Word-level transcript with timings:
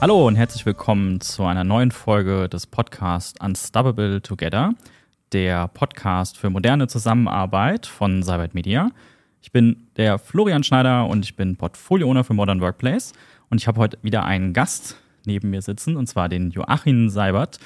Hallo 0.00 0.28
und 0.28 0.36
herzlich 0.36 0.64
willkommen 0.64 1.20
zu 1.20 1.44
einer 1.44 1.64
neuen 1.64 1.90
Folge 1.90 2.48
des 2.48 2.68
Podcasts 2.68 3.34
Unstoppable 3.40 4.22
Together, 4.22 4.74
der 5.32 5.66
Podcast 5.66 6.38
für 6.38 6.50
moderne 6.50 6.86
Zusammenarbeit 6.86 7.86
von 7.86 8.22
Cybert 8.22 8.54
Media. 8.54 8.92
Ich 9.42 9.50
bin 9.50 9.88
der 9.96 10.20
Florian 10.20 10.62
Schneider 10.62 11.08
und 11.08 11.24
ich 11.24 11.34
bin 11.34 11.56
Portfolio-Owner 11.56 12.22
für 12.22 12.32
Modern 12.32 12.60
Workplace. 12.60 13.12
Und 13.50 13.60
ich 13.60 13.66
habe 13.66 13.80
heute 13.80 13.98
wieder 14.02 14.24
einen 14.24 14.52
Gast 14.52 14.94
neben 15.26 15.50
mir 15.50 15.62
sitzen, 15.62 15.96
und 15.96 16.06
zwar 16.06 16.28
den 16.28 16.52
Joachim 16.52 17.08
Seibert. 17.08 17.58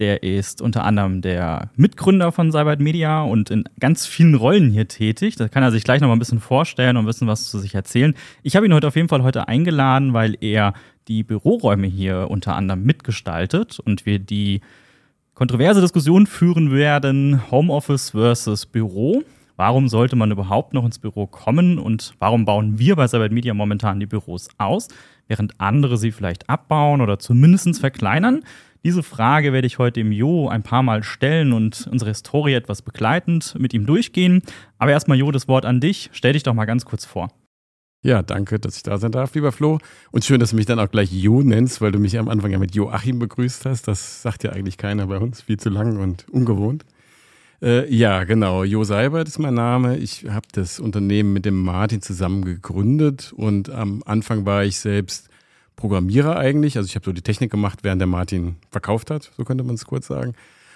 Der 0.00 0.22
ist 0.22 0.62
unter 0.62 0.84
anderem 0.84 1.20
der 1.20 1.68
Mitgründer 1.76 2.32
von 2.32 2.50
Cybert 2.50 2.80
Media 2.80 3.22
und 3.22 3.50
in 3.50 3.64
ganz 3.78 4.06
vielen 4.06 4.34
Rollen 4.34 4.70
hier 4.70 4.88
tätig. 4.88 5.36
Da 5.36 5.48
kann 5.48 5.62
er 5.62 5.70
sich 5.70 5.84
gleich 5.84 6.00
noch 6.00 6.08
mal 6.08 6.14
ein 6.14 6.18
bisschen 6.18 6.40
vorstellen 6.40 6.96
und 6.96 7.06
wissen, 7.06 7.28
was 7.28 7.50
zu 7.50 7.58
sich 7.58 7.74
erzählen. 7.74 8.14
Ich 8.42 8.56
habe 8.56 8.64
ihn 8.64 8.72
heute 8.72 8.88
auf 8.88 8.96
jeden 8.96 9.10
Fall 9.10 9.22
heute 9.22 9.46
eingeladen, 9.46 10.14
weil 10.14 10.38
er 10.40 10.72
die 11.06 11.22
Büroräume 11.22 11.86
hier 11.86 12.28
unter 12.30 12.56
anderem 12.56 12.82
mitgestaltet 12.82 13.78
und 13.78 14.06
wir 14.06 14.18
die 14.18 14.62
kontroverse 15.34 15.82
Diskussion 15.82 16.26
führen 16.26 16.72
werden, 16.72 17.42
Homeoffice 17.50 18.10
versus 18.10 18.64
Büro. 18.64 19.22
Warum 19.56 19.88
sollte 19.88 20.16
man 20.16 20.30
überhaupt 20.30 20.72
noch 20.72 20.86
ins 20.86 20.98
Büro 20.98 21.26
kommen 21.26 21.78
und 21.78 22.14
warum 22.18 22.46
bauen 22.46 22.78
wir 22.78 22.96
bei 22.96 23.06
Cybert 23.06 23.32
Media 23.32 23.52
momentan 23.52 24.00
die 24.00 24.06
Büros 24.06 24.48
aus, 24.56 24.88
während 25.28 25.60
andere 25.60 25.98
sie 25.98 26.10
vielleicht 26.10 26.48
abbauen 26.48 27.02
oder 27.02 27.18
zumindest 27.18 27.78
verkleinern? 27.78 28.44
Diese 28.82 29.02
Frage 29.02 29.52
werde 29.52 29.66
ich 29.66 29.78
heute 29.78 30.00
dem 30.00 30.10
Jo 30.10 30.48
ein 30.48 30.62
paar 30.62 30.82
Mal 30.82 31.02
stellen 31.02 31.52
und 31.52 31.86
unsere 31.90 32.10
Historie 32.10 32.54
etwas 32.54 32.80
begleitend 32.80 33.54
mit 33.58 33.74
ihm 33.74 33.84
durchgehen. 33.84 34.42
Aber 34.78 34.90
erstmal, 34.90 35.18
Jo, 35.18 35.30
das 35.30 35.48
Wort 35.48 35.66
an 35.66 35.80
dich. 35.80 36.08
Stell 36.12 36.32
dich 36.32 36.44
doch 36.44 36.54
mal 36.54 36.64
ganz 36.64 36.86
kurz 36.86 37.04
vor. 37.04 37.28
Ja, 38.02 38.22
danke, 38.22 38.58
dass 38.58 38.76
ich 38.76 38.82
da 38.82 38.96
sein 38.96 39.12
darf, 39.12 39.34
lieber 39.34 39.52
Flo. 39.52 39.78
Und 40.10 40.24
schön, 40.24 40.40
dass 40.40 40.50
du 40.50 40.56
mich 40.56 40.64
dann 40.64 40.80
auch 40.80 40.90
gleich 40.90 41.12
Jo 41.12 41.42
nennst, 41.42 41.82
weil 41.82 41.92
du 41.92 41.98
mich 41.98 42.18
am 42.18 42.30
Anfang 42.30 42.50
ja 42.50 42.58
mit 42.58 42.74
Joachim 42.74 43.18
begrüßt 43.18 43.66
hast. 43.66 43.86
Das 43.86 44.22
sagt 44.22 44.42
ja 44.42 44.52
eigentlich 44.52 44.78
keiner 44.78 45.06
bei 45.08 45.18
uns, 45.18 45.42
viel 45.42 45.58
zu 45.58 45.68
lang 45.68 45.98
und 45.98 46.26
ungewohnt. 46.30 46.86
Äh, 47.60 47.94
ja, 47.94 48.24
genau. 48.24 48.64
Jo 48.64 48.84
Seibert 48.84 49.28
ist 49.28 49.38
mein 49.38 49.52
Name. 49.52 49.98
Ich 49.98 50.24
habe 50.30 50.46
das 50.52 50.80
Unternehmen 50.80 51.34
mit 51.34 51.44
dem 51.44 51.60
Martin 51.62 52.00
zusammen 52.00 52.42
gegründet 52.42 53.34
und 53.36 53.68
am 53.68 54.02
Anfang 54.06 54.46
war 54.46 54.64
ich 54.64 54.78
selbst 54.78 55.28
Programmierer 55.80 56.36
eigentlich. 56.36 56.76
Also 56.76 56.86
ich 56.86 56.94
habe 56.94 57.04
so 57.04 57.12
die 57.12 57.22
Technik 57.22 57.50
gemacht, 57.50 57.80
während 57.82 58.00
der 58.00 58.06
Martin 58.06 58.56
verkauft 58.70 59.10
hat, 59.10 59.30
so 59.36 59.44
könnte 59.44 59.64
man 59.64 59.74
es 59.74 59.84
kurz 59.84 60.06
sagen. 60.06 60.34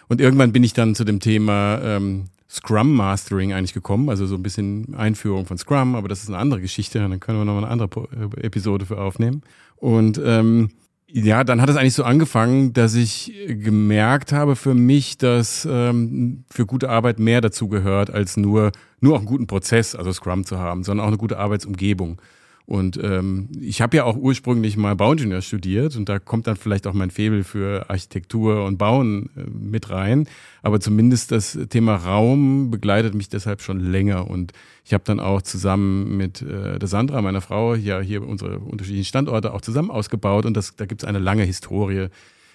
Und 0.09 0.21
irgendwann 0.21 0.53
bin 0.53 0.65
ich 0.65 0.73
dann 0.73 0.95
zu 0.95 1.05
dem 1.05 1.21
Thema 1.21 1.81
ähm, 1.83 2.25
Scrum 2.49 2.95
Mastering 2.95 3.53
eigentlich 3.53 3.73
gekommen, 3.73 4.11
also 4.11 4.27
so 4.27 4.35
ein 4.35 4.43
bisschen 4.43 4.95
Einführung 4.95 5.47
von 5.47 5.59
Scrum, 5.59 5.95
aber 5.95 6.09
das 6.09 6.23
ist 6.23 6.29
eine 6.29 6.39
andere 6.39 6.61
Geschichte, 6.61 6.99
dann 6.99 7.21
können 7.21 7.39
wir 7.39 7.45
nochmal 7.45 7.65
eine 7.65 7.73
andere 7.73 8.09
äh, 8.37 8.47
Episode 8.47 8.87
für 8.87 8.99
aufnehmen. 8.99 9.43
Und 9.77 10.21
ähm, 10.25 10.71
ja, 11.07 11.45
dann 11.45 11.61
hat 11.61 11.69
es 11.71 11.77
eigentlich 11.77 11.95
so 11.95 12.05
angefangen, 12.05 12.73
dass 12.73 12.95
ich 12.95 13.33
gemerkt 13.47 14.33
habe 14.33 14.57
für 14.57 14.75
mich, 14.75 15.17
dass 15.17 15.67
ähm, 15.71 16.45
für 16.51 16.67
gute 16.67 16.91
Arbeit 16.91 17.19
mehr 17.19 17.41
dazu 17.41 17.69
gehört, 17.69 18.11
als 18.11 18.37
nur, 18.37 18.73
nur 19.01 19.15
auch 19.15 19.19
einen 19.19 19.27
guten 19.27 19.47
Prozess, 19.47 19.95
also 19.95 20.13
Scrum 20.13 20.45
zu 20.45 20.59
haben, 20.59 20.83
sondern 20.83 21.05
auch 21.05 21.09
eine 21.09 21.19
gute 21.19 21.39
Arbeitsumgebung. 21.39 22.21
Und 22.67 22.99
ähm, 23.03 23.49
ich 23.61 23.83
habe 23.83 23.99
ja 23.99 24.05
auch 24.05 24.17
ursprünglich 24.17 24.79
mal 24.79 24.97
Bauingenieur 24.97 25.43
studiert 25.43 25.97
und 25.97 26.09
da 26.09 26.19
kommt 26.19 26.47
dann 26.47 26.57
vielleicht 26.57 26.87
auch 26.87 26.95
mein 26.95 27.11
Faible 27.11 27.45
für 27.45 27.91
Architektur 27.91 28.65
und 28.65 28.79
Bauen 28.79 29.29
äh, 29.37 29.43
mit 29.51 29.91
rein. 29.91 30.27
Aber 30.63 30.81
zumindest 30.81 31.31
das 31.31 31.59
Thema 31.69 31.97
Raum 31.97 32.71
begleitet 32.71 33.15
mich 33.15 33.29
deshalb 33.29 33.61
schon 33.61 33.81
länger. 33.81 34.31
Und 34.31 34.55
ich 34.83 34.95
habe 34.95 35.05
dann 35.05 35.21
auch 35.21 35.43
zusammen 35.43 36.17
mit 36.17 36.41
äh, 36.41 36.79
der 36.79 36.89
Sandra, 36.89 37.21
meiner 37.21 37.43
Frau, 37.43 37.75
ja 37.75 38.01
hier 38.01 38.27
unsere 38.27 38.59
unterschiedlichen 38.61 39.09
Standorte 39.09 39.53
auch 39.53 39.61
zusammen 39.61 39.91
ausgebaut. 39.91 40.47
Und 40.47 40.57
das, 40.57 40.75
da 40.75 40.87
gibt 40.87 41.03
es 41.03 41.09
eine 41.09 41.19
lange 41.19 41.43
Historie, 41.43 42.09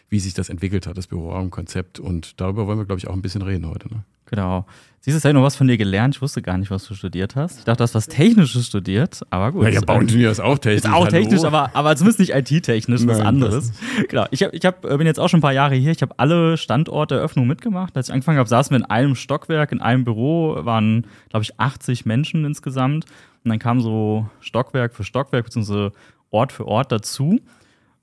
wie 0.09 0.20
sich 0.20 0.34
das 0.34 0.50
entwickelt 0.50 0.88
hat, 0.88 0.97
das 0.97 1.08
Büroraumkonzept. 1.08 2.00
Und 2.00 2.40
darüber 2.42 2.68
wollen 2.68 2.80
wir, 2.80 2.86
glaube 2.86 3.00
ich, 3.00 3.08
auch 3.08 3.14
ein 3.14 3.22
bisschen 3.22 3.42
reden 3.42 3.68
heute. 3.68 3.88
Ne? 3.90 4.03
Genau. 4.25 4.66
Siehst 5.02 5.16
du, 5.16 5.20
ich 5.20 5.25
habe 5.25 5.34
noch 5.34 5.44
was 5.44 5.56
von 5.56 5.68
dir 5.68 5.78
gelernt. 5.78 6.16
Ich 6.16 6.22
wusste 6.22 6.42
gar 6.42 6.58
nicht, 6.58 6.72
was 6.72 6.86
du 6.86 6.94
studiert 6.94 7.36
hast. 7.36 7.59
Ich 7.59 7.66
dachte, 7.66 7.78
du 7.78 7.84
hast 7.84 7.96
was 7.96 8.08
Technisches 8.08 8.68
studiert, 8.68 9.22
aber 9.30 9.53
gut. 9.53 9.64
Naja, 9.64 9.80
Bauingenieur 9.81 10.30
ist 10.30 10.42
auch 10.42 10.58
technisch. 10.58 10.84
Ist 10.84 10.92
auch 10.92 11.06
Hallo. 11.06 11.09
technisch, 11.09 11.44
aber, 11.44 11.72
aber 11.74 11.96
zumindest 11.96 12.20
nicht 12.20 12.34
IT-technisch, 12.34 13.08
was 13.08 13.20
anderes. 13.22 13.72
Genau. 14.09 14.25
Ich, 14.31 14.44
hab, 14.44 14.53
ich 14.53 14.66
hab, 14.66 14.81
bin 14.81 15.08
jetzt 15.08 15.20
auch 15.20 15.30
schon 15.30 15.40
ein 15.40 15.42
paar 15.42 15.53
Jahre 15.53 15.75
hier. 15.75 15.92
Ich 15.92 16.02
habe 16.02 16.14
alle 16.18 16.58
Standorteröffnungen 16.58 17.47
mitgemacht. 17.47 17.96
Als 17.96 18.09
ich 18.09 18.14
angefangen 18.14 18.40
habe, 18.40 18.50
saßen 18.50 18.72
wir 18.72 18.78
in 18.78 18.86
einem 18.86 19.16
Stockwerk, 19.16 19.72
in 19.72 19.81
einem 19.81 20.03
Büro, 20.03 20.58
waren, 20.66 21.08
glaube 21.30 21.44
ich, 21.44 21.58
80 21.59 22.06
Menschen 22.06 22.44
insgesamt. 22.44 23.06
Und 23.44 23.50
dann 23.50 23.59
kam 23.59 23.80
so 23.80 24.28
Stockwerk 24.41 24.94
für 24.94 25.03
Stockwerk, 25.03 25.46
beziehungsweise 25.46 25.94
Ort 26.30 26.52
für 26.52 26.68
Ort 26.68 26.91
dazu. 26.91 27.40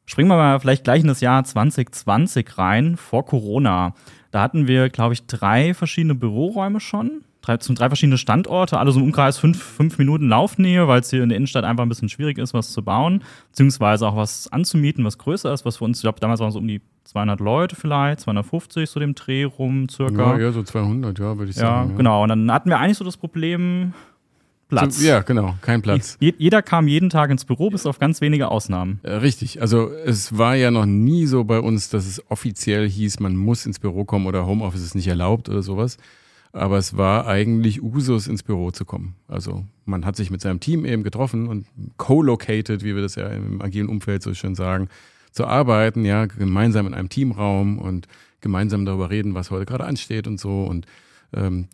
Springen 0.07 0.29
wir 0.29 0.37
mal 0.37 0.61
vielleicht 0.61 0.85
gleich 0.85 1.03
in 1.03 1.09
das 1.09 1.21
Jahr 1.21 1.43
2020 1.45 2.59
rein, 2.59 2.97
vor 2.97 3.27
Corona. 3.27 3.95
Da 4.31 4.41
hatten 4.41 4.69
wir, 4.69 4.89
glaube 4.89 5.15
ich, 5.15 5.27
drei 5.27 5.75
verschiedene 5.75 6.15
Büroräume 6.15 6.79
schon. 6.79 7.23
Drei, 7.43 7.57
drei 7.57 7.89
verschiedene 7.89 8.19
Standorte, 8.19 8.79
alle 8.79 8.91
so 8.91 8.99
im 8.99 9.07
Umkreis 9.07 9.39
fünf, 9.39 9.63
fünf 9.63 9.99
Minuten 9.99 10.29
Laufnähe, 10.29 10.89
weil 10.89 11.01
es 11.01 11.11
hier 11.11 11.23
in 11.23 11.29
der 11.29 11.37
Innenstadt 11.37 11.65
einfach 11.65 11.85
ein 11.85 11.89
bisschen 11.89 12.09
schwierig 12.09 12.39
ist, 12.39 12.55
was 12.55 12.73
zu 12.73 12.83
bauen, 12.83 13.23
beziehungsweise 13.51 14.07
auch 14.07 14.17
was 14.17 14.53
anzumieten, 14.53 15.05
was 15.05 15.19
größer 15.19 15.53
ist, 15.53 15.65
was 15.65 15.77
für 15.77 15.85
uns, 15.85 15.99
ich 15.99 16.03
glaube, 16.03 16.19
damals 16.19 16.41
waren 16.41 16.49
es 16.49 16.55
so 16.55 16.61
um 16.61 16.67
die 16.67 16.81
200 17.05 17.39
Leute 17.39 17.77
vielleicht, 17.77 18.21
250 18.21 18.91
so 18.91 18.99
dem 18.99 19.15
Dreh 19.15 19.45
rum 19.45 19.89
circa. 19.89 20.37
Ja, 20.37 20.47
ja 20.47 20.53
so 20.53 20.65
200, 20.65 21.17
ja, 21.19 21.39
würde 21.39 21.51
ich 21.51 21.57
sagen. 21.57 21.91
Ja, 21.91 21.93
ja, 21.93 21.97
genau. 21.97 22.23
Und 22.25 22.31
dann 22.31 22.51
hatten 22.51 22.69
wir 22.69 22.79
eigentlich 22.79 22.99
so 22.99 23.05
das 23.05 23.17
Problem, 23.17 23.95
Platz. 24.69 25.03
Ja, 25.03 25.21
genau, 25.21 25.55
kein 25.61 25.81
Platz. 25.81 26.17
Jeder 26.21 26.61
kam 26.61 26.89
jeden 26.89 27.09
Tag 27.09 27.31
ins 27.31 27.45
Büro, 27.45 27.71
bis 27.71 27.87
auf 27.87 27.99
ganz 27.99 28.21
wenige 28.21 28.49
Ausnahmen. 28.49 28.99
Äh, 29.05 29.13
richtig. 29.13 29.61
Also 29.61 29.91
es 29.91 30.37
war 30.37 30.57
ja 30.57 30.71
noch 30.71 30.87
nie 30.87 31.27
so 31.27 31.45
bei 31.45 31.61
uns, 31.61 31.89
dass 31.89 32.07
es 32.07 32.23
offiziell 32.31 32.89
hieß, 32.89 33.21
man 33.21 33.37
muss 33.37 33.65
ins 33.65 33.79
Büro 33.79 34.05
kommen 34.05 34.27
oder 34.27 34.47
Homeoffice 34.47 34.83
ist 34.83 34.95
nicht 34.95 35.07
erlaubt 35.07 35.49
oder 35.49 35.63
sowas. 35.63 35.99
Aber 36.53 36.79
es 36.79 36.97
war 36.97 37.27
eigentlich 37.27 37.83
Usus, 37.83 38.27
ins 38.27 38.43
Büro 38.43 38.71
zu 38.71 38.85
kommen. 38.85 39.15
Also 39.29 39.65
man 39.85 40.05
hat 40.05 40.17
sich 40.17 40.31
mit 40.31 40.41
seinem 40.41 40.59
Team 40.59 40.85
eben 40.85 41.03
getroffen 41.03 41.49
und 41.49 41.67
co-located, 41.99 42.83
wie 42.83 42.95
wir 42.95 43.03
das 43.03 43.15
ja 43.15 43.29
im 43.29 43.61
agilen 43.61 43.89
Umfeld 43.89 44.23
so 44.23 44.33
schön 44.35 44.55
sagen, 44.55 44.89
zu 45.33 45.47
arbeiten, 45.47 46.05
ja, 46.05 46.25
gemeinsam 46.25 46.87
in 46.87 46.95
einem 46.95 47.11
Teamraum 47.11 47.79
und 47.79 48.09
gemeinsam 48.41 48.87
darüber 48.87 49.11
reden, 49.11 49.35
was 49.35 49.51
heute 49.51 49.67
gerade 49.67 49.85
ansteht 49.85 50.27
und 50.27 50.41
so. 50.41 50.65
Und 50.65 50.87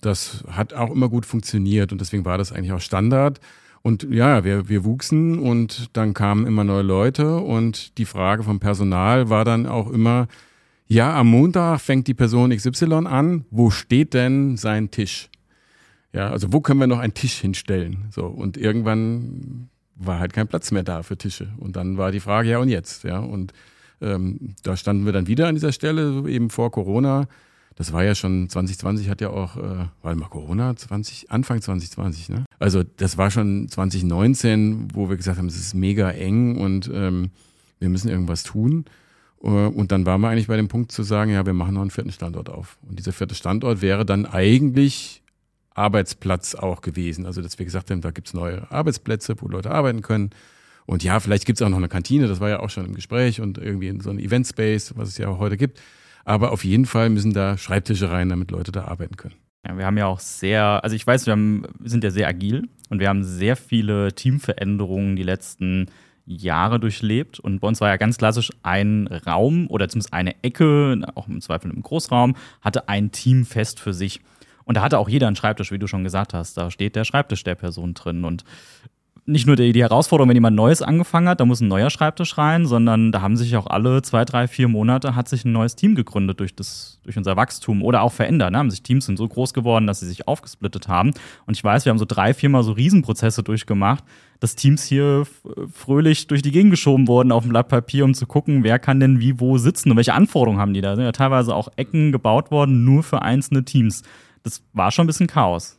das 0.00 0.44
hat 0.50 0.74
auch 0.74 0.90
immer 0.90 1.08
gut 1.08 1.24
funktioniert 1.26 1.92
und 1.92 2.00
deswegen 2.00 2.24
war 2.24 2.38
das 2.38 2.52
eigentlich 2.52 2.72
auch 2.72 2.80
Standard. 2.80 3.40
Und 3.82 4.06
ja, 4.10 4.44
wir, 4.44 4.68
wir 4.68 4.84
wuchsen 4.84 5.38
und 5.38 5.96
dann 5.96 6.14
kamen 6.14 6.46
immer 6.46 6.62
neue 6.64 6.82
Leute 6.82 7.38
und 7.38 7.98
die 7.98 8.04
Frage 8.04 8.44
vom 8.44 8.60
Personal 8.60 9.28
war 9.28 9.44
dann 9.44 9.66
auch 9.66 9.90
immer, 9.90 10.28
ja, 10.86 11.18
am 11.18 11.28
Montag 11.28 11.80
fängt 11.80 12.06
die 12.06 12.14
Person 12.14 12.54
XY 12.54 13.06
an, 13.06 13.44
wo 13.50 13.70
steht 13.70 14.14
denn 14.14 14.56
sein 14.56 14.90
Tisch? 14.90 15.30
Ja, 16.12 16.30
also 16.30 16.52
wo 16.52 16.60
können 16.60 16.80
wir 16.80 16.86
noch 16.86 16.98
einen 16.98 17.14
Tisch 17.14 17.40
hinstellen? 17.40 18.06
So, 18.10 18.26
und 18.26 18.56
irgendwann 18.56 19.68
war 19.96 20.18
halt 20.18 20.32
kein 20.32 20.48
Platz 20.48 20.70
mehr 20.70 20.82
da 20.82 21.02
für 21.02 21.16
Tische. 21.16 21.48
Und 21.56 21.76
dann 21.76 21.96
war 21.96 22.12
die 22.12 22.20
Frage, 22.20 22.50
ja, 22.50 22.58
und 22.58 22.68
jetzt? 22.68 23.04
Ja, 23.04 23.18
und 23.18 23.52
ähm, 24.00 24.54
da 24.62 24.76
standen 24.76 25.06
wir 25.06 25.12
dann 25.12 25.26
wieder 25.26 25.48
an 25.48 25.54
dieser 25.54 25.72
Stelle, 25.72 26.28
eben 26.28 26.50
vor 26.50 26.70
Corona 26.70 27.26
das 27.76 27.92
war 27.92 28.04
ja 28.04 28.14
schon 28.14 28.48
2020 28.48 29.08
hat 29.08 29.20
ja 29.20 29.30
auch, 29.30 29.56
äh, 29.56 29.86
war 30.02 30.14
mal 30.14 30.28
Corona 30.28 30.76
20, 30.76 31.30
Anfang 31.30 31.60
2020, 31.60 32.28
ne? 32.28 32.44
Also 32.58 32.82
das 32.82 33.18
war 33.18 33.30
schon 33.30 33.68
2019, 33.68 34.88
wo 34.94 35.08
wir 35.08 35.16
gesagt 35.16 35.38
haben, 35.38 35.46
es 35.46 35.56
ist 35.56 35.74
mega 35.74 36.10
eng 36.10 36.58
und 36.58 36.90
ähm, 36.92 37.30
wir 37.78 37.88
müssen 37.88 38.08
irgendwas 38.08 38.42
tun. 38.42 38.84
Äh, 39.42 39.48
und 39.48 39.92
dann 39.92 40.06
waren 40.06 40.20
wir 40.20 40.28
eigentlich 40.28 40.48
bei 40.48 40.56
dem 40.56 40.68
Punkt 40.68 40.92
zu 40.92 41.02
sagen, 41.02 41.32
ja, 41.32 41.44
wir 41.46 41.54
machen 41.54 41.74
noch 41.74 41.80
einen 41.80 41.90
vierten 41.90 42.12
Standort 42.12 42.50
auf. 42.50 42.78
Und 42.88 42.98
dieser 42.98 43.12
vierte 43.12 43.34
Standort 43.34 43.82
wäre 43.82 44.04
dann 44.04 44.26
eigentlich 44.26 45.22
Arbeitsplatz 45.75 46.54
auch 46.54 46.80
gewesen. 46.82 47.26
Also 47.26 47.42
dass 47.42 47.58
wir 47.58 47.66
gesagt 47.66 47.90
haben, 47.90 48.00
da 48.00 48.10
gibt's 48.10 48.34
neue 48.34 48.70
Arbeitsplätze, 48.70 49.34
wo 49.40 49.48
Leute 49.48 49.70
arbeiten 49.70 50.02
können. 50.02 50.30
Und 50.84 51.02
ja, 51.04 51.20
vielleicht 51.20 51.46
gibt's 51.46 51.62
auch 51.62 51.68
noch 51.68 51.78
eine 51.78 51.88
Kantine, 51.88 52.26
das 52.26 52.40
war 52.40 52.48
ja 52.48 52.60
auch 52.60 52.70
schon 52.70 52.84
im 52.84 52.94
Gespräch 52.94 53.40
und 53.40 53.56
irgendwie 53.56 53.96
so 54.02 54.10
ein 54.10 54.18
Event 54.18 54.48
Space, 54.48 54.92
was 54.96 55.08
es 55.10 55.18
ja 55.18 55.28
auch 55.28 55.38
heute 55.38 55.56
gibt. 55.56 55.80
Aber 56.24 56.52
auf 56.52 56.64
jeden 56.64 56.86
Fall 56.86 57.10
müssen 57.10 57.32
da 57.32 57.58
Schreibtische 57.58 58.10
rein, 58.10 58.28
damit 58.28 58.50
Leute 58.50 58.72
da 58.72 58.84
arbeiten 58.84 59.16
können. 59.16 59.34
Ja, 59.66 59.78
wir 59.78 59.86
haben 59.86 59.96
ja 59.96 60.06
auch 60.06 60.20
sehr, 60.20 60.82
also 60.82 60.96
ich 60.96 61.06
weiß, 61.06 61.26
wir, 61.26 61.32
haben, 61.32 61.64
sind 61.84 62.02
ja 62.02 62.10
sehr 62.10 62.28
agil 62.28 62.69
und 62.90 62.98
wir 62.98 63.08
haben 63.08 63.22
sehr 63.22 63.56
viele 63.56 64.12
Teamveränderungen 64.12 65.14
die 65.14 65.22
letzten 65.22 65.86
Jahre 66.26 66.80
durchlebt. 66.80 67.38
Und 67.38 67.60
bei 67.60 67.69
uns 67.69 67.80
war 67.80 67.88
ja 67.88 67.96
ganz 67.96 68.19
klassisch 68.19 68.50
ein 68.62 69.06
Raum 69.06 69.69
oder 69.69 69.88
zumindest 69.88 70.12
eine 70.12 70.42
Ecke, 70.42 71.00
auch 71.14 71.28
im 71.28 71.40
Zweifel 71.40 71.70
im 71.70 71.82
Großraum, 71.82 72.34
hatte 72.60 72.88
ein 72.88 73.12
Team 73.12 73.44
fest 73.44 73.80
für 73.80 73.94
sich. 73.94 74.20
Und 74.64 74.76
da 74.76 74.82
hatte 74.82 74.98
auch 74.98 75.08
jeder 75.08 75.26
einen 75.26 75.36
Schreibtisch, 75.36 75.72
wie 75.72 75.78
du 75.78 75.86
schon 75.86 76.04
gesagt 76.04 76.34
hast. 76.34 76.56
Da 76.56 76.70
steht 76.70 76.96
der 76.96 77.04
Schreibtisch 77.04 77.42
der 77.44 77.56
Person 77.56 77.94
drin. 77.94 78.25
Und 78.25 78.44
nicht 79.24 79.46
nur 79.46 79.54
die, 79.54 79.72
die 79.72 79.82
Herausforderung, 79.82 80.28
wenn 80.28 80.36
jemand 80.36 80.56
Neues 80.56 80.82
angefangen 80.82 81.28
hat, 81.28 81.38
da 81.38 81.44
muss 81.44 81.60
ein 81.60 81.69
neuer 81.69 81.90
Schreibtisch 81.90 82.38
rein, 82.38 82.66
sondern 82.66 83.12
da 83.12 83.20
haben 83.20 83.36
sich 83.36 83.56
auch 83.56 83.69
alle 83.69 84.02
zwei, 84.02 84.24
drei, 84.24 84.48
vier 84.48 84.66
Monate 84.66 85.14
hat 85.14 85.28
sich 85.28 85.44
ein 85.44 85.52
neues 85.52 85.76
Team 85.76 85.94
gegründet 85.94 86.40
durch, 86.40 86.56
das, 86.56 86.98
durch 87.04 87.16
unser 87.16 87.36
Wachstum 87.36 87.82
oder 87.82 88.02
auch 88.02 88.12
verändert. 88.12 88.50
Ne? 88.50 88.58
Haben 88.58 88.70
sich 88.70 88.82
Teams 88.82 89.06
sind 89.06 89.19
so 89.19 89.28
groß 89.28 89.54
geworden, 89.54 89.86
dass 89.86 90.00
sie 90.00 90.08
sich 90.08 90.26
aufgesplittet 90.26 90.88
haben. 90.88 91.12
Und 91.46 91.56
ich 91.56 91.62
weiß, 91.62 91.84
wir 91.84 91.90
haben 91.90 91.98
so 91.98 92.04
drei, 92.04 92.34
viermal 92.34 92.64
so 92.64 92.72
Riesenprozesse 92.72 93.44
durchgemacht, 93.44 94.02
dass 94.40 94.56
Teams 94.56 94.84
hier 94.84 95.25
fröhlich 95.72 96.26
durch 96.26 96.42
die 96.42 96.50
Gegend 96.50 96.72
geschoben 96.72 97.06
wurden 97.06 97.30
auf 97.30 97.44
dem 97.44 97.50
Blatt 97.50 97.68
Papier, 97.68 98.04
um 98.04 98.14
zu 98.14 98.26
gucken, 98.26 98.64
wer 98.64 98.80
kann 98.80 98.98
denn 98.98 99.20
wie 99.20 99.38
wo 99.38 99.56
sitzen 99.56 99.92
und 99.92 99.96
welche 99.96 100.14
Anforderungen 100.14 100.60
haben 100.60 100.75
die 100.75 100.80
da. 100.80 100.90
Da 100.90 100.96
sind 100.96 101.04
ja 101.04 101.12
teilweise 101.12 101.54
auch 101.54 101.68
Ecken 101.76 102.10
gebaut 102.10 102.50
worden, 102.50 102.84
nur 102.84 103.04
für 103.04 103.22
einzelne 103.22 103.64
Teams. 103.64 104.02
Das 104.42 104.64
war 104.72 104.90
schon 104.90 105.04
ein 105.04 105.06
bisschen 105.06 105.28
Chaos. 105.28 105.78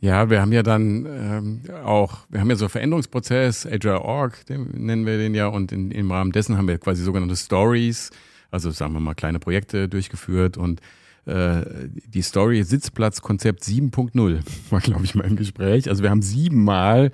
Ja, 0.00 0.30
wir 0.30 0.40
haben 0.40 0.52
ja 0.52 0.62
dann 0.62 1.06
ähm, 1.06 1.60
auch, 1.84 2.20
wir 2.30 2.40
haben 2.40 2.48
ja 2.48 2.56
so 2.56 2.68
Veränderungsprozess, 2.68 3.66
Agile 3.66 4.00
Org, 4.00 4.46
den, 4.46 4.70
nennen 4.72 5.04
wir 5.04 5.18
den 5.18 5.34
ja, 5.34 5.48
und 5.48 5.72
in, 5.72 5.90
im 5.90 6.10
Rahmen 6.10 6.32
dessen 6.32 6.56
haben 6.56 6.68
wir 6.68 6.78
quasi 6.78 7.02
sogenannte 7.02 7.36
Stories, 7.36 8.10
also 8.50 8.70
sagen 8.70 8.94
wir 8.94 9.00
mal 9.00 9.14
kleine 9.14 9.38
Projekte 9.38 9.88
durchgeführt 9.88 10.56
und 10.56 10.80
äh, 11.26 11.62
die 12.06 12.22
Story 12.22 12.62
Sitzplatzkonzept 12.62 13.62
7.0 13.62 14.40
war, 14.70 14.80
glaube 14.80 15.04
ich, 15.04 15.14
mal 15.14 15.26
im 15.26 15.36
Gespräch. 15.36 15.88
Also 15.90 16.02
wir 16.02 16.08
haben 16.08 16.22
siebenmal 16.22 17.12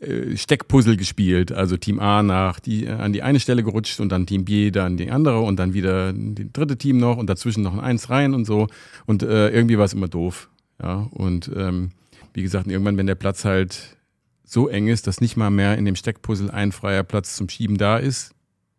äh, 0.00 0.36
Steckpuzzle 0.36 0.98
gespielt. 0.98 1.50
Also 1.50 1.78
Team 1.78 1.98
A 1.98 2.22
nach 2.22 2.60
die, 2.60 2.84
äh, 2.84 2.90
an 2.90 3.14
die 3.14 3.22
eine 3.22 3.40
Stelle 3.40 3.64
gerutscht 3.64 4.00
und 4.00 4.10
dann 4.10 4.26
Team 4.26 4.44
B 4.44 4.70
dann 4.70 4.98
die 4.98 5.10
andere 5.10 5.40
und 5.40 5.56
dann 5.56 5.72
wieder 5.72 6.12
die 6.12 6.52
dritte 6.52 6.76
Team 6.76 6.98
noch 6.98 7.16
und 7.16 7.30
dazwischen 7.30 7.62
noch 7.62 7.72
ein 7.72 7.80
Eins 7.80 8.10
rein 8.10 8.34
und 8.34 8.44
so. 8.44 8.66
Und 9.06 9.22
äh, 9.22 9.48
irgendwie 9.48 9.78
war 9.78 9.86
es 9.86 9.94
immer 9.94 10.08
doof. 10.08 10.50
Ja, 10.82 11.06
und 11.12 11.50
ähm, 11.56 11.90
wie 12.34 12.42
gesagt, 12.42 12.66
irgendwann, 12.66 12.96
wenn 12.96 13.06
der 13.06 13.14
Platz 13.14 13.44
halt 13.44 13.96
so 14.44 14.68
eng 14.68 14.88
ist, 14.88 15.06
dass 15.06 15.20
nicht 15.20 15.36
mal 15.36 15.50
mehr 15.50 15.78
in 15.78 15.84
dem 15.84 15.96
Steckpuzzle 15.96 16.52
ein 16.52 16.72
freier 16.72 17.04
Platz 17.04 17.36
zum 17.36 17.48
Schieben 17.48 17.78
da 17.78 17.96
ist, 17.96 18.34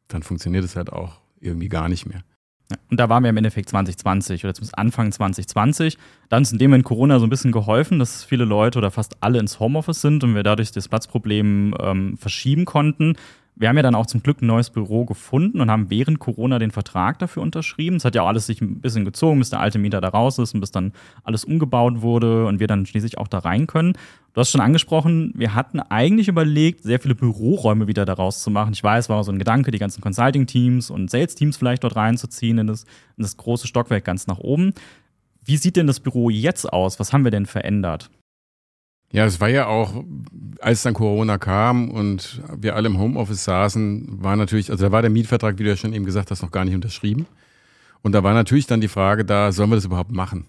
dann 0.07 0.23
funktioniert 0.23 0.63
es 0.63 0.75
halt 0.75 0.91
auch 0.91 1.21
irgendwie 1.39 1.69
gar 1.69 1.89
nicht 1.89 2.05
mehr. 2.05 2.23
Und 2.89 2.99
da 2.99 3.09
waren 3.09 3.23
wir 3.23 3.29
im 3.29 3.37
Endeffekt 3.37 3.69
2020 3.69 4.43
oder 4.45 4.53
zumindest 4.53 4.77
Anfang 4.77 5.11
2020. 5.11 5.97
Dann 6.29 6.43
ist 6.43 6.53
in 6.53 6.59
dem 6.59 6.71
Moment 6.71 6.85
Corona 6.85 7.19
so 7.19 7.25
ein 7.25 7.29
bisschen 7.29 7.51
geholfen, 7.51 7.99
dass 7.99 8.23
viele 8.23 8.45
Leute 8.45 8.79
oder 8.79 8.91
fast 8.91 9.17
alle 9.21 9.39
ins 9.39 9.59
Homeoffice 9.59 10.01
sind 10.01 10.23
und 10.23 10.35
wir 10.35 10.43
dadurch 10.43 10.71
das 10.71 10.87
Platzproblem 10.87 11.75
ähm, 11.79 12.17
verschieben 12.17 12.65
konnten. 12.65 13.15
Wir 13.55 13.69
haben 13.69 13.75
ja 13.75 13.83
dann 13.83 13.93
auch 13.93 14.07
zum 14.07 14.23
Glück 14.23 14.41
ein 14.41 14.47
neues 14.47 14.71
Büro 14.71 15.05
gefunden 15.05 15.61
und 15.61 15.69
haben 15.69 15.91
während 15.91 16.19
Corona 16.19 16.57
den 16.57 16.71
Vertrag 16.71 17.19
dafür 17.19 17.43
unterschrieben. 17.43 17.97
Es 17.97 18.05
hat 18.05 18.15
ja 18.15 18.23
auch 18.23 18.27
alles 18.27 18.47
sich 18.47 18.61
ein 18.61 18.81
bisschen 18.81 19.05
gezogen, 19.05 19.37
bis 19.37 19.51
der 19.51 19.59
alte 19.59 19.77
Mieter 19.77 20.01
da 20.01 20.09
raus 20.09 20.39
ist 20.39 20.55
und 20.55 20.59
bis 20.59 20.71
dann 20.71 20.91
alles 21.23 21.45
umgebaut 21.45 22.01
wurde 22.01 22.47
und 22.47 22.59
wir 22.59 22.67
dann 22.67 22.87
schließlich 22.87 23.19
auch 23.19 23.27
da 23.27 23.39
rein 23.39 23.67
können. 23.67 23.93
Du 24.33 24.41
hast 24.41 24.49
schon 24.49 24.61
angesprochen, 24.61 25.31
wir 25.35 25.53
hatten 25.53 25.79
eigentlich 25.79 26.27
überlegt, 26.27 26.81
sehr 26.81 26.99
viele 26.99 27.13
Büroräume 27.13 27.87
wieder 27.87 28.05
daraus 28.05 28.41
zu 28.41 28.49
machen. 28.49 28.73
Ich 28.73 28.83
weiß, 28.83 29.07
war 29.07 29.23
so 29.23 29.31
ein 29.31 29.37
Gedanke, 29.37 29.69
die 29.69 29.77
ganzen 29.77 30.01
Consulting-Teams 30.01 30.89
und 30.89 31.11
Sales-Teams 31.11 31.55
vielleicht 31.55 31.83
dort 31.83 31.95
reinzuziehen 31.95 32.57
in 32.57 32.65
das, 32.65 32.85
in 33.17 33.21
das 33.21 33.37
große 33.37 33.67
Stockwerk 33.67 34.03
ganz 34.03 34.25
nach 34.25 34.39
oben. 34.39 34.73
Wie 35.45 35.57
sieht 35.57 35.75
denn 35.75 35.85
das 35.85 35.99
Büro 35.99 36.31
jetzt 36.31 36.71
aus? 36.73 36.99
Was 36.99 37.13
haben 37.13 37.23
wir 37.23 37.31
denn 37.31 37.45
verändert? 37.45 38.09
Ja, 39.13 39.25
es 39.25 39.39
war 39.39 39.47
ja 39.47 39.67
auch, 39.67 40.03
als 40.59 40.81
dann 40.81 40.95
Corona 40.95 41.37
kam 41.37 41.91
und 41.91 42.41
wir 42.57 42.75
alle 42.75 42.87
im 42.87 42.97
Homeoffice 42.97 43.43
saßen, 43.43 44.23
war 44.23 44.35
natürlich, 44.35 44.71
also 44.71 44.85
da 44.85 44.91
war 44.91 45.03
der 45.03 45.11
Mietvertrag, 45.11 45.59
wie 45.59 45.63
du 45.63 45.69
ja 45.69 45.75
schon 45.75 45.93
eben 45.93 46.03
gesagt 46.03 46.31
hast, 46.31 46.41
noch 46.41 46.49
gar 46.49 46.65
nicht 46.65 46.73
unterschrieben. 46.73 47.27
Und 48.01 48.13
da 48.13 48.23
war 48.23 48.33
natürlich 48.33 48.65
dann 48.65 48.81
die 48.81 48.87
Frage 48.87 49.23
da, 49.23 49.51
sollen 49.51 49.69
wir 49.69 49.75
das 49.75 49.85
überhaupt 49.85 50.11
machen? 50.11 50.47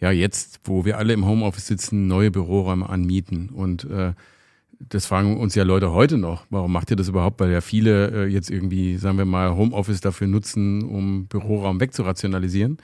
Ja, 0.00 0.10
jetzt, 0.10 0.60
wo 0.64 0.86
wir 0.86 0.96
alle 0.96 1.12
im 1.12 1.26
Homeoffice 1.26 1.66
sitzen, 1.66 2.08
neue 2.08 2.30
Büroräume 2.30 2.88
anmieten. 2.88 3.50
Und 3.50 3.84
äh, 3.84 4.14
das 4.78 5.04
fragen 5.04 5.36
uns 5.36 5.54
ja 5.54 5.64
Leute 5.64 5.92
heute 5.92 6.16
noch. 6.16 6.46
Warum 6.48 6.72
macht 6.72 6.90
ihr 6.90 6.96
das 6.96 7.08
überhaupt? 7.08 7.40
Weil 7.40 7.50
ja 7.50 7.60
viele 7.60 8.24
äh, 8.24 8.26
jetzt 8.26 8.50
irgendwie, 8.50 8.96
sagen 8.96 9.18
wir 9.18 9.26
mal, 9.26 9.54
Homeoffice 9.54 10.00
dafür 10.00 10.28
nutzen, 10.28 10.82
um 10.82 11.26
Büroraum 11.26 11.78
wegzurationalisieren. 11.78 12.78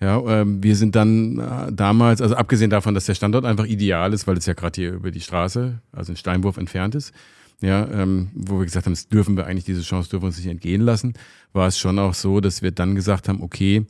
Ja, 0.00 0.22
ähm, 0.40 0.62
wir 0.62 0.76
sind 0.76 0.94
dann 0.94 1.38
äh, 1.38 1.72
damals, 1.72 2.22
also 2.22 2.36
abgesehen 2.36 2.70
davon, 2.70 2.94
dass 2.94 3.06
der 3.06 3.14
Standort 3.14 3.44
einfach 3.44 3.66
ideal 3.66 4.12
ist, 4.12 4.26
weil 4.28 4.36
es 4.36 4.46
ja 4.46 4.54
gerade 4.54 4.80
hier 4.80 4.92
über 4.92 5.10
die 5.10 5.20
Straße, 5.20 5.80
also 5.90 6.12
ein 6.12 6.16
Steinwurf 6.16 6.56
entfernt 6.56 6.94
ist, 6.94 7.12
ja, 7.60 7.88
ähm, 7.90 8.28
wo 8.34 8.58
wir 8.58 8.64
gesagt 8.64 8.86
haben, 8.86 8.92
das 8.92 9.08
dürfen 9.08 9.36
wir 9.36 9.46
eigentlich, 9.46 9.64
diese 9.64 9.82
Chance 9.82 10.08
dürfen 10.08 10.22
wir 10.22 10.28
uns 10.28 10.36
nicht 10.36 10.46
entgehen 10.46 10.82
lassen, 10.82 11.14
war 11.52 11.66
es 11.66 11.78
schon 11.78 11.98
auch 11.98 12.14
so, 12.14 12.40
dass 12.40 12.62
wir 12.62 12.70
dann 12.70 12.94
gesagt 12.94 13.28
haben, 13.28 13.42
okay, 13.42 13.86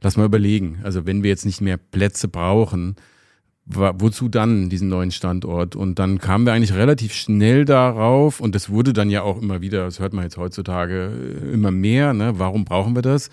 lass 0.00 0.16
mal 0.16 0.24
überlegen. 0.24 0.80
Also 0.82 1.04
wenn 1.04 1.22
wir 1.22 1.28
jetzt 1.28 1.44
nicht 1.44 1.60
mehr 1.60 1.76
Plätze 1.76 2.28
brauchen, 2.28 2.96
wozu 3.66 4.28
dann 4.28 4.70
diesen 4.70 4.88
neuen 4.88 5.10
Standort? 5.10 5.76
Und 5.76 5.98
dann 5.98 6.18
kamen 6.18 6.46
wir 6.46 6.52
eigentlich 6.52 6.74
relativ 6.74 7.12
schnell 7.14 7.64
darauf 7.64 8.40
und 8.40 8.54
das 8.54 8.70
wurde 8.70 8.92
dann 8.92 9.10
ja 9.10 9.22
auch 9.22 9.40
immer 9.40 9.60
wieder, 9.60 9.84
das 9.84 10.00
hört 10.00 10.12
man 10.14 10.24
jetzt 10.24 10.36
heutzutage 10.36 11.12
äh, 11.42 11.52
immer 11.52 11.70
mehr, 11.70 12.12
ne? 12.12 12.38
warum 12.38 12.64
brauchen 12.64 12.96
wir 12.96 13.02
das? 13.02 13.30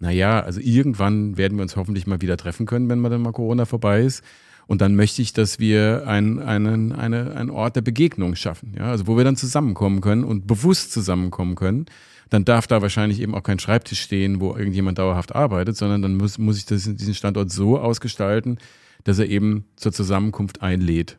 Naja, 0.00 0.40
also 0.40 0.60
irgendwann 0.60 1.36
werden 1.36 1.58
wir 1.58 1.62
uns 1.62 1.76
hoffentlich 1.76 2.06
mal 2.06 2.20
wieder 2.22 2.38
treffen 2.38 2.66
können, 2.66 2.88
wenn 2.88 2.98
mal 2.98 3.10
dann 3.10 3.22
mal 3.22 3.32
Corona 3.32 3.66
vorbei 3.66 4.00
ist. 4.02 4.24
Und 4.66 4.80
dann 4.80 4.96
möchte 4.96 5.20
ich, 5.20 5.32
dass 5.32 5.58
wir 5.58 6.04
ein, 6.06 6.38
einen, 6.38 6.92
eine, 6.92 7.34
einen 7.34 7.50
Ort 7.50 7.76
der 7.76 7.82
Begegnung 7.82 8.34
schaffen, 8.34 8.74
ja, 8.78 8.84
also 8.84 9.06
wo 9.06 9.16
wir 9.16 9.24
dann 9.24 9.36
zusammenkommen 9.36 10.00
können 10.00 10.24
und 10.24 10.46
bewusst 10.46 10.92
zusammenkommen 10.92 11.54
können. 11.54 11.86
Dann 12.30 12.44
darf 12.44 12.66
da 12.68 12.80
wahrscheinlich 12.80 13.20
eben 13.20 13.34
auch 13.34 13.42
kein 13.42 13.58
Schreibtisch 13.58 14.00
stehen, 14.00 14.40
wo 14.40 14.56
irgendjemand 14.56 14.98
dauerhaft 14.98 15.34
arbeitet, 15.34 15.76
sondern 15.76 16.02
dann 16.02 16.16
muss, 16.16 16.38
muss 16.38 16.56
ich 16.56 16.66
das, 16.66 16.84
diesen 16.84 17.14
Standort 17.14 17.50
so 17.50 17.78
ausgestalten, 17.78 18.58
dass 19.04 19.18
er 19.18 19.26
eben 19.26 19.64
zur 19.76 19.92
Zusammenkunft 19.92 20.62
einlädt. 20.62 21.18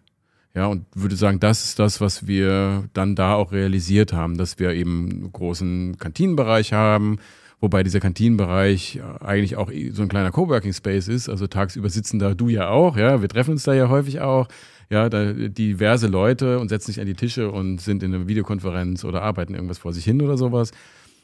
Ja, 0.56 0.68
und 0.68 0.86
würde 0.96 1.16
sagen, 1.16 1.40
das 1.40 1.64
ist 1.66 1.80
das, 1.80 2.02
was 2.02 2.28
wir 2.28 2.90
dann 2.94 3.16
da 3.16 3.36
auch 3.36 3.52
realisiert 3.52 4.12
haben, 4.12 4.38
dass 4.38 4.60
wir 4.60 4.72
eben 4.72 5.10
einen 5.10 5.32
großen 5.32 5.98
Kantinenbereich 5.98 6.74
haben, 6.74 7.20
Wobei 7.62 7.84
dieser 7.84 8.00
Kantinenbereich 8.00 9.00
eigentlich 9.20 9.56
auch 9.56 9.72
so 9.92 10.02
ein 10.02 10.08
kleiner 10.08 10.32
Coworking 10.32 10.74
Space 10.74 11.08
ist. 11.08 11.30
Also 11.30 11.46
tagsüber 11.46 11.90
sitzen 11.90 12.18
da 12.18 12.34
du 12.34 12.50
ja 12.50 12.70
auch, 12.70 12.98
ja. 12.98 13.22
Wir 13.22 13.30
treffen 13.30 13.52
uns 13.52 13.64
da 13.64 13.74
ja 13.74 13.88
häufig 13.88 14.20
auch. 14.20 14.48
Ja, 14.90 15.08
da 15.08 15.32
diverse 15.32 16.08
Leute 16.08 16.60
und 16.60 16.68
setzen 16.68 16.88
sich 16.88 17.00
an 17.00 17.06
die 17.06 17.14
Tische 17.14 17.50
und 17.50 17.80
sind 17.80 18.04
in 18.04 18.14
einer 18.14 18.28
Videokonferenz 18.28 19.06
oder 19.06 19.22
arbeiten 19.22 19.54
irgendwas 19.54 19.78
vor 19.78 19.94
sich 19.94 20.04
hin 20.04 20.22
oder 20.22 20.38
sowas. 20.38 20.72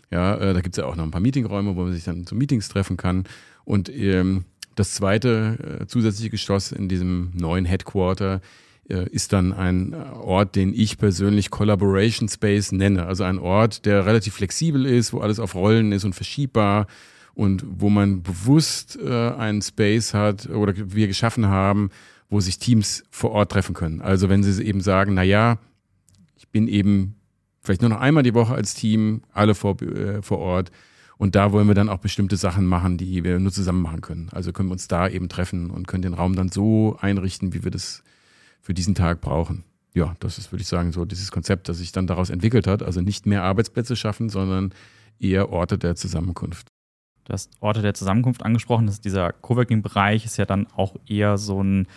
Ja, 0.09 0.35
äh, 0.35 0.53
da 0.53 0.61
gibt's 0.61 0.77
ja 0.77 0.85
auch 0.85 0.95
noch 0.95 1.03
ein 1.03 1.11
paar 1.11 1.21
Meetingräume, 1.21 1.75
wo 1.75 1.83
man 1.83 1.91
sich 1.91 2.05
dann 2.05 2.25
zu 2.25 2.35
Meetings 2.35 2.69
treffen 2.69 2.95
kann. 2.95 3.25
Und 3.65 3.89
ähm, 3.89 4.45
das 4.75 4.93
zweite 4.93 5.81
äh, 5.81 5.87
zusätzliche 5.87 6.29
Geschoss 6.29 6.71
in 6.71 6.87
diesem 6.87 7.31
neuen 7.33 7.65
Headquarter 7.65 8.35
äh, 8.35 8.39
ist 8.93 9.33
dann 9.33 9.53
ein 9.53 9.93
Ort, 9.93 10.55
den 10.55 10.73
ich 10.73 10.97
persönlich 10.97 11.49
Collaboration 11.49 12.29
Space 12.29 12.71
nenne. 12.71 13.05
Also 13.05 13.23
ein 13.23 13.39
Ort, 13.39 13.85
der 13.85 14.05
relativ 14.05 14.35
flexibel 14.35 14.85
ist, 14.85 15.13
wo 15.13 15.19
alles 15.19 15.39
auf 15.39 15.55
Rollen 15.55 15.91
ist 15.91 16.05
und 16.05 16.13
verschiebbar 16.13 16.87
und 17.33 17.63
wo 17.67 17.89
man 17.89 18.23
bewusst 18.23 18.97
äh, 18.99 19.31
einen 19.31 19.61
Space 19.61 20.13
hat 20.13 20.49
oder 20.49 20.73
wir 20.75 21.07
geschaffen 21.07 21.47
haben, 21.47 21.89
wo 22.29 22.39
sich 22.39 22.59
Teams 22.59 23.03
vor 23.11 23.31
Ort 23.31 23.51
treffen 23.51 23.75
können. 23.75 24.01
Also 24.01 24.29
wenn 24.29 24.43
sie 24.43 24.63
eben 24.63 24.81
sagen, 24.81 25.13
na 25.13 25.23
ja, 25.23 25.59
ich 26.35 26.47
bin 26.47 26.67
eben 26.67 27.15
vielleicht 27.61 27.81
nur 27.81 27.89
noch 27.89 27.99
einmal 27.99 28.23
die 28.23 28.33
Woche 28.33 28.55
als 28.55 28.73
Team, 28.73 29.21
alle 29.33 29.53
vor, 29.53 29.81
äh, 29.81 30.21
vor 30.21 30.39
Ort. 30.39 30.71
Und 31.17 31.35
da 31.35 31.51
wollen 31.51 31.67
wir 31.67 31.75
dann 31.75 31.89
auch 31.89 31.97
bestimmte 31.97 32.37
Sachen 32.37 32.65
machen, 32.65 32.97
die 32.97 33.23
wir 33.23 33.39
nur 33.39 33.51
zusammen 33.51 33.81
machen 33.81 34.01
können. 34.01 34.29
Also 34.31 34.53
können 34.53 34.69
wir 34.69 34.73
uns 34.73 34.87
da 34.87 35.07
eben 35.07 35.29
treffen 35.29 35.71
und 35.71 35.87
können 35.87 36.03
den 36.03 36.13
Raum 36.13 36.35
dann 36.35 36.49
so 36.49 36.97
einrichten, 37.01 37.53
wie 37.53 37.63
wir 37.63 37.71
das 37.71 38.03
für 38.67 38.73
diesen 38.73 38.95
Tag 38.95 39.21
brauchen. 39.21 39.63
Ja, 39.93 40.17
das 40.19 40.37
ist, 40.37 40.51
würde 40.51 40.61
ich 40.61 40.67
sagen, 40.67 40.91
so 40.91 41.05
dieses 41.05 41.31
Konzept, 41.31 41.69
das 41.69 41.77
sich 41.77 41.93
dann 41.93 42.05
daraus 42.05 42.29
entwickelt 42.29 42.67
hat. 42.67 42.83
Also 42.83 42.99
nicht 42.99 43.25
mehr 43.25 43.43
Arbeitsplätze 43.43 43.95
schaffen, 43.95 44.27
sondern 44.27 44.73
eher 45.19 45.53
Orte 45.53 45.77
der 45.77 45.95
Zusammenkunft. 45.95 46.67
Du 47.23 47.31
hast 47.31 47.49
Orte 47.61 47.81
der 47.81 47.93
Zusammenkunft 47.93 48.43
angesprochen. 48.43 48.85
Das 48.85 48.99
dieser 48.99 49.31
Coworking-Bereich 49.31 50.25
ist 50.25 50.35
ja 50.35 50.43
dann 50.43 50.67
auch 50.75 50.97
eher 51.07 51.37
so 51.37 51.63
ein 51.63 51.87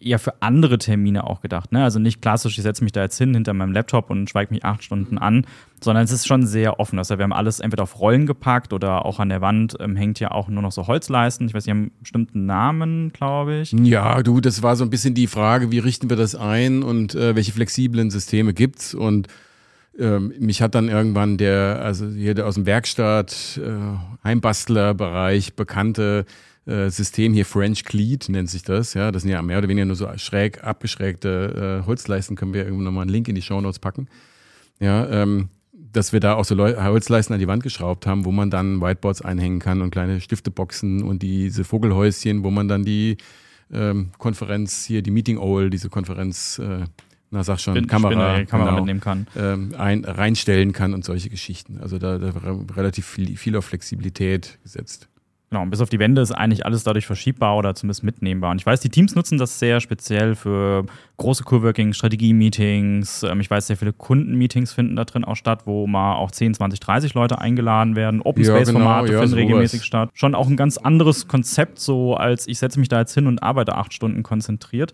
eher 0.00 0.18
für 0.18 0.42
andere 0.42 0.78
Termine 0.78 1.24
auch 1.24 1.40
gedacht. 1.40 1.72
Ne? 1.72 1.82
Also 1.82 1.98
nicht 1.98 2.20
klassisch, 2.20 2.58
ich 2.58 2.62
setze 2.62 2.84
mich 2.84 2.92
da 2.92 3.02
jetzt 3.02 3.16
hin 3.18 3.34
hinter 3.34 3.54
meinem 3.54 3.72
Laptop 3.72 4.10
und 4.10 4.28
schweige 4.28 4.52
mich 4.52 4.64
acht 4.64 4.84
Stunden 4.84 5.18
an, 5.18 5.46
sondern 5.80 6.04
es 6.04 6.12
ist 6.12 6.26
schon 6.26 6.46
sehr 6.46 6.78
offen. 6.78 6.98
Also 6.98 7.18
wir 7.18 7.22
haben 7.22 7.32
alles 7.32 7.60
entweder 7.60 7.84
auf 7.84 7.98
Rollen 8.00 8.26
gepackt 8.26 8.72
oder 8.72 9.04
auch 9.04 9.18
an 9.20 9.28
der 9.28 9.40
Wand 9.40 9.76
ähm, 9.80 9.96
hängt 9.96 10.20
ja 10.20 10.30
auch 10.30 10.48
nur 10.48 10.62
noch 10.62 10.72
so 10.72 10.86
Holzleisten. 10.86 11.46
Ich 11.46 11.54
weiß, 11.54 11.64
die 11.64 11.70
haben 11.70 11.92
bestimmten 12.00 12.46
Namen, 12.46 13.12
glaube 13.12 13.60
ich. 13.60 13.72
Ja, 13.72 14.22
du, 14.22 14.40
das 14.40 14.62
war 14.62 14.76
so 14.76 14.84
ein 14.84 14.90
bisschen 14.90 15.14
die 15.14 15.26
Frage, 15.26 15.70
wie 15.70 15.78
richten 15.78 16.10
wir 16.10 16.16
das 16.16 16.34
ein 16.34 16.82
und 16.82 17.14
äh, 17.14 17.34
welche 17.34 17.52
flexiblen 17.52 18.10
Systeme 18.10 18.52
gibt's 18.52 18.94
und 18.94 19.28
ähm, 19.98 20.32
mich 20.40 20.60
hat 20.60 20.74
dann 20.74 20.88
irgendwann 20.88 21.38
der, 21.38 21.80
also 21.82 22.08
hier 22.08 22.44
aus 22.44 22.54
dem 22.54 22.66
Werkstatt, 22.66 23.60
äh, 23.62 24.26
Heimbastlerbereich 24.26 25.54
bekannte 25.54 26.26
äh, 26.66 26.88
System 26.88 27.34
hier 27.34 27.44
French 27.44 27.84
Cleat 27.84 28.28
nennt 28.28 28.48
sich 28.48 28.62
das. 28.62 28.94
Ja, 28.94 29.12
das 29.12 29.22
sind 29.22 29.30
ja 29.30 29.42
mehr 29.42 29.58
oder 29.58 29.68
weniger 29.68 29.84
nur 29.84 29.96
so 29.96 30.08
schräg 30.16 30.64
abgeschrägte 30.64 31.82
äh, 31.82 31.86
Holzleisten. 31.86 32.36
Können 32.36 32.54
wir 32.54 32.64
irgendwann 32.64 32.84
nochmal 32.84 33.02
einen 33.02 33.10
Link 33.10 33.28
in 33.28 33.34
die 33.34 33.42
Show 33.42 33.60
Notes 33.60 33.78
packen. 33.78 34.08
Ja, 34.80 35.08
ähm, 35.08 35.48
dass 35.92 36.12
wir 36.12 36.20
da 36.20 36.34
auch 36.34 36.44
so 36.44 36.54
Leu 36.54 36.74
Holzleisten 36.76 37.34
an 37.34 37.40
die 37.40 37.46
Wand 37.46 37.62
geschraubt 37.62 38.06
haben, 38.06 38.24
wo 38.24 38.32
man 38.32 38.50
dann 38.50 38.80
Whiteboards 38.80 39.22
einhängen 39.22 39.60
kann 39.60 39.80
und 39.80 39.90
kleine 39.90 40.20
Stifteboxen 40.20 41.02
und 41.02 41.22
diese 41.22 41.64
Vogelhäuschen, 41.64 42.42
wo 42.42 42.50
man 42.50 42.66
dann 42.66 42.84
die 42.84 43.16
ähm, 43.72 44.10
Konferenz 44.18 44.84
hier, 44.84 45.02
die 45.02 45.10
Meeting 45.10 45.38
Owl, 45.38 45.70
diese 45.70 45.88
Konferenz, 45.90 46.58
äh, 46.58 46.84
na 47.30 47.44
sag 47.44 47.60
schon, 47.60 47.74
Spin 47.74 47.86
Kamera, 47.86 48.32
Spinne, 48.32 48.46
Kamera 48.46 48.70
genau, 48.70 48.80
mitnehmen 48.80 49.00
kann. 49.00 49.26
Ähm, 49.36 49.74
ein, 49.78 50.04
reinstellen 50.04 50.72
kann 50.72 50.94
und 50.94 51.04
solche 51.04 51.30
Geschichten. 51.30 51.78
Also 51.80 51.98
da, 51.98 52.18
da 52.18 52.32
relativ 52.76 53.06
viel, 53.06 53.36
viel 53.36 53.56
auf 53.56 53.66
Flexibilität 53.66 54.58
gesetzt. 54.62 55.08
Genau, 55.54 55.66
bis 55.66 55.80
auf 55.80 55.88
die 55.88 56.00
Wände 56.00 56.20
ist 56.20 56.32
eigentlich 56.32 56.66
alles 56.66 56.82
dadurch 56.82 57.06
verschiebbar 57.06 57.56
oder 57.56 57.76
zumindest 57.76 58.02
mitnehmbar. 58.02 58.50
Und 58.50 58.60
ich 58.60 58.66
weiß, 58.66 58.80
die 58.80 58.88
Teams 58.88 59.14
nutzen 59.14 59.38
das 59.38 59.60
sehr 59.60 59.80
speziell 59.80 60.34
für 60.34 60.84
große 61.16 61.44
Coworking, 61.44 61.92
Strategie-Meetings. 61.92 63.22
Ähm, 63.22 63.38
ich 63.38 63.48
weiß, 63.48 63.68
sehr 63.68 63.76
viele 63.76 63.92
Kundenmeetings 63.92 64.72
finden 64.72 64.96
da 64.96 65.04
drin 65.04 65.24
auch 65.24 65.36
statt, 65.36 65.60
wo 65.64 65.86
mal 65.86 66.16
auch 66.16 66.32
10, 66.32 66.54
20, 66.54 66.80
30 66.80 67.14
Leute 67.14 67.38
eingeladen 67.38 67.94
werden. 67.94 68.20
Open 68.20 68.44
Space-Formate 68.44 69.06
ja, 69.06 69.12
genau, 69.12 69.12
ja, 69.12 69.20
finden 69.20 69.34
regelmäßig 69.36 69.84
statt. 69.84 70.10
Schon 70.14 70.34
auch 70.34 70.48
ein 70.48 70.56
ganz 70.56 70.76
anderes 70.76 71.28
Konzept, 71.28 71.78
so 71.78 72.16
als 72.16 72.48
ich 72.48 72.58
setze 72.58 72.80
mich 72.80 72.88
da 72.88 72.98
jetzt 72.98 73.14
hin 73.14 73.28
und 73.28 73.40
arbeite 73.40 73.76
acht 73.76 73.94
Stunden 73.94 74.24
konzentriert. 74.24 74.90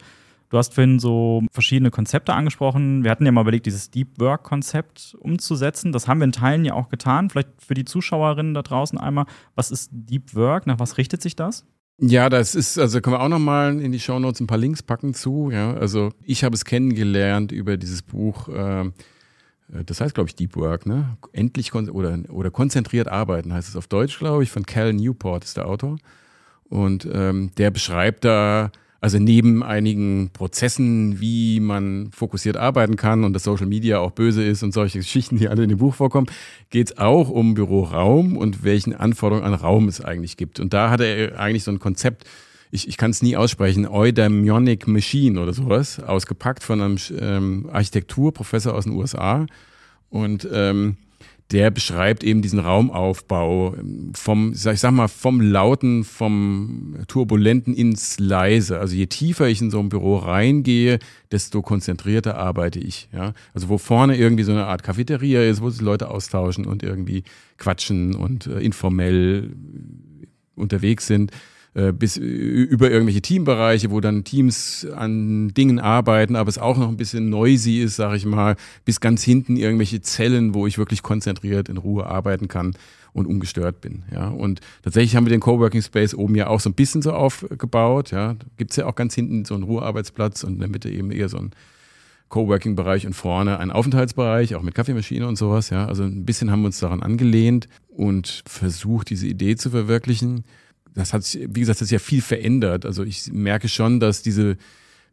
Du 0.50 0.58
hast 0.58 0.74
vorhin 0.74 0.98
so 0.98 1.42
verschiedene 1.52 1.92
Konzepte 1.92 2.34
angesprochen. 2.34 3.04
Wir 3.04 3.12
hatten 3.12 3.24
ja 3.24 3.30
mal 3.30 3.42
überlegt, 3.42 3.66
dieses 3.66 3.90
Deep 3.90 4.18
Work-Konzept 4.18 5.16
umzusetzen. 5.20 5.92
Das 5.92 6.08
haben 6.08 6.18
wir 6.18 6.24
in 6.24 6.32
Teilen 6.32 6.64
ja 6.64 6.74
auch 6.74 6.88
getan. 6.88 7.30
Vielleicht 7.30 7.50
für 7.58 7.74
die 7.74 7.84
Zuschauerinnen 7.84 8.52
da 8.52 8.62
draußen 8.62 8.98
einmal, 8.98 9.26
was 9.54 9.70
ist 9.70 9.90
Deep 9.92 10.34
Work? 10.34 10.66
Nach 10.66 10.80
was 10.80 10.98
richtet 10.98 11.22
sich 11.22 11.36
das? 11.36 11.64
Ja, 11.98 12.28
das 12.28 12.56
ist, 12.56 12.78
also 12.78 13.00
können 13.00 13.14
wir 13.14 13.20
auch 13.20 13.28
nochmal 13.28 13.78
in 13.78 13.92
die 13.92 14.00
Shownotes 14.00 14.40
ein 14.40 14.48
paar 14.48 14.58
Links 14.58 14.82
packen 14.82 15.14
zu. 15.14 15.50
Ja, 15.52 15.74
also 15.74 16.10
ich 16.24 16.42
habe 16.42 16.56
es 16.56 16.64
kennengelernt 16.64 17.52
über 17.52 17.76
dieses 17.76 18.02
Buch, 18.02 18.48
äh, 18.48 18.90
das 19.86 20.00
heißt, 20.00 20.14
glaube 20.14 20.28
ich, 20.28 20.34
Deep 20.34 20.56
Work, 20.56 20.84
ne? 20.84 21.16
Endlich 21.32 21.72
oder, 21.74 22.18
oder 22.28 22.50
konzentriert 22.50 23.06
arbeiten 23.06 23.52
heißt 23.52 23.68
es 23.68 23.76
auf 23.76 23.86
Deutsch, 23.86 24.18
glaube 24.18 24.42
ich, 24.42 24.50
von 24.50 24.66
Cal 24.66 24.92
Newport 24.94 25.44
ist 25.44 25.58
der 25.58 25.66
Autor. 25.68 25.98
Und 26.64 27.06
ähm, 27.12 27.52
der 27.56 27.70
beschreibt 27.70 28.24
da 28.24 28.72
also 29.00 29.18
neben 29.18 29.62
einigen 29.62 30.30
Prozessen, 30.32 31.20
wie 31.20 31.58
man 31.60 32.10
fokussiert 32.12 32.56
arbeiten 32.56 32.96
kann 32.96 33.24
und 33.24 33.32
dass 33.32 33.44
Social 33.44 33.66
Media 33.66 33.98
auch 33.98 34.10
böse 34.10 34.44
ist 34.44 34.62
und 34.62 34.72
solche 34.72 34.98
Geschichten, 34.98 35.38
die 35.38 35.48
alle 35.48 35.62
in 35.62 35.70
dem 35.70 35.78
Buch 35.78 35.94
vorkommen, 35.94 36.26
geht 36.68 36.90
es 36.90 36.98
auch 36.98 37.30
um 37.30 37.54
Büroraum 37.54 38.36
und 38.36 38.62
welchen 38.62 38.94
Anforderungen 38.94 39.46
an 39.46 39.54
Raum 39.54 39.88
es 39.88 40.02
eigentlich 40.02 40.36
gibt. 40.36 40.60
Und 40.60 40.74
da 40.74 40.90
hat 40.90 41.00
er 41.00 41.40
eigentlich 41.40 41.64
so 41.64 41.70
ein 41.70 41.78
Konzept, 41.78 42.24
ich, 42.70 42.88
ich 42.88 42.98
kann 42.98 43.10
es 43.10 43.22
nie 43.22 43.36
aussprechen, 43.36 43.88
Eudaimonic 43.88 44.86
Machine 44.86 45.40
oder 45.40 45.54
sowas, 45.54 45.98
ausgepackt 45.98 46.62
von 46.62 46.82
einem 46.82 46.98
ähm, 47.18 47.70
Architekturprofessor 47.72 48.74
aus 48.74 48.84
den 48.84 48.92
USA. 48.92 49.46
Und 50.10 50.46
ähm, 50.52 50.96
der 51.50 51.70
beschreibt 51.70 52.22
eben 52.22 52.42
diesen 52.42 52.60
Raumaufbau 52.60 53.74
vom, 54.14 54.52
ich 54.52 54.60
sag 54.60 54.92
mal, 54.92 55.08
vom 55.08 55.40
Lauten, 55.40 56.04
vom 56.04 56.96
Turbulenten 57.08 57.74
ins 57.74 58.20
Leise. 58.20 58.78
Also 58.78 58.94
je 58.94 59.06
tiefer 59.06 59.48
ich 59.48 59.60
in 59.60 59.70
so 59.70 59.80
ein 59.80 59.88
Büro 59.88 60.16
reingehe, 60.16 61.00
desto 61.32 61.62
konzentrierter 61.62 62.36
arbeite 62.36 62.78
ich. 62.78 63.08
Ja? 63.12 63.34
Also 63.52 63.68
wo 63.68 63.78
vorne 63.78 64.16
irgendwie 64.16 64.44
so 64.44 64.52
eine 64.52 64.66
Art 64.66 64.82
Cafeteria 64.82 65.42
ist, 65.42 65.60
wo 65.60 65.70
sich 65.70 65.80
Leute 65.80 66.08
austauschen 66.08 66.66
und 66.66 66.82
irgendwie 66.82 67.24
quatschen 67.58 68.14
und 68.14 68.46
äh, 68.46 68.60
informell 68.60 69.50
unterwegs 70.54 71.06
sind, 71.06 71.32
äh, 71.32 71.34
bis 71.72 72.16
über 72.16 72.90
irgendwelche 72.90 73.22
Teambereiche, 73.22 73.90
wo 73.90 74.00
dann 74.00 74.24
Teams 74.24 74.86
an 74.96 75.50
Dingen 75.54 75.78
arbeiten, 75.78 76.34
aber 76.34 76.48
es 76.48 76.58
auch 76.58 76.76
noch 76.76 76.88
ein 76.88 76.96
bisschen 76.96 77.30
noisy 77.30 77.78
ist, 77.78 77.96
sage 77.96 78.16
ich 78.16 78.26
mal, 78.26 78.56
bis 78.84 79.00
ganz 79.00 79.22
hinten 79.22 79.56
irgendwelche 79.56 80.00
Zellen, 80.00 80.52
wo 80.54 80.66
ich 80.66 80.78
wirklich 80.78 81.02
konzentriert 81.02 81.68
in 81.68 81.76
Ruhe 81.76 82.06
arbeiten 82.06 82.48
kann 82.48 82.74
und 83.12 83.26
ungestört 83.26 83.80
bin. 83.80 84.02
Ja. 84.12 84.28
Und 84.28 84.60
tatsächlich 84.82 85.16
haben 85.16 85.26
wir 85.26 85.30
den 85.30 85.40
Coworking 85.40 85.82
Space 85.82 86.14
oben 86.14 86.34
ja 86.34 86.48
auch 86.48 86.60
so 86.60 86.70
ein 86.70 86.74
bisschen 86.74 87.02
so 87.02 87.12
aufgebaut. 87.12 88.10
Ja. 88.10 88.36
Gibt 88.56 88.72
es 88.72 88.76
ja 88.76 88.86
auch 88.86 88.94
ganz 88.94 89.14
hinten 89.14 89.44
so 89.44 89.54
einen 89.54 89.64
Ruhearbeitsplatz 89.64 90.44
und 90.44 90.54
in 90.54 90.60
der 90.60 90.68
Mitte 90.68 90.90
eben 90.90 91.10
eher 91.10 91.28
so 91.28 91.38
ein 91.38 91.50
Coworking-Bereich 92.28 93.06
und 93.06 93.14
vorne 93.14 93.58
ein 93.58 93.72
Aufenthaltsbereich, 93.72 94.54
auch 94.54 94.62
mit 94.62 94.74
Kaffeemaschine 94.74 95.26
und 95.26 95.36
sowas. 95.36 95.70
Ja. 95.70 95.86
Also 95.86 96.04
ein 96.04 96.24
bisschen 96.24 96.50
haben 96.50 96.62
wir 96.62 96.66
uns 96.66 96.78
daran 96.78 97.02
angelehnt 97.02 97.68
und 97.88 98.42
versucht, 98.46 99.10
diese 99.10 99.26
Idee 99.26 99.56
zu 99.56 99.70
verwirklichen 99.70 100.44
das 100.94 101.12
hat 101.12 101.24
sich, 101.24 101.48
wie 101.50 101.60
gesagt, 101.60 101.80
das 101.80 101.86
ist 101.86 101.92
ja 101.92 101.98
viel 101.98 102.22
verändert. 102.22 102.84
Also 102.86 103.04
ich 103.04 103.32
merke 103.32 103.68
schon, 103.68 104.00
dass 104.00 104.22
diese 104.22 104.56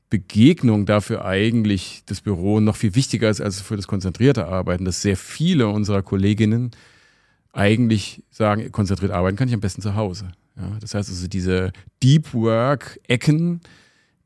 Begegnung 0.10 0.86
dafür 0.86 1.26
eigentlich 1.26 2.04
das 2.06 2.22
Büro 2.22 2.60
noch 2.60 2.76
viel 2.76 2.96
wichtiger 2.96 3.30
ist 3.30 3.42
als 3.42 3.62
für 3.62 3.76
das 3.76 3.88
konzentrierte 3.88 4.48
Arbeiten, 4.48 4.86
dass 4.86 5.02
sehr 5.02 5.18
viele 5.18 5.68
unserer 5.68 6.02
Kolleginnen 6.02 6.72
eigentlich 7.52 8.24
sagen, 8.30 8.72
konzentriert 8.72 9.12
arbeiten 9.12 9.36
kann 9.36 9.48
ich 9.48 9.54
am 9.54 9.60
besten 9.60 9.82
zu 9.82 9.96
Hause. 9.96 10.32
Ja, 10.56 10.78
das 10.80 10.94
heißt 10.94 11.10
also, 11.10 11.28
diese 11.28 11.72
Deep 12.02 12.34
Work-Ecken, 12.34 13.62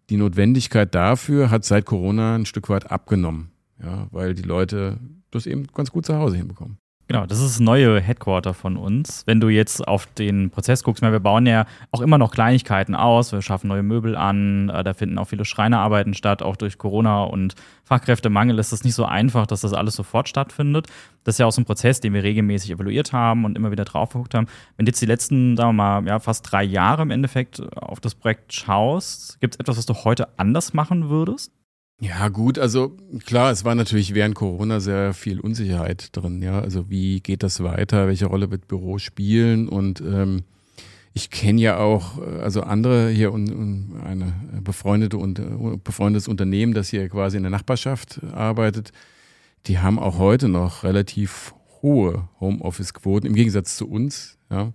die 0.09 0.17
Notwendigkeit 0.17 0.93
dafür 0.93 1.49
hat 1.49 1.65
seit 1.65 1.85
Corona 1.85 2.35
ein 2.35 2.45
Stück 2.45 2.69
weit 2.69 2.91
abgenommen, 2.91 3.51
ja, 3.81 4.07
weil 4.11 4.33
die 4.33 4.43
Leute 4.43 4.99
das 5.31 5.45
eben 5.45 5.67
ganz 5.67 5.91
gut 5.91 6.05
zu 6.05 6.15
Hause 6.15 6.37
hinbekommen. 6.37 6.77
Genau, 7.07 7.25
das 7.25 7.39
ist 7.39 7.55
das 7.55 7.59
neue 7.59 7.99
Headquarter 7.99 8.53
von 8.53 8.77
uns. 8.77 9.23
Wenn 9.25 9.41
du 9.41 9.49
jetzt 9.49 9.85
auf 9.85 10.05
den 10.05 10.49
Prozess 10.49 10.81
guckst, 10.81 11.01
wir 11.01 11.19
bauen 11.19 11.45
ja 11.45 11.65
auch 11.91 11.99
immer 11.99 12.17
noch 12.17 12.31
Kleinigkeiten 12.31 12.95
aus, 12.95 13.33
wir 13.33 13.41
schaffen 13.41 13.67
neue 13.67 13.83
Möbel 13.83 14.15
an, 14.15 14.69
äh, 14.69 14.81
da 14.81 14.93
finden 14.93 15.17
auch 15.17 15.25
viele 15.25 15.43
Schreinerarbeiten 15.43 16.13
statt, 16.13 16.41
auch 16.41 16.55
durch 16.55 16.77
Corona 16.77 17.23
und 17.23 17.55
Fachkräftemangel 17.83 18.57
ist 18.59 18.71
es 18.71 18.85
nicht 18.85 18.95
so 18.95 19.03
einfach, 19.03 19.45
dass 19.45 19.59
das 19.59 19.73
alles 19.73 19.95
sofort 19.95 20.29
stattfindet. 20.29 20.87
Das 21.25 21.35
ist 21.35 21.39
ja 21.39 21.47
auch 21.47 21.51
so 21.51 21.59
ein 21.59 21.65
Prozess, 21.65 21.99
den 21.99 22.13
wir 22.13 22.23
regelmäßig 22.23 22.71
evaluiert 22.71 23.11
haben 23.11 23.43
und 23.43 23.57
immer 23.57 23.71
wieder 23.71 23.83
drauf 23.83 24.13
geguckt 24.13 24.33
haben. 24.33 24.47
Wenn 24.77 24.85
du 24.85 24.91
jetzt 24.91 25.01
die 25.01 25.05
letzten, 25.05 25.57
sagen 25.57 25.75
wir 25.75 26.01
mal, 26.01 26.07
ja, 26.07 26.19
fast 26.19 26.49
drei 26.49 26.63
Jahre 26.63 27.01
im 27.01 27.11
Endeffekt 27.11 27.61
auf 27.75 27.99
das 27.99 28.15
Projekt 28.15 28.53
schaust, 28.53 29.39
gibt 29.41 29.55
es 29.55 29.59
etwas, 29.59 29.77
was 29.77 29.85
du 29.85 29.93
heute 29.93 30.39
anders 30.39 30.73
machen 30.73 31.09
würdest? 31.09 31.51
Ja, 32.03 32.29
gut, 32.29 32.57
also 32.57 32.97
klar, 33.27 33.51
es 33.51 33.63
war 33.63 33.75
natürlich 33.75 34.15
während 34.15 34.33
Corona 34.33 34.79
sehr 34.79 35.13
viel 35.13 35.39
Unsicherheit 35.39 36.09
drin, 36.13 36.41
ja. 36.41 36.59
Also 36.59 36.89
wie 36.89 37.19
geht 37.19 37.43
das 37.43 37.61
weiter, 37.61 38.07
welche 38.07 38.25
Rolle 38.25 38.49
wird 38.49 38.67
Büro 38.67 38.97
spielen? 38.97 39.69
Und 39.69 40.01
ähm, 40.01 40.41
ich 41.13 41.29
kenne 41.29 41.61
ja 41.61 41.77
auch, 41.77 42.17
also 42.17 42.63
andere 42.63 43.09
hier 43.09 43.31
und, 43.31 43.51
und 43.51 44.01
eine 44.03 44.33
befreundete 44.63 45.15
und 45.17 45.83
befreundetes 45.83 46.27
Unternehmen, 46.27 46.73
das 46.73 46.89
hier 46.89 47.07
quasi 47.07 47.37
in 47.37 47.43
der 47.43 47.51
Nachbarschaft 47.51 48.19
arbeitet, 48.33 48.91
die 49.67 49.77
haben 49.77 49.99
auch 49.99 50.17
heute 50.17 50.47
noch 50.47 50.83
relativ 50.83 51.53
hohe 51.83 52.27
Homeoffice-Quoten 52.39 53.27
im 53.27 53.35
Gegensatz 53.35 53.77
zu 53.77 53.87
uns, 53.87 54.39
ja. 54.49 54.73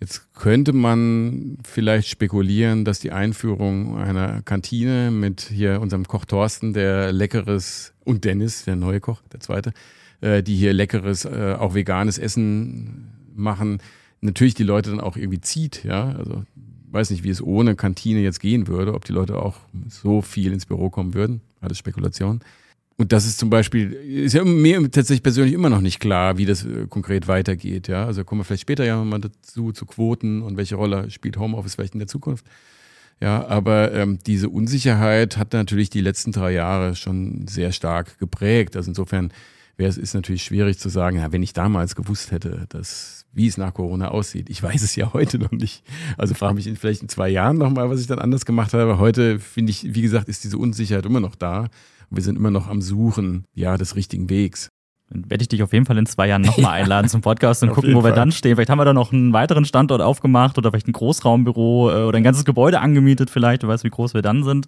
Jetzt 0.00 0.34
könnte 0.34 0.74
man 0.74 1.58
vielleicht 1.64 2.08
spekulieren, 2.08 2.84
dass 2.84 3.00
die 3.00 3.12
Einführung 3.12 3.96
einer 3.96 4.42
Kantine 4.42 5.10
mit 5.10 5.40
hier 5.40 5.80
unserem 5.80 6.06
Koch 6.06 6.26
Thorsten, 6.26 6.74
der 6.74 7.12
leckeres, 7.12 7.94
und 8.04 8.24
Dennis, 8.24 8.64
der 8.64 8.76
neue 8.76 9.00
Koch, 9.00 9.22
der 9.32 9.40
zweite, 9.40 9.72
äh, 10.20 10.42
die 10.42 10.54
hier 10.54 10.72
leckeres, 10.72 11.24
äh, 11.24 11.56
auch 11.58 11.74
veganes 11.74 12.18
Essen 12.18 13.12
machen, 13.34 13.80
natürlich 14.20 14.54
die 14.54 14.64
Leute 14.64 14.90
dann 14.90 15.00
auch 15.00 15.16
irgendwie 15.16 15.40
zieht, 15.40 15.82
ja. 15.84 16.10
Also 16.10 16.44
weiß 16.90 17.10
nicht, 17.10 17.24
wie 17.24 17.30
es 17.30 17.42
ohne 17.42 17.74
Kantine 17.74 18.20
jetzt 18.20 18.40
gehen 18.40 18.68
würde, 18.68 18.94
ob 18.94 19.04
die 19.04 19.12
Leute 19.12 19.40
auch 19.40 19.56
so 19.88 20.22
viel 20.22 20.52
ins 20.52 20.66
Büro 20.66 20.88
kommen 20.88 21.14
würden. 21.14 21.40
Alles 21.60 21.78
Spekulation. 21.78 22.40
Und 22.98 23.12
das 23.12 23.26
ist 23.26 23.38
zum 23.38 23.50
Beispiel, 23.50 23.92
ist 23.92 24.32
ja 24.32 24.42
mir 24.42 24.80
tatsächlich 24.90 25.22
persönlich 25.22 25.52
immer 25.52 25.68
noch 25.68 25.82
nicht 25.82 26.00
klar, 26.00 26.38
wie 26.38 26.46
das 26.46 26.64
äh, 26.64 26.86
konkret 26.88 27.28
weitergeht. 27.28 27.88
Ja, 27.88 28.06
also 28.06 28.24
kommen 28.24 28.40
wir 28.40 28.44
vielleicht 28.44 28.62
später 28.62 28.84
ja 28.84 29.02
mal 29.04 29.20
dazu 29.20 29.72
zu 29.72 29.84
Quoten 29.84 30.40
und 30.40 30.56
welche 30.56 30.76
Rolle 30.76 31.10
spielt 31.10 31.36
Homeoffice 31.36 31.74
vielleicht 31.74 31.92
in 31.92 32.00
der 32.00 32.08
Zukunft. 32.08 32.46
Ja, 33.20 33.46
aber 33.46 33.92
ähm, 33.92 34.18
diese 34.26 34.48
Unsicherheit 34.48 35.36
hat 35.36 35.52
natürlich 35.52 35.90
die 35.90 36.00
letzten 36.00 36.32
drei 36.32 36.52
Jahre 36.52 36.94
schon 36.94 37.46
sehr 37.48 37.72
stark 37.72 38.18
geprägt. 38.18 38.76
Also 38.76 38.90
insofern 38.90 39.30
wäre 39.76 39.90
es 39.90 39.98
ist 39.98 40.14
natürlich 40.14 40.44
schwierig 40.44 40.78
zu 40.78 40.88
sagen, 40.88 41.18
ja, 41.18 41.32
wenn 41.32 41.42
ich 41.42 41.52
damals 41.52 41.94
gewusst 41.94 42.30
hätte, 42.30 42.66
dass 42.68 43.26
wie 43.36 43.46
es 43.46 43.58
nach 43.58 43.74
Corona 43.74 44.08
aussieht. 44.08 44.48
Ich 44.48 44.62
weiß 44.62 44.82
es 44.82 44.96
ja 44.96 45.12
heute 45.12 45.38
noch 45.38 45.52
nicht. 45.52 45.84
Also 46.16 46.34
frage 46.34 46.54
mich 46.54 46.66
in, 46.66 46.76
vielleicht 46.76 47.02
in 47.02 47.08
zwei 47.08 47.28
Jahren 47.28 47.58
nochmal, 47.58 47.90
was 47.90 48.00
ich 48.00 48.06
dann 48.06 48.18
anders 48.18 48.46
gemacht 48.46 48.72
habe. 48.72 48.98
Heute 48.98 49.38
finde 49.38 49.70
ich, 49.70 49.94
wie 49.94 50.02
gesagt, 50.02 50.28
ist 50.28 50.42
diese 50.42 50.58
Unsicherheit 50.58 51.04
immer 51.04 51.20
noch 51.20 51.34
da. 51.34 51.68
Wir 52.08 52.22
sind 52.22 52.36
immer 52.36 52.50
noch 52.50 52.68
am 52.68 52.80
Suchen, 52.80 53.44
ja, 53.54 53.76
des 53.76 53.94
richtigen 53.94 54.30
Wegs. 54.30 54.70
Dann 55.10 55.28
werde 55.30 55.42
ich 55.42 55.48
dich 55.48 55.62
auf 55.62 55.72
jeden 55.72 55.84
Fall 55.86 55.98
in 55.98 56.06
zwei 56.06 56.28
Jahren 56.28 56.42
nochmal 56.42 56.72
einladen 56.80 57.08
zum 57.08 57.20
Podcast 57.20 57.62
und 57.62 57.70
gucken, 57.70 57.94
wo 57.94 57.98
wir 57.98 58.08
Fall. 58.08 58.14
dann 58.14 58.32
stehen. 58.32 58.56
Vielleicht 58.56 58.70
haben 58.70 58.78
wir 58.78 58.84
da 58.84 58.94
noch 58.94 59.12
einen 59.12 59.32
weiteren 59.32 59.64
Standort 59.64 60.00
aufgemacht 60.00 60.56
oder 60.56 60.70
vielleicht 60.70 60.88
ein 60.88 60.92
Großraumbüro 60.92 61.90
äh, 61.90 62.04
oder 62.04 62.16
ein 62.16 62.24
ganzes 62.24 62.44
Gebäude 62.44 62.80
angemietet 62.80 63.30
vielleicht. 63.30 63.62
Du 63.62 63.68
weißt, 63.68 63.84
wie 63.84 63.90
groß 63.90 64.14
wir 64.14 64.22
dann 64.22 64.44
sind. 64.44 64.66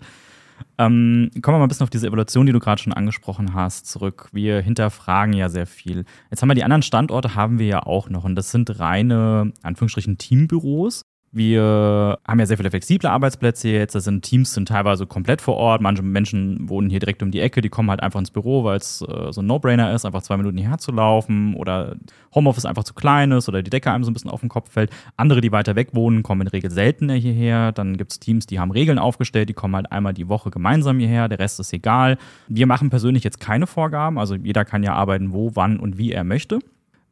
Ähm, 0.78 1.30
kommen 1.42 1.54
wir 1.54 1.58
mal 1.58 1.64
ein 1.64 1.68
bisschen 1.68 1.84
auf 1.84 1.90
diese 1.90 2.06
Evaluation, 2.06 2.46
die 2.46 2.52
du 2.52 2.60
gerade 2.60 2.80
schon 2.80 2.92
angesprochen 2.92 3.54
hast, 3.54 3.86
zurück. 3.86 4.28
Wir 4.32 4.60
hinterfragen 4.60 5.32
ja 5.34 5.48
sehr 5.48 5.66
viel. 5.66 6.04
Jetzt 6.30 6.42
haben 6.42 6.48
wir 6.48 6.54
die 6.54 6.64
anderen 6.64 6.82
Standorte, 6.82 7.34
haben 7.34 7.58
wir 7.58 7.66
ja 7.66 7.82
auch 7.82 8.08
noch. 8.10 8.24
Und 8.24 8.34
das 8.36 8.50
sind 8.50 8.78
reine, 8.78 9.52
Anführungsstrichen, 9.62 10.18
Teambüros. 10.18 11.02
Wir 11.30 12.18
haben 12.26 12.40
ja 12.40 12.46
sehr 12.46 12.56
viele 12.56 12.70
flexible 12.70 13.08
Arbeitsplätze 13.08 13.68
jetzt. 13.68 13.94
Das 13.94 14.04
sind 14.04 14.22
Teams, 14.22 14.54
sind 14.54 14.68
teilweise 14.68 15.06
komplett 15.06 15.42
vor 15.42 15.56
Ort. 15.56 15.82
Manche 15.82 16.02
Menschen 16.02 16.68
wohnen 16.68 16.88
hier 16.88 17.00
direkt 17.00 17.22
um 17.22 17.30
die 17.30 17.40
Ecke, 17.40 17.60
die 17.60 17.68
kommen 17.68 17.90
halt 17.90 18.02
einfach 18.02 18.18
ins 18.18 18.30
Büro, 18.30 18.64
weil 18.64 18.78
es 18.78 19.02
äh, 19.02 19.30
so 19.30 19.42
ein 19.42 19.46
No-Brainer 19.46 19.92
ist, 19.92 20.06
einfach 20.06 20.22
zwei 20.22 20.38
Minuten 20.38 20.56
hierher 20.56 20.78
zu 20.78 20.90
laufen 20.90 21.54
oder 21.54 21.96
Homeoffice 22.34 22.64
einfach 22.64 22.84
zu 22.84 22.94
klein 22.94 23.32
ist 23.32 23.48
oder 23.48 23.62
die 23.62 23.70
Decke 23.70 23.92
einem 23.92 24.04
so 24.04 24.10
ein 24.10 24.14
bisschen 24.14 24.30
auf 24.30 24.40
den 24.40 24.48
Kopf 24.48 24.70
fällt. 24.70 24.90
Andere, 25.18 25.42
die 25.42 25.52
weiter 25.52 25.76
weg 25.76 25.90
wohnen, 25.92 26.22
kommen 26.22 26.40
in 26.40 26.46
der 26.46 26.54
Regel 26.54 26.70
seltener 26.70 27.14
hierher. 27.14 27.72
Dann 27.72 27.98
gibt 27.98 28.12
es 28.12 28.20
Teams, 28.20 28.46
die 28.46 28.58
haben 28.58 28.70
Regeln 28.70 28.98
aufgestellt, 28.98 29.50
die 29.50 29.54
kommen 29.54 29.76
halt 29.76 29.92
einmal 29.92 30.14
die 30.14 30.28
Woche 30.28 30.50
gemeinsam 30.50 30.98
hierher, 30.98 31.28
der 31.28 31.38
Rest 31.38 31.60
ist 31.60 31.72
egal. 31.74 32.16
Wir 32.48 32.66
machen 32.66 32.88
persönlich 32.88 33.22
jetzt 33.22 33.38
keine 33.38 33.66
Vorgaben, 33.66 34.18
also 34.18 34.34
jeder 34.34 34.64
kann 34.64 34.82
ja 34.82 34.94
arbeiten, 34.94 35.32
wo, 35.34 35.50
wann 35.54 35.78
und 35.78 35.98
wie 35.98 36.12
er 36.12 36.24
möchte. 36.24 36.60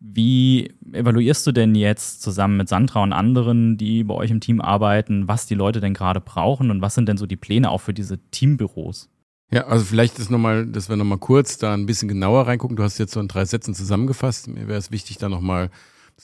Wie 0.01 0.75
evaluierst 0.93 1.47
du 1.47 1.53
denn 1.53 1.75
jetzt 1.75 2.23
zusammen 2.23 2.59
mit 2.59 2.69
Sandra 2.69 3.03
und 3.03 3.13
anderen, 3.13 3.77
die 3.79 4.05
bei 4.05 4.15
euch 4.15 4.31
im 4.31 4.41
Team 4.41 4.61
arbeiten, 4.61 5.27
was 5.27 5.47
die 5.47 5.55
Leute 5.55 5.81
denn 5.81 5.95
gerade 5.95 6.21
brauchen 6.21 6.71
und 6.71 6.83
was 6.83 6.95
sind 6.95 7.09
denn 7.09 7.17
so 7.17 7.27
die 7.27 7.37
Pläne 7.37 7.71
auch 7.71 7.81
für 7.81 7.95
diese 7.95 8.19
Teambüros? 8.31 9.09
Ja, 9.51 9.67
also 9.69 9.85
vielleicht 9.85 10.19
ist 10.19 10.31
noch 10.31 10.39
mal, 10.39 10.67
dass 10.67 10.89
wir 10.89 10.97
nochmal 10.97 11.19
kurz 11.19 11.57
da 11.57 11.73
ein 11.73 11.87
bisschen 11.87 12.09
genauer 12.09 12.47
reingucken. 12.47 12.77
Du 12.77 12.83
hast 12.83 12.99
jetzt 12.99 13.13
so 13.13 13.21
in 13.21 13.29
drei 13.29 13.45
Sätzen 13.45 13.75
zusammengefasst. 13.75 14.49
Mir 14.49 14.67
wäre 14.67 14.79
es 14.79 14.91
wichtig, 14.91 15.19
da 15.19 15.29
nochmal 15.29 15.71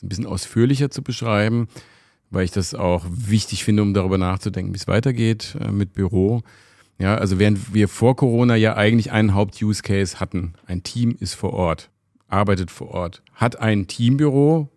ein 0.03 0.09
bisschen 0.09 0.27
ausführlicher 0.27 0.91
zu 0.91 1.03
beschreiben, 1.03 1.69
weil 2.31 2.45
ich 2.45 2.51
das 2.51 2.75
auch 2.75 3.07
wichtig 3.09 3.65
finde, 3.65 3.83
um 3.83 3.95
darüber 3.95 4.19
nachzudenken, 4.19 4.73
wie 4.73 4.79
es 4.79 4.89
weitergeht 4.89 5.57
äh, 5.61 5.71
mit 5.71 5.93
Büro. 5.93 6.43
Ja, 6.99 7.17
also 7.17 7.39
während 7.39 7.75
wir 7.75 7.89
vor 7.89 8.17
Corona 8.17 8.57
ja 8.57 8.77
eigentlich 8.77 9.13
einen 9.13 9.35
Haupt-Use-Case 9.35 10.21
hatten, 10.21 10.55
ein 10.67 10.83
Team 10.83 11.17
ist 11.19 11.35
vor 11.35 11.53
Ort, 11.53 11.91
arbeitet 12.33 12.71
vor 12.71 12.89
Ort, 12.89 13.23
hat 13.35 13.61
ein 13.61 13.87
Teambüro, 13.87 14.69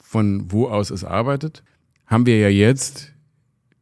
von 0.00 0.50
wo 0.50 0.68
aus 0.68 0.90
es 0.90 1.04
arbeitet, 1.04 1.62
haben 2.06 2.26
wir 2.26 2.38
ja 2.38 2.48
jetzt 2.48 3.12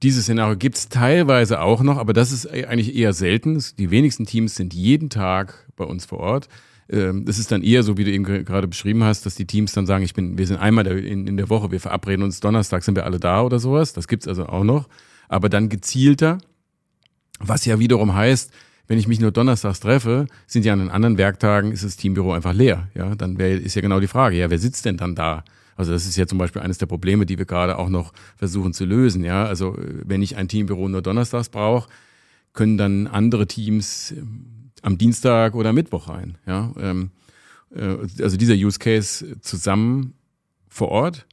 dieses 0.02 0.24
Szenario 0.24 0.56
gibt 0.56 0.76
es 0.76 0.88
teilweise 0.88 1.60
auch 1.60 1.82
noch, 1.82 1.96
aber 1.96 2.12
das 2.12 2.30
ist 2.30 2.46
eigentlich 2.46 2.94
eher 2.94 3.12
selten. 3.12 3.62
Die 3.78 3.90
wenigsten 3.90 4.26
Teams 4.26 4.54
sind 4.54 4.72
jeden 4.72 5.10
Tag 5.10 5.66
bei 5.76 5.84
uns 5.84 6.04
vor 6.04 6.20
Ort. 6.20 6.48
Ähm, 6.88 7.24
das 7.24 7.38
ist 7.38 7.50
dann 7.50 7.62
eher 7.62 7.82
so, 7.82 7.96
wie 7.98 8.04
du 8.04 8.12
eben 8.12 8.24
gerade 8.24 8.68
beschrieben 8.68 9.02
hast, 9.02 9.26
dass 9.26 9.34
die 9.34 9.46
Teams 9.46 9.72
dann 9.72 9.86
sagen, 9.86 10.04
ich 10.04 10.14
bin, 10.14 10.38
wir 10.38 10.46
sind 10.46 10.58
einmal 10.58 10.86
in, 10.86 11.36
der 11.36 11.50
Woche, 11.50 11.72
wir 11.72 11.80
verabreden 11.80 12.22
uns 12.22 12.40
Donnerstag, 12.40 12.84
sind 12.84 12.94
wir 12.94 13.04
alle 13.04 13.18
da 13.18 13.42
oder 13.42 13.58
sowas. 13.58 13.92
Das 13.92 14.06
gibt's 14.06 14.28
also 14.28 14.46
auch 14.46 14.64
noch. 14.64 14.88
Aber 15.28 15.48
dann 15.48 15.68
gezielter, 15.68 16.38
was 17.40 17.64
ja 17.64 17.80
wiederum 17.80 18.14
heißt, 18.14 18.52
wenn 18.88 18.98
ich 18.98 19.06
mich 19.06 19.20
nur 19.20 19.30
donnerstags 19.30 19.80
treffe, 19.80 20.26
sind 20.46 20.64
ja 20.64 20.72
an 20.72 20.80
den 20.80 20.90
anderen 20.90 21.18
Werktagen 21.18 21.72
ist 21.72 21.84
das 21.84 21.96
Teambüro 21.96 22.32
einfach 22.32 22.54
leer. 22.54 22.88
Ja, 22.94 23.14
dann 23.14 23.38
wär, 23.38 23.60
ist 23.60 23.76
ja 23.76 23.82
genau 23.82 24.00
die 24.00 24.06
Frage, 24.08 24.36
ja, 24.36 24.50
wer 24.50 24.58
sitzt 24.58 24.86
denn 24.86 24.96
dann 24.96 25.14
da? 25.14 25.44
Also 25.76 25.92
das 25.92 26.06
ist 26.06 26.16
ja 26.16 26.26
zum 26.26 26.38
Beispiel 26.38 26.62
eines 26.62 26.78
der 26.78 26.86
Probleme, 26.86 27.24
die 27.24 27.38
wir 27.38 27.44
gerade 27.44 27.78
auch 27.78 27.90
noch 27.90 28.12
versuchen 28.36 28.72
zu 28.72 28.84
lösen. 28.84 29.22
Ja, 29.22 29.44
also 29.44 29.76
äh, 29.76 30.02
wenn 30.04 30.22
ich 30.22 30.36
ein 30.36 30.48
Teambüro 30.48 30.88
nur 30.88 31.02
donnerstags 31.02 31.50
brauche, 31.50 31.88
können 32.52 32.78
dann 32.78 33.06
andere 33.06 33.46
Teams 33.46 34.10
ähm, 34.10 34.70
am 34.82 34.98
Dienstag 34.98 35.54
oder 35.54 35.72
Mittwoch 35.72 36.08
rein. 36.08 36.38
Ja, 36.46 36.72
ähm, 36.80 37.10
äh, 37.74 37.96
also 38.22 38.36
dieser 38.36 38.54
Use 38.54 38.78
Case 38.78 39.38
zusammen 39.40 40.14
vor 40.68 40.88
Ort. 40.88 41.26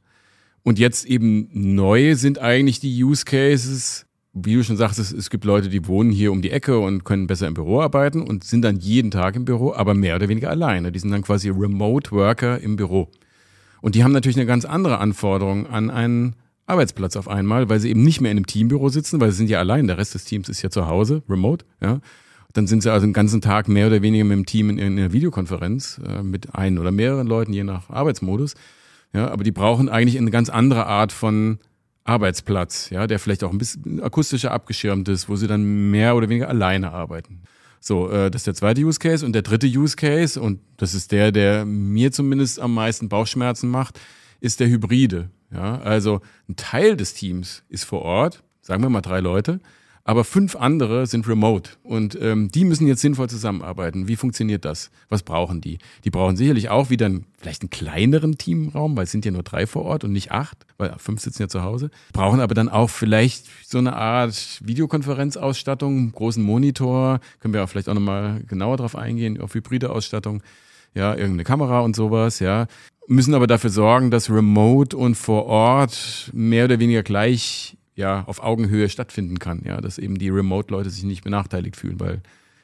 Und 0.62 0.78
jetzt 0.78 1.06
eben 1.06 1.48
neu 1.52 2.16
sind 2.16 2.38
eigentlich 2.38 2.80
die 2.80 3.02
Use 3.02 3.24
Cases, 3.24 4.05
wie 4.38 4.54
du 4.54 4.62
schon 4.62 4.76
sagst, 4.76 4.98
es, 4.98 5.30
gibt 5.30 5.46
Leute, 5.46 5.70
die 5.70 5.86
wohnen 5.86 6.10
hier 6.10 6.30
um 6.30 6.42
die 6.42 6.50
Ecke 6.50 6.78
und 6.78 7.04
können 7.04 7.26
besser 7.26 7.48
im 7.48 7.54
Büro 7.54 7.80
arbeiten 7.80 8.20
und 8.20 8.44
sind 8.44 8.62
dann 8.62 8.76
jeden 8.76 9.10
Tag 9.10 9.34
im 9.34 9.46
Büro, 9.46 9.72
aber 9.72 9.94
mehr 9.94 10.14
oder 10.16 10.28
weniger 10.28 10.50
alleine. 10.50 10.92
Die 10.92 10.98
sind 10.98 11.10
dann 11.10 11.22
quasi 11.22 11.48
Remote 11.48 12.10
Worker 12.12 12.60
im 12.60 12.76
Büro. 12.76 13.08
Und 13.80 13.94
die 13.94 14.04
haben 14.04 14.12
natürlich 14.12 14.36
eine 14.36 14.44
ganz 14.44 14.66
andere 14.66 14.98
Anforderung 14.98 15.66
an 15.66 15.90
einen 15.90 16.36
Arbeitsplatz 16.66 17.16
auf 17.16 17.28
einmal, 17.28 17.70
weil 17.70 17.80
sie 17.80 17.88
eben 17.88 18.02
nicht 18.02 18.20
mehr 18.20 18.30
in 18.30 18.36
einem 18.36 18.46
Teambüro 18.46 18.90
sitzen, 18.90 19.20
weil 19.20 19.30
sie 19.30 19.38
sind 19.38 19.48
ja 19.48 19.58
allein, 19.58 19.86
der 19.86 19.96
Rest 19.96 20.14
des 20.14 20.24
Teams 20.24 20.50
ist 20.50 20.60
ja 20.60 20.68
zu 20.68 20.86
Hause, 20.86 21.22
remote, 21.28 21.64
ja. 21.80 22.00
Dann 22.52 22.66
sind 22.66 22.82
sie 22.82 22.90
also 22.90 23.06
den 23.06 23.12
ganzen 23.12 23.40
Tag 23.40 23.68
mehr 23.68 23.86
oder 23.86 24.00
weniger 24.00 24.24
mit 24.24 24.36
dem 24.36 24.46
Team 24.46 24.70
in, 24.70 24.78
in 24.78 24.98
einer 24.98 25.12
Videokonferenz 25.12 26.00
äh, 26.06 26.22
mit 26.22 26.54
ein 26.54 26.78
oder 26.78 26.90
mehreren 26.90 27.26
Leuten, 27.26 27.52
je 27.52 27.64
nach 27.64 27.90
Arbeitsmodus. 27.90 28.54
Ja, 29.12 29.28
aber 29.28 29.44
die 29.44 29.52
brauchen 29.52 29.88
eigentlich 29.88 30.16
eine 30.18 30.30
ganz 30.30 30.48
andere 30.48 30.86
Art 30.86 31.12
von 31.12 31.58
Arbeitsplatz, 32.06 32.90
ja, 32.90 33.06
der 33.06 33.18
vielleicht 33.18 33.44
auch 33.44 33.50
ein 33.50 33.58
bisschen 33.58 34.02
akustischer 34.02 34.52
abgeschirmt 34.52 35.08
ist, 35.08 35.28
wo 35.28 35.36
sie 35.36 35.46
dann 35.46 35.90
mehr 35.90 36.16
oder 36.16 36.28
weniger 36.28 36.48
alleine 36.48 36.92
arbeiten. 36.92 37.42
So, 37.80 38.10
äh, 38.10 38.30
das 38.30 38.40
ist 38.40 38.46
der 38.46 38.54
zweite 38.54 38.80
Use 38.80 38.98
Case. 38.98 39.24
Und 39.24 39.32
der 39.32 39.42
dritte 39.42 39.66
Use 39.66 39.96
Case, 39.96 40.40
und 40.40 40.60
das 40.76 40.94
ist 40.94 41.12
der, 41.12 41.32
der 41.32 41.64
mir 41.64 42.12
zumindest 42.12 42.60
am 42.60 42.74
meisten 42.74 43.08
Bauchschmerzen 43.08 43.68
macht, 43.68 44.00
ist 44.40 44.60
der 44.60 44.68
Hybride. 44.68 45.30
Ja, 45.52 45.78
also 45.80 46.20
ein 46.48 46.56
Teil 46.56 46.96
des 46.96 47.14
Teams 47.14 47.62
ist 47.68 47.84
vor 47.84 48.02
Ort, 48.02 48.42
sagen 48.62 48.82
wir 48.82 48.90
mal 48.90 49.00
drei 49.00 49.20
Leute, 49.20 49.60
aber 50.06 50.22
fünf 50.22 50.54
andere 50.54 51.06
sind 51.06 51.26
remote 51.26 51.72
und 51.82 52.16
ähm, 52.22 52.48
die 52.48 52.64
müssen 52.64 52.86
jetzt 52.86 53.00
sinnvoll 53.00 53.28
zusammenarbeiten. 53.28 54.06
Wie 54.06 54.14
funktioniert 54.14 54.64
das? 54.64 54.92
Was 55.08 55.24
brauchen 55.24 55.60
die? 55.60 55.78
Die 56.04 56.10
brauchen 56.10 56.36
sicherlich 56.36 56.68
auch 56.68 56.90
wieder 56.90 57.06
einen, 57.06 57.26
vielleicht 57.36 57.62
einen 57.62 57.70
kleineren 57.70 58.38
Teamraum, 58.38 58.96
weil 58.96 59.02
es 59.02 59.10
sind 59.10 59.24
ja 59.24 59.32
nur 59.32 59.42
drei 59.42 59.66
vor 59.66 59.82
Ort 59.84 60.04
und 60.04 60.12
nicht 60.12 60.30
acht, 60.30 60.64
weil 60.78 60.94
fünf 60.98 61.20
sitzen 61.20 61.42
ja 61.42 61.48
zu 61.48 61.64
Hause. 61.64 61.90
Brauchen 62.12 62.38
aber 62.38 62.54
dann 62.54 62.68
auch 62.68 62.88
vielleicht 62.88 63.46
so 63.66 63.78
eine 63.78 63.96
Art 63.96 64.60
Videokonferenzausstattung, 64.62 66.12
großen 66.12 66.42
Monitor, 66.42 67.18
können 67.40 67.52
wir 67.52 67.64
auch 67.64 67.68
vielleicht 67.68 67.88
auch 67.88 67.94
nochmal 67.94 68.44
genauer 68.46 68.76
drauf 68.76 68.94
eingehen, 68.94 69.40
auf 69.40 69.54
hybride 69.54 69.90
Ausstattung, 69.90 70.40
ja, 70.94 71.14
irgendeine 71.14 71.42
Kamera 71.42 71.80
und 71.80 71.96
sowas, 71.96 72.38
ja 72.38 72.68
müssen 73.08 73.34
aber 73.34 73.46
dafür 73.46 73.70
sorgen, 73.70 74.10
dass 74.10 74.30
Remote 74.30 74.96
und 74.96 75.14
vor 75.14 75.46
Ort 75.46 76.28
mehr 76.32 76.64
oder 76.64 76.80
weniger 76.80 77.04
gleich 77.04 77.76
ja 77.96 78.24
auf 78.24 78.42
Augenhöhe 78.42 78.88
stattfinden 78.88 79.38
kann. 79.38 79.62
Ja, 79.64 79.80
dass 79.80 79.98
eben 79.98 80.18
die 80.18 80.28
Remote-Leute 80.28 80.90
sich 80.90 81.02
nicht 81.02 81.24
benachteiligt 81.24 81.76
fühlen, 81.76 81.98
weil 81.98 82.22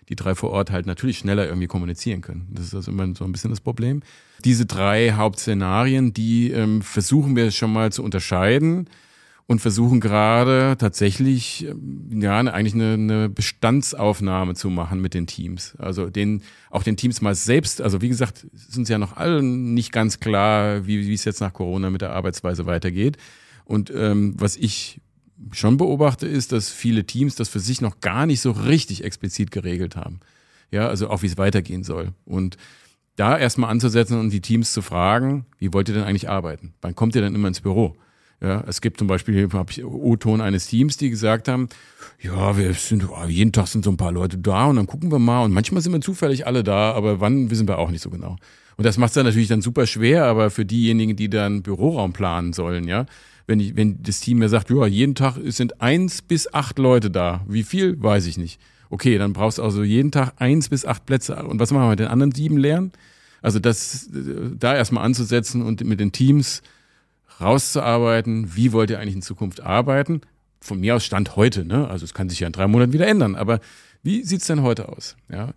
die 0.08 0.16
drei 0.16 0.34
vor 0.34 0.50
Ort 0.50 0.70
halt 0.70 0.86
natürlich 0.86 1.18
schneller 1.18 1.46
irgendwie 1.46 1.66
kommunizieren 1.66 2.20
können. 2.20 2.48
Das 2.50 2.66
ist 2.66 2.74
also 2.74 2.90
immer 2.90 3.14
so 3.14 3.24
ein 3.24 3.32
bisschen 3.32 3.50
das 3.50 3.60
Problem. 3.60 4.02
Diese 4.44 4.66
drei 4.66 5.12
Hauptszenarien, 5.12 6.12
die 6.12 6.50
ähm, 6.50 6.82
versuchen 6.82 7.34
wir 7.34 7.50
schon 7.50 7.72
mal 7.72 7.92
zu 7.92 8.02
unterscheiden 8.02 8.88
und 9.46 9.60
versuchen 9.60 10.00
gerade 10.00 10.76
tatsächlich 10.78 11.66
ähm, 11.66 12.20
ja 12.20 12.38
eigentlich 12.38 12.74
eine, 12.74 12.94
eine 12.94 13.28
Bestandsaufnahme 13.28 14.54
zu 14.54 14.70
machen 14.70 15.00
mit 15.00 15.14
den 15.14 15.26
Teams. 15.26 15.76
Also 15.78 16.10
den 16.10 16.42
auch 16.70 16.82
den 16.82 16.96
Teams 16.96 17.20
mal 17.22 17.34
selbst. 17.34 17.80
Also 17.80 18.02
wie 18.02 18.08
gesagt, 18.08 18.46
sind 18.52 18.88
ja 18.88 18.98
noch 18.98 19.16
alle 19.16 19.42
nicht 19.42 19.92
ganz 19.92 20.20
klar, 20.20 20.86
wie, 20.86 21.06
wie 21.06 21.14
es 21.14 21.24
jetzt 21.24 21.40
nach 21.40 21.52
Corona 21.52 21.90
mit 21.90 22.02
der 22.02 22.12
Arbeitsweise 22.12 22.66
weitergeht. 22.66 23.16
Und 23.64 23.92
ähm, 23.94 24.34
was 24.36 24.56
ich 24.56 25.00
schon 25.50 25.76
beobachte, 25.76 26.26
ist, 26.26 26.52
dass 26.52 26.70
viele 26.70 27.04
Teams 27.04 27.34
das 27.34 27.48
für 27.48 27.60
sich 27.60 27.80
noch 27.80 28.00
gar 28.00 28.26
nicht 28.26 28.40
so 28.40 28.52
richtig 28.52 29.04
explizit 29.04 29.50
geregelt 29.50 29.96
haben. 29.96 30.20
Ja, 30.70 30.88
also 30.88 31.10
auch 31.10 31.22
wie 31.22 31.26
es 31.26 31.38
weitergehen 31.38 31.84
soll. 31.84 32.12
Und 32.24 32.56
da 33.16 33.36
erstmal 33.36 33.70
anzusetzen 33.70 34.18
und 34.18 34.30
die 34.30 34.40
Teams 34.40 34.72
zu 34.72 34.80
fragen, 34.80 35.46
wie 35.58 35.72
wollt 35.72 35.88
ihr 35.88 35.94
denn 35.94 36.04
eigentlich 36.04 36.30
arbeiten? 36.30 36.74
Wann 36.80 36.94
kommt 36.94 37.14
ihr 37.14 37.22
denn 37.22 37.34
immer 37.34 37.48
ins 37.48 37.60
Büro? 37.60 37.96
Ja, 38.40 38.64
es 38.66 38.80
gibt 38.80 38.98
zum 38.98 39.06
Beispiel 39.06 39.48
O-Ton 39.84 40.40
eines 40.40 40.66
Teams, 40.66 40.96
die 40.96 41.10
gesagt 41.10 41.46
haben, 41.46 41.68
ja, 42.20 42.56
wir 42.56 42.72
sind, 42.74 43.04
jeden 43.28 43.52
Tag 43.52 43.68
sind 43.68 43.84
so 43.84 43.90
ein 43.90 43.96
paar 43.96 44.10
Leute 44.10 44.36
da 44.36 44.66
und 44.66 44.76
dann 44.76 44.88
gucken 44.88 45.12
wir 45.12 45.20
mal 45.20 45.44
und 45.44 45.52
manchmal 45.52 45.80
sind 45.80 45.92
wir 45.92 46.00
zufällig 46.00 46.44
alle 46.44 46.64
da, 46.64 46.92
aber 46.92 47.20
wann 47.20 47.50
wissen 47.50 47.68
wir 47.68 47.78
auch 47.78 47.90
nicht 47.90 48.02
so 48.02 48.10
genau. 48.10 48.36
Und 48.76 48.84
das 48.84 48.98
macht 48.98 49.10
es 49.10 49.14
dann 49.14 49.26
natürlich 49.26 49.46
dann 49.46 49.62
super 49.62 49.86
schwer, 49.86 50.24
aber 50.24 50.50
für 50.50 50.64
diejenigen, 50.64 51.14
die 51.14 51.30
dann 51.30 51.62
Büroraum 51.62 52.12
planen 52.12 52.52
sollen, 52.52 52.88
ja, 52.88 53.06
wenn, 53.46 53.60
ich, 53.60 53.76
wenn 53.76 54.02
das 54.02 54.20
Team 54.20 54.38
mir 54.38 54.48
sagt, 54.48 54.70
ja, 54.70 54.86
jeden 54.86 55.14
Tag 55.14 55.36
sind 55.46 55.80
eins 55.80 56.22
bis 56.22 56.52
acht 56.52 56.78
Leute 56.78 57.10
da. 57.10 57.44
Wie 57.48 57.62
viel, 57.62 58.00
weiß 58.02 58.26
ich 58.26 58.38
nicht. 58.38 58.60
Okay, 58.90 59.18
dann 59.18 59.32
brauchst 59.32 59.58
du 59.58 59.62
also 59.62 59.82
jeden 59.82 60.10
Tag 60.10 60.34
eins 60.36 60.68
bis 60.68 60.84
acht 60.84 61.06
Plätze. 61.06 61.34
Und 61.44 61.58
was 61.58 61.70
machen 61.70 61.84
wir 61.84 61.90
mit 61.90 61.98
den 61.98 62.08
anderen 62.08 62.32
sieben 62.32 62.58
leeren? 62.58 62.92
Also 63.40 63.58
das, 63.58 64.08
da 64.12 64.76
erstmal 64.76 65.04
anzusetzen 65.04 65.62
und 65.62 65.84
mit 65.84 65.98
den 65.98 66.12
Teams 66.12 66.62
rauszuarbeiten, 67.40 68.54
wie 68.54 68.72
wollt 68.72 68.90
ihr 68.90 69.00
eigentlich 69.00 69.16
in 69.16 69.22
Zukunft 69.22 69.60
arbeiten? 69.60 70.20
Von 70.60 70.80
mir 70.80 70.94
aus 70.94 71.04
Stand 71.04 71.34
heute, 71.34 71.64
ne? 71.64 71.88
Also 71.88 72.04
es 72.04 72.14
kann 72.14 72.28
sich 72.28 72.40
ja 72.40 72.46
in 72.46 72.52
drei 72.52 72.68
Monaten 72.68 72.92
wieder 72.92 73.08
ändern, 73.08 73.34
aber 73.34 73.60
wie 74.02 74.22
sieht's 74.22 74.46
denn 74.46 74.62
heute 74.62 74.88
aus? 74.88 75.16
Ja. 75.28 75.54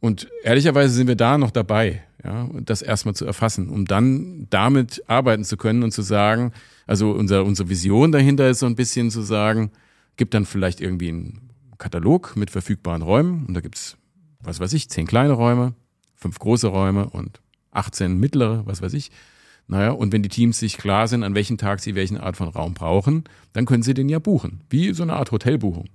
Und 0.00 0.28
ehrlicherweise 0.42 0.94
sind 0.94 1.08
wir 1.08 1.16
da 1.16 1.38
noch 1.38 1.50
dabei, 1.50 2.02
ja, 2.24 2.48
das 2.60 2.82
erstmal 2.82 3.14
zu 3.14 3.24
erfassen, 3.24 3.68
um 3.68 3.84
dann 3.84 4.46
damit 4.50 5.02
arbeiten 5.06 5.44
zu 5.44 5.56
können 5.56 5.82
und 5.82 5.92
zu 5.92 6.02
sagen, 6.02 6.52
also 6.88 7.12
unser, 7.12 7.44
unsere 7.44 7.68
Vision 7.68 8.10
dahinter 8.10 8.48
ist 8.48 8.58
so 8.58 8.66
ein 8.66 8.74
bisschen 8.74 9.12
zu 9.12 9.22
sagen, 9.22 9.70
gibt 10.16 10.34
dann 10.34 10.44
vielleicht 10.44 10.80
irgendwie 10.80 11.10
einen 11.10 11.50
Katalog 11.78 12.34
mit 12.34 12.50
verfügbaren 12.50 13.02
Räumen 13.02 13.46
und 13.46 13.54
da 13.54 13.60
gibt's 13.60 13.96
was 14.40 14.60
weiß 14.60 14.72
ich, 14.72 14.88
zehn 14.88 15.06
kleine 15.06 15.32
Räume, 15.34 15.74
fünf 16.14 16.38
große 16.38 16.68
Räume 16.68 17.08
und 17.10 17.40
18 17.72 18.18
mittlere, 18.18 18.62
was 18.66 18.82
weiß 18.82 18.94
ich. 18.94 19.10
Naja, 19.66 19.90
und 19.90 20.12
wenn 20.12 20.22
die 20.22 20.30
Teams 20.30 20.58
sich 20.58 20.78
klar 20.78 21.08
sind, 21.08 21.22
an 21.22 21.34
welchem 21.34 21.58
Tag 21.58 21.80
sie 21.80 21.94
welche 21.94 22.22
Art 22.22 22.36
von 22.36 22.48
Raum 22.48 22.72
brauchen, 22.72 23.24
dann 23.52 23.66
können 23.66 23.82
sie 23.82 23.94
den 23.94 24.08
ja 24.08 24.18
buchen. 24.18 24.62
Wie 24.70 24.94
so 24.94 25.02
eine 25.02 25.14
Art 25.14 25.30
Hotelbuchung. 25.30 25.90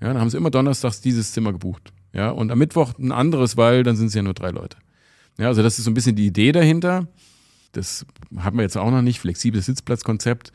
Ja, 0.00 0.08
dann 0.08 0.18
haben 0.18 0.30
sie 0.30 0.36
immer 0.36 0.50
donnerstags 0.50 1.00
dieses 1.00 1.32
Zimmer 1.32 1.52
gebucht. 1.52 1.92
Ja, 2.12 2.30
und 2.30 2.52
am 2.52 2.58
Mittwoch 2.58 2.96
ein 2.98 3.12
anderes, 3.12 3.56
weil 3.56 3.82
dann 3.82 3.96
sind 3.96 4.06
es 4.06 4.14
ja 4.14 4.22
nur 4.22 4.34
drei 4.34 4.50
Leute. 4.50 4.76
Ja, 5.38 5.48
also 5.48 5.62
das 5.62 5.78
ist 5.78 5.84
so 5.86 5.90
ein 5.90 5.94
bisschen 5.94 6.14
die 6.14 6.26
Idee 6.26 6.52
dahinter. 6.52 7.08
Das 7.76 8.06
haben 8.36 8.56
wir 8.56 8.62
jetzt 8.62 8.76
auch 8.76 8.90
noch 8.90 9.02
nicht. 9.02 9.20
Flexibles 9.20 9.66
Sitzplatzkonzept. 9.66 10.52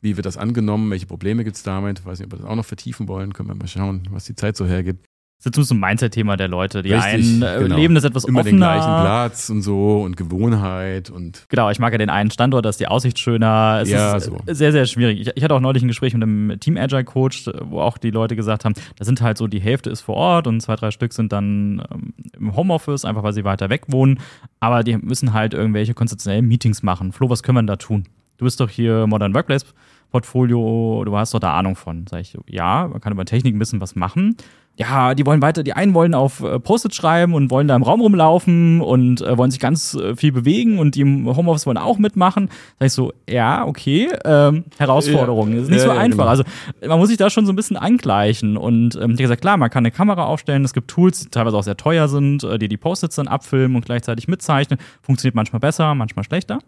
Wie 0.00 0.16
wird 0.16 0.26
das 0.26 0.36
angenommen? 0.36 0.90
Welche 0.90 1.06
Probleme 1.06 1.44
gibt 1.44 1.56
es 1.56 1.62
damit? 1.62 2.00
Ich 2.00 2.04
weiß 2.04 2.18
nicht, 2.18 2.26
ob 2.26 2.32
wir 2.32 2.42
das 2.42 2.46
auch 2.46 2.56
noch 2.56 2.64
vertiefen 2.64 3.08
wollen. 3.08 3.32
Können 3.32 3.48
wir 3.48 3.54
mal 3.54 3.68
schauen, 3.68 4.02
was 4.10 4.24
die 4.24 4.34
Zeit 4.34 4.56
so 4.56 4.66
hergibt. 4.66 5.06
Das 5.38 5.46
ist 5.46 5.54
zumindest 5.54 5.72
ein 5.72 5.80
Mindset-Thema 5.80 6.36
der 6.36 6.48
Leute. 6.48 6.82
Die 6.82 6.92
Richtig, 6.92 7.12
einen 7.12 7.42
äh, 7.42 7.58
genau. 7.58 7.76
leben 7.76 7.94
das 7.94 8.04
etwas 8.04 8.24
Immer 8.24 8.40
offener. 8.40 8.52
den 8.52 8.58
gleichen 8.58 9.00
Platz 9.02 9.50
und 9.50 9.60
so 9.60 10.00
und 10.00 10.16
Gewohnheit 10.16 11.10
und. 11.10 11.44
Genau, 11.48 11.70
ich 11.70 11.78
mag 11.78 11.92
ja 11.92 11.98
den 11.98 12.08
einen 12.08 12.30
Standort, 12.30 12.64
da 12.64 12.70
ist 12.70 12.80
die 12.80 12.88
Aussicht 12.88 13.18
schöner. 13.18 13.80
Es 13.82 13.90
ja, 13.90 14.16
ist 14.16 14.24
so. 14.24 14.38
sehr, 14.46 14.72
sehr 14.72 14.86
schwierig. 14.86 15.20
Ich, 15.20 15.36
ich, 15.36 15.44
hatte 15.44 15.54
auch 15.54 15.60
neulich 15.60 15.82
ein 15.82 15.88
Gespräch 15.88 16.14
mit 16.14 16.22
einem 16.22 16.58
Team 16.60 16.78
Agile 16.78 17.04
Coach, 17.04 17.50
wo 17.62 17.80
auch 17.80 17.98
die 17.98 18.10
Leute 18.10 18.36
gesagt 18.36 18.64
haben, 18.64 18.74
da 18.96 19.04
sind 19.04 19.20
halt 19.20 19.36
so 19.36 19.46
die 19.46 19.60
Hälfte 19.60 19.90
ist 19.90 20.00
vor 20.00 20.14
Ort 20.14 20.46
und 20.46 20.60
zwei, 20.62 20.76
drei 20.76 20.90
Stück 20.90 21.12
sind 21.12 21.32
dann 21.32 21.82
ähm, 21.92 22.14
im 22.38 22.56
Homeoffice, 22.56 23.04
einfach 23.04 23.22
weil 23.22 23.34
sie 23.34 23.44
weiter 23.44 23.68
weg 23.68 23.82
wohnen. 23.88 24.20
Aber 24.60 24.82
die 24.82 24.96
müssen 24.96 25.34
halt 25.34 25.52
irgendwelche 25.52 25.92
konzeptionellen 25.92 26.46
Meetings 26.46 26.82
machen. 26.82 27.12
Flo, 27.12 27.28
was 27.28 27.42
können 27.42 27.58
wir 27.58 27.62
da 27.64 27.76
tun? 27.76 28.04
Du 28.38 28.46
bist 28.46 28.60
doch 28.60 28.70
hier 28.70 29.06
Modern 29.06 29.34
Workplace 29.34 29.66
Portfolio, 30.14 31.02
du 31.04 31.16
hast 31.16 31.34
doch 31.34 31.40
da 31.40 31.58
Ahnung 31.58 31.74
von. 31.74 32.06
Sag 32.08 32.20
ich, 32.20 32.38
ja, 32.46 32.86
man 32.86 33.00
kann 33.00 33.12
über 33.12 33.24
Technik 33.24 33.52
ein 33.52 33.58
bisschen 33.58 33.80
was 33.80 33.96
machen. 33.96 34.36
Ja, 34.76 35.14
die 35.14 35.24
wollen 35.24 35.40
weiter, 35.40 35.62
die 35.62 35.72
einen 35.72 35.94
wollen 35.94 36.14
auf 36.14 36.42
äh, 36.42 36.58
Post-it 36.58 36.94
schreiben 36.94 37.34
und 37.34 37.50
wollen 37.50 37.68
da 37.68 37.76
im 37.76 37.84
Raum 37.84 38.00
rumlaufen 38.00 38.80
und 38.80 39.20
äh, 39.20 39.38
wollen 39.38 39.52
sich 39.52 39.60
ganz 39.60 39.94
äh, 39.94 40.16
viel 40.16 40.32
bewegen 40.32 40.80
und 40.80 40.96
die 40.96 41.02
im 41.02 41.26
Homeoffice 41.36 41.64
wollen 41.66 41.78
auch 41.78 41.98
mitmachen. 41.98 42.48
Sag 42.80 42.86
ich 42.86 42.92
so, 42.92 43.12
ja, 43.28 43.64
okay, 43.64 44.08
ähm, 44.24 44.64
Herausforderung. 44.76 45.52
Ja. 45.52 45.62
ist 45.62 45.70
nicht 45.70 45.78
ja, 45.78 45.84
so 45.84 45.94
ja, 45.94 46.00
einfach. 46.00 46.24
Genau. 46.24 46.28
Also 46.28 46.42
man 46.84 46.98
muss 46.98 47.08
sich 47.08 47.18
da 47.18 47.30
schon 47.30 47.46
so 47.46 47.52
ein 47.52 47.56
bisschen 47.56 47.76
angleichen. 47.76 48.56
Und 48.56 48.96
ähm, 48.96 49.12
ich 49.12 49.18
gesagt, 49.18 49.42
klar, 49.42 49.56
man 49.56 49.70
kann 49.70 49.82
eine 49.82 49.92
Kamera 49.92 50.24
aufstellen, 50.24 50.64
es 50.64 50.72
gibt 50.72 50.88
Tools, 50.88 51.20
die 51.20 51.28
teilweise 51.28 51.56
auch 51.56 51.62
sehr 51.62 51.76
teuer 51.76 52.08
sind, 52.08 52.42
äh, 52.42 52.58
die 52.58 52.66
die 52.66 52.76
Post-its 52.76 53.14
dann 53.14 53.28
abfilmen 53.28 53.76
und 53.76 53.84
gleichzeitig 53.84 54.26
mitzeichnen. 54.26 54.80
Funktioniert 55.02 55.36
manchmal 55.36 55.60
besser, 55.60 55.94
manchmal 55.94 56.24
schlechter. 56.24 56.58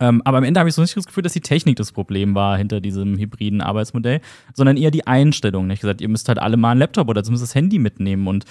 Ähm, 0.00 0.22
aber 0.24 0.38
am 0.38 0.44
Ende 0.44 0.60
habe 0.60 0.68
ich 0.68 0.74
so 0.74 0.82
nicht 0.82 0.96
das 0.96 1.06
Gefühl, 1.06 1.22
dass 1.22 1.32
die 1.32 1.40
Technik 1.40 1.76
das 1.76 1.92
Problem 1.92 2.34
war 2.34 2.56
hinter 2.56 2.80
diesem 2.80 3.16
hybriden 3.18 3.60
Arbeitsmodell, 3.60 4.20
sondern 4.54 4.76
eher 4.76 4.90
die 4.90 5.06
Einstellung. 5.06 5.68
Ich 5.70 5.80
gesagt, 5.80 6.00
ihr 6.00 6.08
müsst 6.08 6.28
halt 6.28 6.38
alle 6.38 6.56
mal 6.56 6.70
einen 6.70 6.80
Laptop 6.80 7.08
oder 7.08 7.22
zumindest 7.24 7.50
das 7.50 7.54
Handy 7.54 7.78
mitnehmen 7.78 8.26
und 8.26 8.44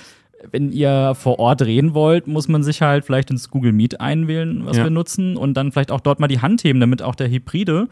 wenn 0.52 0.72
ihr 0.72 1.16
vor 1.16 1.40
Ort 1.40 1.62
reden 1.64 1.94
wollt, 1.94 2.28
muss 2.28 2.48
man 2.48 2.64
sich 2.64 2.82
halt 2.82 3.06
vielleicht 3.06 3.32
ins 3.32 3.50
Google 3.50 3.72
Meet 3.72 4.00
einwählen, 4.00 4.66
was 4.66 4.78
ja. 4.78 4.84
wir 4.84 4.90
nutzen, 4.90 5.36
und 5.36 5.56
dann 5.56 5.72
vielleicht 5.72 5.92
auch 5.92 6.02
dort 6.02 6.20
mal 6.20 6.28
die 6.28 6.42
Hand 6.42 6.64
heben, 6.64 6.80
damit 6.80 7.02
auch 7.02 7.16
der 7.16 7.30
Hybride 7.30 7.88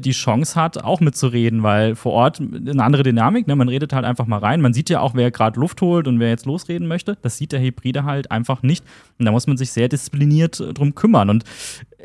die 0.00 0.12
Chance 0.12 0.58
hat, 0.58 0.82
auch 0.82 1.00
mitzureden, 1.00 1.62
weil 1.62 1.94
vor 1.94 2.12
Ort 2.12 2.40
eine 2.40 2.82
andere 2.82 3.02
Dynamik, 3.02 3.46
ne? 3.46 3.54
man 3.54 3.68
redet 3.68 3.92
halt 3.92 4.06
einfach 4.06 4.26
mal 4.26 4.38
rein. 4.38 4.62
Man 4.62 4.72
sieht 4.72 4.88
ja 4.88 5.00
auch, 5.00 5.14
wer 5.14 5.30
gerade 5.30 5.60
Luft 5.60 5.82
holt 5.82 6.08
und 6.08 6.20
wer 6.20 6.30
jetzt 6.30 6.46
losreden 6.46 6.88
möchte. 6.88 7.18
Das 7.20 7.36
sieht 7.36 7.52
der 7.52 7.60
Hybride 7.60 8.04
halt 8.04 8.30
einfach 8.30 8.62
nicht. 8.62 8.82
Und 9.18 9.26
da 9.26 9.32
muss 9.32 9.46
man 9.46 9.58
sich 9.58 9.72
sehr 9.72 9.88
diszipliniert 9.88 10.58
äh, 10.60 10.72
drum 10.72 10.94
kümmern. 10.94 11.28
Und 11.28 11.44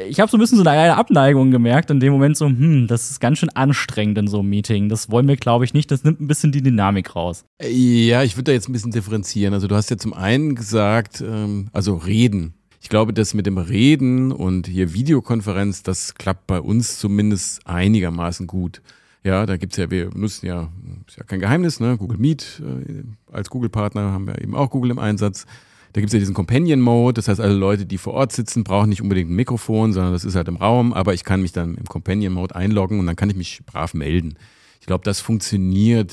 ich 0.07 0.19
habe 0.19 0.29
so 0.29 0.37
ein 0.37 0.41
bisschen 0.41 0.57
so 0.57 0.65
eine 0.65 0.97
Abneigung 0.97 1.51
gemerkt, 1.51 1.89
in 1.89 2.01
dem 2.01 2.11
Moment 2.11 2.35
so, 2.35 2.47
hm, 2.47 2.87
das 2.87 3.11
ist 3.11 3.19
ganz 3.19 3.39
schön 3.39 3.49
anstrengend 3.49 4.17
in 4.17 4.27
so 4.27 4.39
einem 4.39 4.49
Meeting. 4.49 4.89
Das 4.89 5.09
wollen 5.09 5.27
wir, 5.27 5.37
glaube 5.37 5.63
ich, 5.63 5.73
nicht. 5.73 5.89
Das 5.89 6.03
nimmt 6.03 6.19
ein 6.19 6.27
bisschen 6.27 6.51
die 6.51 6.61
Dynamik 6.61 7.15
raus. 7.15 7.45
Ja, 7.61 8.23
ich 8.23 8.35
würde 8.35 8.45
da 8.45 8.51
jetzt 8.51 8.67
ein 8.67 8.73
bisschen 8.73 8.91
differenzieren. 8.91 9.53
Also 9.53 9.67
du 9.67 9.75
hast 9.75 9.89
ja 9.89 9.97
zum 9.97 10.13
einen 10.13 10.55
gesagt, 10.55 11.21
ähm, 11.21 11.69
also 11.71 11.95
reden. 11.95 12.55
Ich 12.81 12.89
glaube, 12.89 13.13
das 13.13 13.33
mit 13.33 13.45
dem 13.45 13.57
Reden 13.57 14.31
und 14.31 14.67
hier 14.67 14.93
Videokonferenz, 14.93 15.83
das 15.83 16.15
klappt 16.15 16.47
bei 16.47 16.61
uns 16.61 16.97
zumindest 16.97 17.67
einigermaßen 17.67 18.47
gut. 18.47 18.81
Ja, 19.23 19.45
da 19.45 19.57
gibt's 19.57 19.75
ja, 19.75 19.91
wir 19.91 20.11
nutzen 20.15 20.45
ja, 20.45 20.69
ist 21.05 21.17
ja 21.17 21.23
kein 21.23 21.41
Geheimnis, 21.41 21.81
ne? 21.81 21.97
Google 21.97 22.17
Meet 22.17 22.61
äh, 22.65 23.03
als 23.33 23.49
Google-Partner 23.49 24.13
haben 24.13 24.27
wir 24.27 24.41
eben 24.41 24.55
auch 24.55 24.69
Google 24.69 24.91
im 24.91 24.99
Einsatz. 24.99 25.45
Da 25.91 26.01
gibt's 26.01 26.13
ja 26.13 26.19
diesen 26.19 26.35
Companion-Mode, 26.35 27.15
das 27.15 27.27
heißt, 27.27 27.41
alle 27.41 27.53
Leute, 27.55 27.85
die 27.85 27.97
vor 27.97 28.13
Ort 28.13 28.31
sitzen, 28.31 28.63
brauchen 28.63 28.89
nicht 28.89 29.01
unbedingt 29.01 29.29
ein 29.29 29.35
Mikrofon, 29.35 29.91
sondern 29.91 30.13
das 30.13 30.23
ist 30.23 30.35
halt 30.35 30.47
im 30.47 30.55
Raum, 30.55 30.93
aber 30.93 31.13
ich 31.13 31.23
kann 31.23 31.41
mich 31.41 31.51
dann 31.51 31.75
im 31.75 31.85
Companion-Mode 31.85 32.55
einloggen 32.55 32.99
und 32.99 33.07
dann 33.07 33.15
kann 33.15 33.29
ich 33.29 33.35
mich 33.35 33.61
brav 33.65 33.93
melden. 33.93 34.35
Ich 34.79 34.85
glaube, 34.85 35.03
das 35.03 35.19
funktioniert 35.19 36.11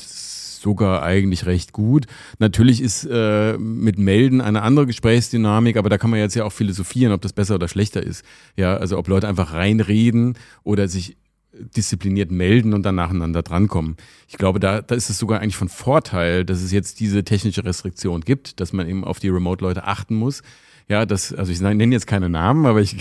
sogar 0.67 1.01
eigentlich 1.01 1.45
recht 1.45 1.71
gut. 1.71 2.07
Natürlich 2.39 2.81
ist 2.81 3.07
äh, 3.09 3.57
mit 3.57 3.97
Melden 3.97 4.41
eine 4.41 4.63
andere 4.63 4.85
Gesprächsdynamik, 4.85 5.77
aber 5.77 5.87
da 5.87 5.97
kann 5.97 6.09
man 6.09 6.19
jetzt 6.19 6.35
ja 6.35 6.43
auch 6.43 6.51
philosophieren, 6.51 7.13
ob 7.13 7.21
das 7.21 7.31
besser 7.31 7.55
oder 7.55 7.69
schlechter 7.69 8.03
ist. 8.03 8.25
Ja, 8.57 8.75
also 8.75 8.97
ob 8.97 9.07
Leute 9.07 9.29
einfach 9.29 9.53
reinreden 9.53 10.37
oder 10.63 10.89
sich 10.89 11.15
diszipliniert 11.53 12.31
melden 12.31 12.73
und 12.73 12.83
dann 12.83 12.95
nacheinander 12.95 13.43
drankommen. 13.43 13.95
Ich 14.27 14.37
glaube, 14.37 14.59
da, 14.59 14.81
da 14.81 14.93
ist 14.93 15.09
es 15.09 15.17
sogar 15.17 15.39
eigentlich 15.39 15.55
von 15.55 15.69
Vorteil, 15.69 16.43
dass 16.43 16.61
es 16.61 16.73
jetzt 16.73 16.99
diese 16.99 17.23
technische 17.23 17.63
Restriktion 17.63 18.19
gibt, 18.21 18.59
dass 18.59 18.73
man 18.73 18.89
eben 18.89 19.05
auf 19.05 19.19
die 19.19 19.29
Remote-Leute 19.29 19.85
achten 19.85 20.15
muss. 20.15 20.43
Ja, 20.89 21.05
das, 21.05 21.33
also 21.33 21.51
ich 21.51 21.59
nenne 21.59 21.93
jetzt 21.93 22.07
keine 22.07 22.29
Namen, 22.29 22.65
aber 22.65 22.79
ich, 22.79 22.95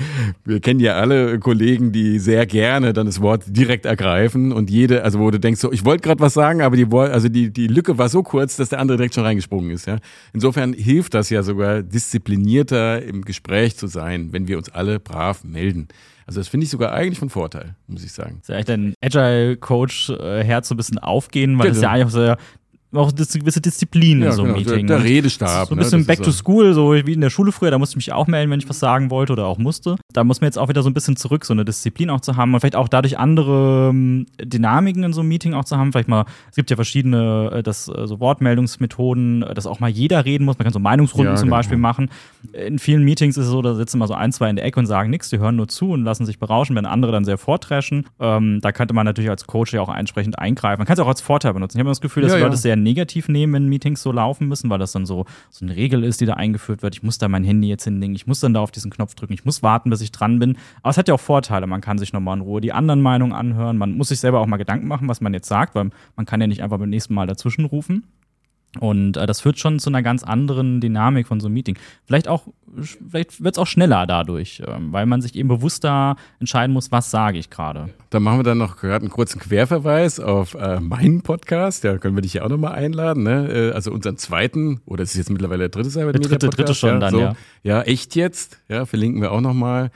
wir 0.44 0.58
kennen 0.60 0.80
ja 0.80 0.94
alle 0.94 1.38
Kollegen, 1.38 1.92
die 1.92 2.18
sehr 2.18 2.44
gerne 2.44 2.92
dann 2.92 3.06
das 3.06 3.20
Wort 3.20 3.44
direkt 3.46 3.86
ergreifen 3.86 4.50
und 4.50 4.68
jede, 4.68 5.04
also 5.04 5.20
wo 5.20 5.30
du 5.30 5.38
denkst 5.38 5.60
so, 5.60 5.70
ich 5.70 5.84
wollte 5.84 6.02
gerade 6.02 6.20
was 6.20 6.34
sagen, 6.34 6.60
aber 6.60 6.76
die, 6.76 6.86
also 6.92 7.28
die, 7.28 7.52
die 7.52 7.68
Lücke 7.68 7.98
war 7.98 8.08
so 8.08 8.24
kurz, 8.24 8.56
dass 8.56 8.70
der 8.70 8.80
andere 8.80 8.96
direkt 8.96 9.14
schon 9.14 9.22
reingesprungen 9.22 9.70
ist. 9.70 9.86
Ja, 9.86 9.98
insofern 10.32 10.72
hilft 10.72 11.14
das 11.14 11.30
ja 11.30 11.44
sogar 11.44 11.82
disziplinierter 11.84 13.00
im 13.02 13.24
Gespräch 13.24 13.76
zu 13.76 13.86
sein, 13.86 14.32
wenn 14.32 14.48
wir 14.48 14.58
uns 14.58 14.68
alle 14.68 14.98
brav 14.98 15.44
melden. 15.44 15.86
Also 16.26 16.40
das 16.40 16.48
finde 16.48 16.64
ich 16.64 16.70
sogar 16.70 16.92
eigentlich 16.92 17.18
von 17.18 17.28
Vorteil, 17.28 17.74
muss 17.86 18.04
ich 18.04 18.12
sagen. 18.12 18.38
Ist 18.40 18.48
ja 18.48 18.56
echt 18.56 18.70
ein 18.70 18.94
Agile-Coach-Herz 19.00 20.68
so 20.68 20.74
ein 20.74 20.76
bisschen 20.76 20.98
aufgehen, 20.98 21.58
weil 21.58 21.70
genau. 21.70 21.74
das 21.74 21.82
ja 21.82 21.90
eigentlich 21.90 22.06
auch 22.06 22.10
so 22.10 22.34
auch 22.92 23.12
eine 23.12 23.26
gewisse 23.26 23.60
Disziplin 23.60 24.20
ja, 24.20 24.26
in 24.26 24.32
so 24.32 24.42
einem 24.42 24.54
genau, 24.54 24.70
Meeting. 24.70 24.86
Der, 24.86 24.98
der 24.98 25.06
Redestab. 25.06 25.68
So 25.68 25.74
ein 25.74 25.78
ne, 25.78 25.84
bisschen 25.84 26.00
ne, 26.00 26.06
Back 26.06 26.22
to 26.22 26.32
School, 26.32 26.74
so 26.74 26.92
wie 26.92 27.12
in 27.12 27.20
der 27.20 27.30
Schule 27.30 27.52
früher, 27.52 27.70
da 27.70 27.78
musste 27.78 27.92
ich 27.94 28.06
mich 28.06 28.12
auch 28.12 28.26
melden, 28.26 28.50
wenn 28.50 28.58
ich 28.58 28.68
was 28.68 28.80
sagen 28.80 29.10
wollte 29.10 29.32
oder 29.32 29.46
auch 29.46 29.58
musste. 29.58 29.96
Da 30.12 30.24
muss 30.24 30.40
man 30.40 30.48
jetzt 30.48 30.58
auch 30.58 30.68
wieder 30.68 30.82
so 30.82 30.90
ein 30.90 30.94
bisschen 30.94 31.16
zurück, 31.16 31.44
so 31.44 31.52
eine 31.52 31.64
Disziplin 31.64 32.10
auch 32.10 32.20
zu 32.20 32.36
haben 32.36 32.52
und 32.52 32.60
vielleicht 32.60 32.76
auch 32.76 32.88
dadurch 32.88 33.18
andere 33.18 33.90
ähm, 33.90 34.26
Dynamiken 34.42 35.04
in 35.04 35.12
so 35.12 35.20
einem 35.20 35.28
Meeting 35.28 35.54
auch 35.54 35.64
zu 35.64 35.76
haben. 35.76 35.92
Vielleicht 35.92 36.08
mal, 36.08 36.24
es 36.50 36.56
gibt 36.56 36.70
ja 36.70 36.76
verschiedene 36.76 37.50
äh, 37.52 37.62
das, 37.62 37.88
äh, 37.88 38.06
so 38.06 38.18
Wortmeldungsmethoden, 38.18 39.42
äh, 39.42 39.54
dass 39.54 39.66
auch 39.66 39.78
mal 39.78 39.90
jeder 39.90 40.24
reden 40.24 40.44
muss. 40.44 40.58
Man 40.58 40.64
kann 40.64 40.72
so 40.72 40.80
Meinungsrunden 40.80 41.34
ja, 41.34 41.36
zum 41.36 41.46
genau. 41.46 41.58
Beispiel 41.58 41.78
machen. 41.78 42.10
In 42.52 42.80
vielen 42.80 43.04
Meetings 43.04 43.36
ist 43.36 43.44
es 43.44 43.50
so, 43.50 43.62
da 43.62 43.74
sitzen 43.74 43.98
mal 43.98 44.08
so 44.08 44.14
ein, 44.14 44.32
zwei 44.32 44.50
in 44.50 44.56
der 44.56 44.64
Ecke 44.64 44.80
und 44.80 44.86
sagen 44.86 45.10
nichts, 45.10 45.28
die 45.28 45.38
hören 45.38 45.54
nur 45.56 45.68
zu 45.68 45.92
und 45.92 46.02
lassen 46.02 46.26
sich 46.26 46.38
berauschen, 46.38 46.74
wenn 46.74 46.86
andere 46.86 47.12
dann 47.12 47.24
sehr 47.24 47.38
vortreschen. 47.38 48.06
Ähm, 48.18 48.58
da 48.60 48.72
könnte 48.72 48.94
man 48.94 49.06
natürlich 49.06 49.30
als 49.30 49.46
Coach 49.46 49.72
ja 49.72 49.80
auch 49.80 49.94
entsprechend 49.94 50.38
eingreifen. 50.38 50.80
Man 50.80 50.86
kann 50.86 50.94
es 50.94 51.00
auch 51.00 51.08
als 51.08 51.20
Vorteil 51.20 51.54
benutzen. 51.54 51.78
Ich 51.78 51.80
habe 51.80 51.90
das 51.90 52.00
Gefühl, 52.00 52.24
dass 52.24 52.32
ja, 52.32 52.38
Leute 52.38 52.56
sehr 52.56 52.76
negativ 52.82 53.28
nehmen, 53.28 53.52
wenn 53.52 53.68
Meetings 53.68 54.02
so 54.02 54.12
laufen 54.12 54.48
müssen, 54.48 54.70
weil 54.70 54.78
das 54.78 54.92
dann 54.92 55.06
so, 55.06 55.26
so 55.50 55.64
eine 55.64 55.76
Regel 55.76 56.04
ist, 56.04 56.20
die 56.20 56.26
da 56.26 56.34
eingeführt 56.34 56.82
wird. 56.82 56.94
Ich 56.94 57.02
muss 57.02 57.18
da 57.18 57.28
mein 57.28 57.44
Handy 57.44 57.68
jetzt 57.68 57.84
hinlegen, 57.84 58.14
ich 58.14 58.26
muss 58.26 58.40
dann 58.40 58.54
da 58.54 58.60
auf 58.60 58.70
diesen 58.70 58.90
Knopf 58.90 59.14
drücken, 59.14 59.32
ich 59.32 59.44
muss 59.44 59.62
warten, 59.62 59.90
bis 59.90 60.00
ich 60.00 60.12
dran 60.12 60.38
bin. 60.38 60.56
Aber 60.82 60.90
es 60.90 60.98
hat 60.98 61.08
ja 61.08 61.14
auch 61.14 61.20
Vorteile. 61.20 61.66
Man 61.66 61.80
kann 61.80 61.98
sich 61.98 62.12
nochmal 62.12 62.36
in 62.36 62.42
Ruhe 62.42 62.60
die 62.60 62.72
anderen 62.72 63.00
Meinungen 63.00 63.32
anhören. 63.32 63.78
Man 63.78 63.96
muss 63.96 64.08
sich 64.08 64.20
selber 64.20 64.40
auch 64.40 64.46
mal 64.46 64.56
Gedanken 64.56 64.88
machen, 64.88 65.08
was 65.08 65.20
man 65.20 65.34
jetzt 65.34 65.48
sagt, 65.48 65.74
weil 65.74 65.90
man 66.16 66.26
kann 66.26 66.40
ja 66.40 66.46
nicht 66.46 66.62
einfach 66.62 66.78
beim 66.78 66.90
nächsten 66.90 67.14
Mal 67.14 67.26
dazwischen 67.26 67.64
rufen. 67.64 68.04
Und 68.78 69.16
äh, 69.16 69.26
das 69.26 69.40
führt 69.40 69.58
schon 69.58 69.80
zu 69.80 69.90
einer 69.90 70.02
ganz 70.02 70.22
anderen 70.22 70.80
Dynamik 70.80 71.26
von 71.26 71.40
so 71.40 71.48
einem 71.48 71.54
Meeting. 71.54 71.76
Vielleicht 72.06 72.28
auch, 72.28 72.46
vielleicht 73.10 73.42
wird 73.42 73.56
es 73.56 73.58
auch 73.58 73.66
schneller 73.66 74.06
dadurch, 74.06 74.62
ähm, 74.64 74.92
weil 74.92 75.06
man 75.06 75.20
sich 75.20 75.34
eben 75.34 75.48
bewusster 75.48 76.14
entscheiden 76.38 76.72
muss, 76.72 76.92
was 76.92 77.10
sage 77.10 77.38
ich 77.38 77.50
gerade. 77.50 77.88
Dann 78.10 78.22
machen 78.22 78.38
wir 78.38 78.44
dann 78.44 78.58
noch 78.58 78.76
gerade 78.76 79.04
einen 79.04 79.10
kurzen 79.10 79.40
Querverweis 79.40 80.20
auf 80.20 80.54
äh, 80.54 80.78
meinen 80.78 81.22
Podcast. 81.22 81.82
Da 81.82 81.98
können 81.98 82.16
wir 82.16 82.22
dich 82.22 82.34
ja 82.34 82.44
auch 82.44 82.48
nochmal 82.48 82.74
einladen. 82.74 83.24
Ne? 83.24 83.48
Äh, 83.48 83.72
also 83.72 83.90
unseren 83.90 84.16
zweiten, 84.18 84.80
oder 84.86 85.02
es 85.02 85.10
ist 85.12 85.18
jetzt 85.18 85.30
mittlerweile 85.30 85.68
der 85.68 85.70
dritte 85.70 85.90
Cyber 85.90 86.12
Podcast. 86.12 86.30
Dritte, 86.30 86.48
dritte 86.50 86.74
schon 86.74 86.90
ja, 86.90 86.98
dann, 87.00 87.10
so. 87.10 87.20
ja. 87.20 87.34
Ja, 87.64 87.82
echt 87.82 88.14
jetzt. 88.14 88.60
Ja, 88.68 88.86
verlinken 88.86 89.20
wir 89.20 89.32
auch 89.32 89.40
nochmal 89.40 89.90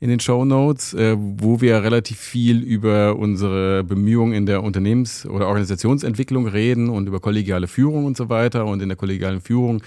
in 0.00 0.08
den 0.08 0.18
Show 0.18 0.46
Notes, 0.46 0.94
äh, 0.94 1.14
wo 1.18 1.60
wir 1.60 1.82
relativ 1.82 2.18
viel 2.18 2.62
über 2.62 3.16
unsere 3.16 3.84
Bemühungen 3.84 4.32
in 4.32 4.46
der 4.46 4.62
Unternehmens- 4.62 5.26
oder 5.26 5.46
Organisationsentwicklung 5.46 6.46
reden 6.46 6.88
und 6.88 7.06
über 7.06 7.20
kollegiale 7.20 7.68
Führung 7.68 8.06
und 8.06 8.16
so 8.16 8.30
weiter. 8.30 8.64
Und 8.64 8.82
in 8.82 8.88
der 8.88 8.96
kollegialen 8.96 9.42
Führung 9.42 9.82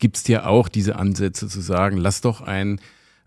gibt 0.00 0.16
es 0.16 0.26
ja 0.26 0.46
auch 0.46 0.68
diese 0.68 0.96
Ansätze 0.96 1.46
zu 1.46 1.60
sagen, 1.60 1.96
lass 1.96 2.20
doch 2.20 2.40
ein 2.40 2.80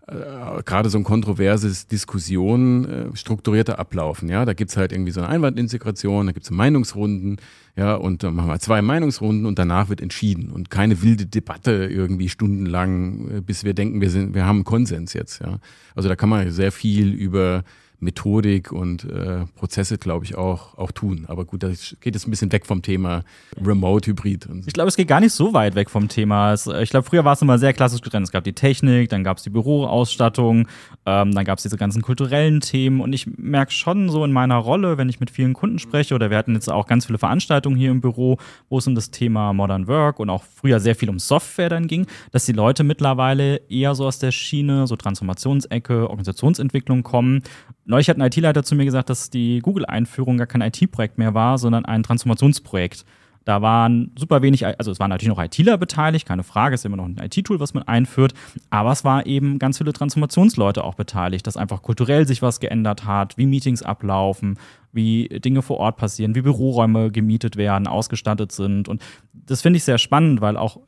äh, 0.08 0.62
gerade 0.64 0.88
so 0.88 0.98
ein 0.98 1.04
kontroverses 1.04 1.88
Diskussion 1.88 2.84
äh, 2.84 3.16
strukturierter 3.16 3.78
ablaufen. 3.78 4.28
Ja, 4.28 4.44
da 4.44 4.52
gibt's 4.52 4.76
halt 4.76 4.92
irgendwie 4.92 5.10
so 5.10 5.20
eine 5.20 5.28
Einwandintegration, 5.28 6.26
da 6.26 6.32
gibt's 6.32 6.50
Meinungsrunden, 6.50 7.38
ja, 7.76 7.94
und 7.94 8.22
dann 8.22 8.34
machen 8.34 8.48
wir 8.48 8.58
zwei 8.60 8.82
Meinungsrunden 8.82 9.46
und 9.46 9.58
danach 9.58 9.88
wird 9.88 10.00
entschieden 10.00 10.50
und 10.50 10.70
keine 10.70 11.02
wilde 11.02 11.26
Debatte 11.26 11.88
irgendwie 11.90 12.28
stundenlang, 12.28 13.38
äh, 13.38 13.40
bis 13.40 13.64
wir 13.64 13.74
denken, 13.74 14.00
wir 14.00 14.10
sind, 14.10 14.34
wir 14.34 14.46
haben 14.46 14.64
Konsens 14.64 15.12
jetzt. 15.12 15.40
Ja, 15.40 15.58
also 15.94 16.08
da 16.08 16.14
kann 16.14 16.28
man 16.28 16.50
sehr 16.52 16.72
viel 16.72 17.12
über 17.12 17.64
Methodik 17.98 18.72
und 18.72 19.04
äh, 19.04 19.46
Prozesse, 19.54 19.96
glaube 19.96 20.24
ich, 20.24 20.36
auch, 20.36 20.76
auch 20.76 20.92
tun. 20.92 21.24
Aber 21.28 21.44
gut, 21.44 21.62
das 21.62 21.96
geht 22.00 22.14
jetzt 22.14 22.26
ein 22.26 22.30
bisschen 22.30 22.52
weg 22.52 22.66
vom 22.66 22.82
Thema 22.82 23.24
Remote, 23.62 24.10
Hybrid. 24.10 24.48
Ich 24.66 24.74
glaube, 24.74 24.88
es 24.88 24.96
geht 24.96 25.08
gar 25.08 25.20
nicht 25.20 25.32
so 25.32 25.54
weit 25.54 25.74
weg 25.74 25.88
vom 25.88 26.08
Thema. 26.08 26.52
Es, 26.52 26.66
ich 26.66 26.90
glaube, 26.90 27.08
früher 27.08 27.24
war 27.24 27.32
es 27.32 27.42
immer 27.42 27.58
sehr 27.58 27.72
klassisch 27.72 28.02
getrennt. 28.02 28.26
Es 28.26 28.32
gab 28.32 28.44
die 28.44 28.52
Technik, 28.52 29.08
dann 29.08 29.24
gab 29.24 29.38
es 29.38 29.44
die 29.44 29.50
Büroausstattung, 29.50 30.68
ähm, 31.06 31.32
dann 31.32 31.44
gab 31.44 31.58
es 31.58 31.62
diese 31.62 31.78
ganzen 31.78 32.02
kulturellen 32.02 32.60
Themen. 32.60 33.00
Und 33.00 33.12
ich 33.14 33.26
merke 33.38 33.72
schon 33.72 34.10
so 34.10 34.24
in 34.24 34.32
meiner 34.32 34.56
Rolle, 34.56 34.98
wenn 34.98 35.08
ich 35.08 35.20
mit 35.20 35.30
vielen 35.30 35.54
Kunden 35.54 35.78
spreche, 35.78 36.14
oder 36.14 36.28
wir 36.30 36.36
hatten 36.36 36.54
jetzt 36.54 36.70
auch 36.70 36.86
ganz 36.86 37.06
viele 37.06 37.18
Veranstaltungen 37.18 37.76
hier 37.76 37.90
im 37.90 38.02
Büro, 38.02 38.36
wo 38.68 38.78
es 38.78 38.86
um 38.86 38.94
das 38.94 39.10
Thema 39.10 39.54
Modern 39.54 39.88
Work 39.88 40.20
und 40.20 40.28
auch 40.28 40.42
früher 40.42 40.80
sehr 40.80 40.94
viel 40.94 41.08
um 41.08 41.18
Software 41.18 41.70
dann 41.70 41.86
ging, 41.86 42.06
dass 42.30 42.44
die 42.44 42.52
Leute 42.52 42.84
mittlerweile 42.84 43.56
eher 43.70 43.94
so 43.94 44.06
aus 44.06 44.18
der 44.18 44.32
Schiene, 44.32 44.86
so 44.86 44.96
Transformationsecke, 44.96 46.10
Organisationsentwicklung 46.10 47.02
kommen 47.02 47.42
Neulich 47.88 48.08
hat 48.08 48.18
ein 48.18 48.26
IT-Leiter 48.26 48.64
zu 48.64 48.74
mir 48.74 48.84
gesagt, 48.84 49.10
dass 49.10 49.30
die 49.30 49.60
Google-Einführung 49.60 50.38
gar 50.38 50.48
kein 50.48 50.60
IT-Projekt 50.60 51.18
mehr 51.18 51.34
war, 51.34 51.56
sondern 51.56 51.84
ein 51.84 52.02
Transformationsprojekt. 52.02 53.04
Da 53.44 53.62
waren 53.62 54.10
super 54.18 54.42
wenig, 54.42 54.66
also 54.66 54.90
es 54.90 54.98
waren 54.98 55.10
natürlich 55.10 55.32
noch 55.32 55.42
ITler 55.42 55.78
beteiligt, 55.78 56.26
keine 56.26 56.42
Frage, 56.42 56.74
ist 56.74 56.84
immer 56.84 56.96
noch 56.96 57.04
ein 57.04 57.16
IT-Tool, 57.16 57.60
was 57.60 57.74
man 57.74 57.84
einführt, 57.84 58.34
aber 58.70 58.90
es 58.90 59.04
war 59.04 59.24
eben 59.24 59.60
ganz 59.60 59.78
viele 59.78 59.92
Transformationsleute 59.92 60.82
auch 60.82 60.96
beteiligt, 60.96 61.46
dass 61.46 61.56
einfach 61.56 61.80
kulturell 61.82 62.26
sich 62.26 62.42
was 62.42 62.58
geändert 62.58 63.04
hat, 63.04 63.38
wie 63.38 63.46
Meetings 63.46 63.84
ablaufen, 63.84 64.58
wie 64.96 65.28
Dinge 65.28 65.62
vor 65.62 65.78
Ort 65.78 65.96
passieren, 65.96 66.34
wie 66.34 66.42
Büroräume 66.42 67.12
gemietet 67.12 67.56
werden, 67.56 67.86
ausgestattet 67.86 68.50
sind. 68.50 68.88
Und 68.88 69.00
das 69.32 69.62
finde 69.62 69.76
ich 69.76 69.84
sehr 69.84 69.98
spannend, 69.98 70.40
weil 70.40 70.56
auch 70.56 70.80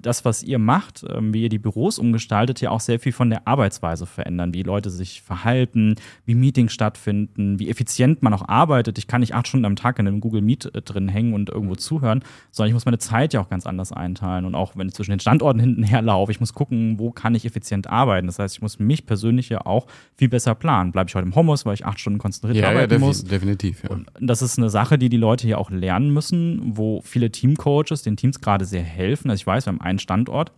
das, 0.00 0.24
was 0.24 0.42
ihr 0.42 0.58
macht, 0.58 1.04
ähm, 1.08 1.34
wie 1.34 1.42
ihr 1.42 1.48
die 1.48 1.58
Büros 1.58 1.98
umgestaltet, 1.98 2.60
ja 2.60 2.70
auch 2.70 2.80
sehr 2.80 3.00
viel 3.00 3.12
von 3.12 3.30
der 3.30 3.46
Arbeitsweise 3.48 4.06
verändern, 4.06 4.54
wie 4.54 4.62
Leute 4.62 4.90
sich 4.90 5.22
verhalten, 5.22 5.96
wie 6.24 6.34
Meetings 6.34 6.72
stattfinden, 6.72 7.58
wie 7.58 7.68
effizient 7.70 8.22
man 8.22 8.34
auch 8.34 8.48
arbeitet. 8.48 8.98
Ich 8.98 9.06
kann 9.06 9.20
nicht 9.20 9.34
acht 9.34 9.48
Stunden 9.48 9.64
am 9.64 9.76
Tag 9.76 9.98
in 9.98 10.06
einem 10.06 10.20
Google 10.20 10.42
Meet 10.42 10.74
äh, 10.74 10.82
drin 10.82 11.08
hängen 11.08 11.34
und 11.34 11.50
irgendwo 11.50 11.74
zuhören, 11.74 12.22
sondern 12.50 12.68
ich 12.68 12.74
muss 12.74 12.84
meine 12.84 12.98
Zeit 12.98 13.32
ja 13.34 13.40
auch 13.40 13.48
ganz 13.48 13.66
anders 13.66 13.92
einteilen. 13.92 14.44
Und 14.44 14.54
auch 14.54 14.76
wenn 14.76 14.88
ich 14.88 14.94
zwischen 14.94 15.10
den 15.10 15.20
Standorten 15.20 15.60
hinten 15.64 15.82
herlaufe, 15.82 16.30
ich 16.32 16.40
muss 16.40 16.52
gucken, 16.52 16.98
wo 16.98 17.10
kann 17.10 17.34
ich 17.34 17.44
effizient 17.44 17.88
arbeiten. 17.88 18.26
Das 18.26 18.38
heißt, 18.38 18.56
ich 18.56 18.62
muss 18.62 18.78
mich 18.78 19.06
persönlich 19.06 19.48
ja 19.48 19.64
auch 19.66 19.86
viel 20.16 20.28
besser 20.28 20.54
planen. 20.54 20.92
Bleibe 20.92 21.08
ich 21.08 21.14
heute 21.14 21.26
im 21.26 21.34
Homos, 21.34 21.66
weil 21.66 21.74
ich 21.74 21.86
acht 21.86 22.00
Stunden 22.00 22.18
konzentriert 22.18 22.56
ja, 22.56 22.70
arbeiten 22.70 22.92
ja, 22.92 22.98
muss. 22.98 23.24
Definitiv, 23.24 23.53
ja. 23.82 23.90
Und 23.90 24.08
das 24.20 24.42
ist 24.42 24.58
eine 24.58 24.70
Sache, 24.70 24.98
die 24.98 25.08
die 25.08 25.16
Leute 25.16 25.46
hier 25.46 25.58
auch 25.58 25.70
lernen 25.70 26.10
müssen, 26.10 26.76
wo 26.76 27.00
viele 27.02 27.30
Teamcoaches 27.30 28.02
den 28.02 28.16
Teams 28.16 28.40
gerade 28.40 28.64
sehr 28.64 28.82
helfen. 28.82 29.30
Also 29.30 29.40
ich 29.40 29.46
weiß, 29.46 29.66
wir 29.66 29.72
haben 29.72 29.80
einen 29.80 29.98
Standort, 29.98 30.52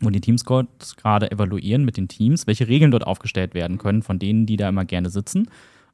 wo 0.00 0.10
die 0.10 0.20
Teams 0.20 0.44
gerade 0.44 1.30
evaluieren 1.30 1.84
mit 1.84 1.96
den 1.96 2.08
Teams, 2.08 2.46
welche 2.46 2.68
Regeln 2.68 2.90
dort 2.90 3.06
aufgestellt 3.06 3.54
werden 3.54 3.78
können 3.78 4.02
von 4.02 4.18
denen, 4.18 4.46
die 4.46 4.56
da 4.56 4.68
immer 4.68 4.84
gerne 4.84 5.10
sitzen, 5.10 5.48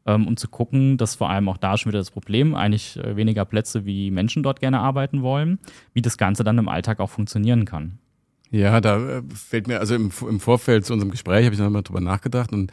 ähm, 0.07 0.27
um 0.27 0.37
zu 0.37 0.49
gucken, 0.49 0.97
dass 0.97 1.17
vor 1.17 1.31
allem 1.31 1.49
auch 1.49 1.57
da 1.57 1.77
schon 1.77 1.91
wieder 1.91 1.99
das 1.99 2.11
Problem, 2.11 2.55
eigentlich 2.55 2.97
äh, 2.97 3.17
weniger 3.17 3.45
Plätze, 3.45 3.85
wie 3.85 4.11
Menschen 4.11 4.43
dort 4.43 4.61
gerne 4.61 4.81
arbeiten 4.81 5.23
wollen, 5.23 5.59
wie 5.93 6.03
das 6.03 6.17
Ganze 6.17 6.45
dann 6.45 6.59
im 6.59 6.69
Alltag 6.69 7.01
auch 7.01 7.11
funktionieren 7.11 7.65
kann. 7.65 7.99
Ja, 8.51 8.81
da 8.81 9.19
äh, 9.19 9.23
fällt 9.35 9.67
mir, 9.67 9.81
also 9.81 9.95
im, 9.95 10.13
im 10.29 10.41
Vorfeld 10.41 10.87
zu 10.87 10.93
unserem 10.93 11.11
Gespräch 11.11 11.45
habe 11.45 11.55
ich 11.55 11.61
nochmal 11.61 11.83
drüber 11.83 12.01
nachgedacht 12.01 12.53
und 12.53 12.73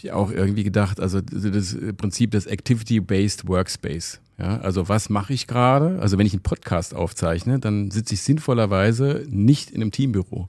ich 0.00 0.12
auch 0.12 0.30
irgendwie 0.30 0.64
gedacht, 0.64 1.00
also 1.00 1.20
das 1.20 1.76
Prinzip 1.96 2.30
des 2.30 2.46
Activity-Based 2.46 3.48
Workspace. 3.48 4.20
Ja, 4.38 4.58
also 4.60 4.88
was 4.88 5.10
mache 5.10 5.32
ich 5.32 5.46
gerade? 5.46 5.98
Also 6.00 6.16
wenn 6.16 6.26
ich 6.26 6.32
einen 6.32 6.42
Podcast 6.42 6.94
aufzeichne, 6.94 7.58
dann 7.58 7.90
sitze 7.90 8.14
ich 8.14 8.22
sinnvollerweise 8.22 9.24
nicht 9.28 9.70
in 9.70 9.82
einem 9.82 9.90
Teambüro. 9.90 10.46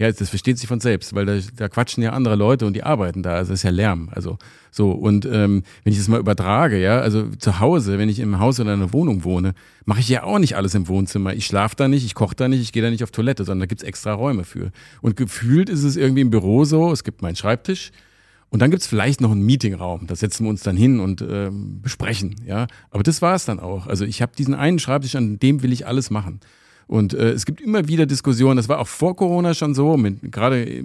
Ja, 0.00 0.10
das 0.10 0.30
versteht 0.30 0.56
sich 0.56 0.66
von 0.66 0.80
selbst, 0.80 1.14
weil 1.14 1.26
da, 1.26 1.38
da 1.56 1.68
quatschen 1.68 2.02
ja 2.02 2.12
andere 2.12 2.34
Leute 2.34 2.64
und 2.64 2.74
die 2.74 2.82
arbeiten 2.82 3.22
da. 3.22 3.34
Also 3.34 3.50
das 3.52 3.60
ist 3.60 3.64
ja 3.64 3.70
Lärm. 3.70 4.08
Also 4.12 4.38
so 4.70 4.92
und 4.92 5.26
ähm, 5.26 5.62
wenn 5.84 5.92
ich 5.92 5.98
das 5.98 6.08
mal 6.08 6.18
übertrage, 6.18 6.80
ja, 6.80 7.00
also 7.00 7.28
zu 7.38 7.60
Hause, 7.60 7.98
wenn 7.98 8.08
ich 8.08 8.18
im 8.18 8.38
Haus 8.38 8.58
oder 8.60 8.72
in 8.72 8.80
einer 8.80 8.94
Wohnung 8.94 9.24
wohne, 9.24 9.52
mache 9.84 10.00
ich 10.00 10.08
ja 10.08 10.22
auch 10.22 10.38
nicht 10.38 10.56
alles 10.56 10.74
im 10.74 10.88
Wohnzimmer. 10.88 11.34
Ich 11.34 11.44
schlafe 11.44 11.76
da 11.76 11.86
nicht, 11.86 12.06
ich 12.06 12.14
koche 12.14 12.34
da 12.34 12.48
nicht, 12.48 12.62
ich 12.62 12.72
gehe 12.72 12.82
da 12.82 12.88
nicht 12.88 13.04
auf 13.04 13.10
Toilette, 13.10 13.44
sondern 13.44 13.60
da 13.60 13.66
gibt's 13.66 13.84
extra 13.84 14.14
Räume 14.14 14.44
für. 14.44 14.70
Und 15.02 15.16
gefühlt 15.16 15.68
ist 15.68 15.84
es 15.84 15.96
irgendwie 15.96 16.22
im 16.22 16.30
Büro 16.30 16.64
so: 16.64 16.92
Es 16.92 17.04
gibt 17.04 17.20
meinen 17.20 17.36
Schreibtisch, 17.36 17.92
und 18.50 18.60
dann 18.60 18.70
gibt's 18.70 18.86
vielleicht 18.86 19.20
noch 19.20 19.30
einen 19.30 19.42
Meetingraum. 19.46 20.06
Da 20.06 20.16
setzen 20.16 20.44
wir 20.44 20.50
uns 20.50 20.62
dann 20.62 20.76
hin 20.76 20.98
und 21.00 21.22
äh, 21.22 21.50
besprechen. 21.52 22.36
Ja, 22.46 22.66
aber 22.90 23.04
das 23.04 23.22
war's 23.22 23.44
dann 23.44 23.60
auch. 23.60 23.86
Also 23.86 24.04
ich 24.04 24.22
habe 24.22 24.32
diesen 24.36 24.54
einen 24.54 24.78
Schreibtisch, 24.78 25.14
an 25.14 25.38
dem 25.38 25.62
will 25.62 25.72
ich 25.72 25.86
alles 25.86 26.10
machen. 26.10 26.40
Und 26.88 27.14
äh, 27.14 27.30
es 27.30 27.46
gibt 27.46 27.60
immer 27.60 27.86
wieder 27.86 28.06
Diskussionen. 28.06 28.56
Das 28.56 28.68
war 28.68 28.80
auch 28.80 28.88
vor 28.88 29.14
Corona 29.14 29.54
schon 29.54 29.74
so. 29.74 29.96
Gerade 30.22 30.82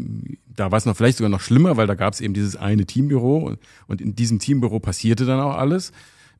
da 0.55 0.71
war 0.71 0.77
es 0.77 0.85
noch 0.85 0.95
vielleicht 0.95 1.17
sogar 1.17 1.31
noch 1.31 1.41
schlimmer, 1.41 1.77
weil 1.77 1.87
da 1.87 1.95
gab's 1.95 2.21
eben 2.21 2.35
dieses 2.35 2.55
eine 2.55 2.85
Teambüro 2.85 3.37
und, 3.37 3.59
und 3.87 4.01
in 4.01 4.15
diesem 4.15 4.37
Teambüro 4.37 4.79
passierte 4.79 5.25
dann 5.25 5.39
auch 5.39 5.55
alles. 5.55 5.91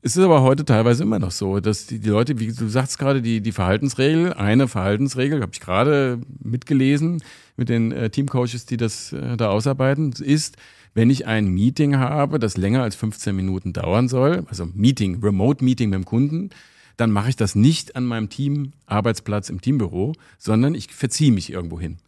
Es 0.02 0.16
ist 0.16 0.22
aber 0.22 0.42
heute 0.42 0.64
teilweise 0.64 1.02
immer 1.02 1.18
noch 1.18 1.32
so, 1.32 1.58
dass 1.58 1.86
die, 1.86 1.98
die 1.98 2.10
Leute, 2.10 2.38
wie 2.38 2.52
du 2.52 2.68
sagst 2.68 3.00
gerade, 3.00 3.20
die, 3.20 3.40
die 3.40 3.50
Verhaltensregel, 3.50 4.34
eine 4.34 4.68
Verhaltensregel, 4.68 5.42
habe 5.42 5.50
ich 5.52 5.60
gerade 5.60 6.20
mitgelesen 6.40 7.22
mit 7.56 7.68
den 7.68 7.90
äh, 7.90 8.08
Teamcoaches, 8.08 8.66
die 8.66 8.76
das 8.76 9.12
äh, 9.12 9.36
da 9.36 9.48
ausarbeiten, 9.48 10.12
ist, 10.12 10.58
wenn 10.96 11.10
ich 11.10 11.26
ein 11.26 11.48
Meeting 11.48 11.96
habe, 11.98 12.38
das 12.38 12.56
länger 12.56 12.82
als 12.82 12.96
15 12.96 13.36
Minuten 13.36 13.74
dauern 13.74 14.08
soll, 14.08 14.46
also 14.48 14.64
Meeting, 14.64 15.22
Remote 15.22 15.62
Meeting 15.62 15.90
mit 15.90 15.98
dem 15.98 16.04
Kunden, 16.06 16.48
dann 16.96 17.10
mache 17.10 17.28
ich 17.28 17.36
das 17.36 17.54
nicht 17.54 17.96
an 17.96 18.06
meinem 18.06 18.30
Team 18.30 18.72
Arbeitsplatz 18.86 19.50
im 19.50 19.60
Teambüro, 19.60 20.14
sondern 20.38 20.74
ich 20.74 20.90
verziehe 20.90 21.32
mich 21.32 21.52
irgendwo 21.52 21.78
hin. 21.78 21.98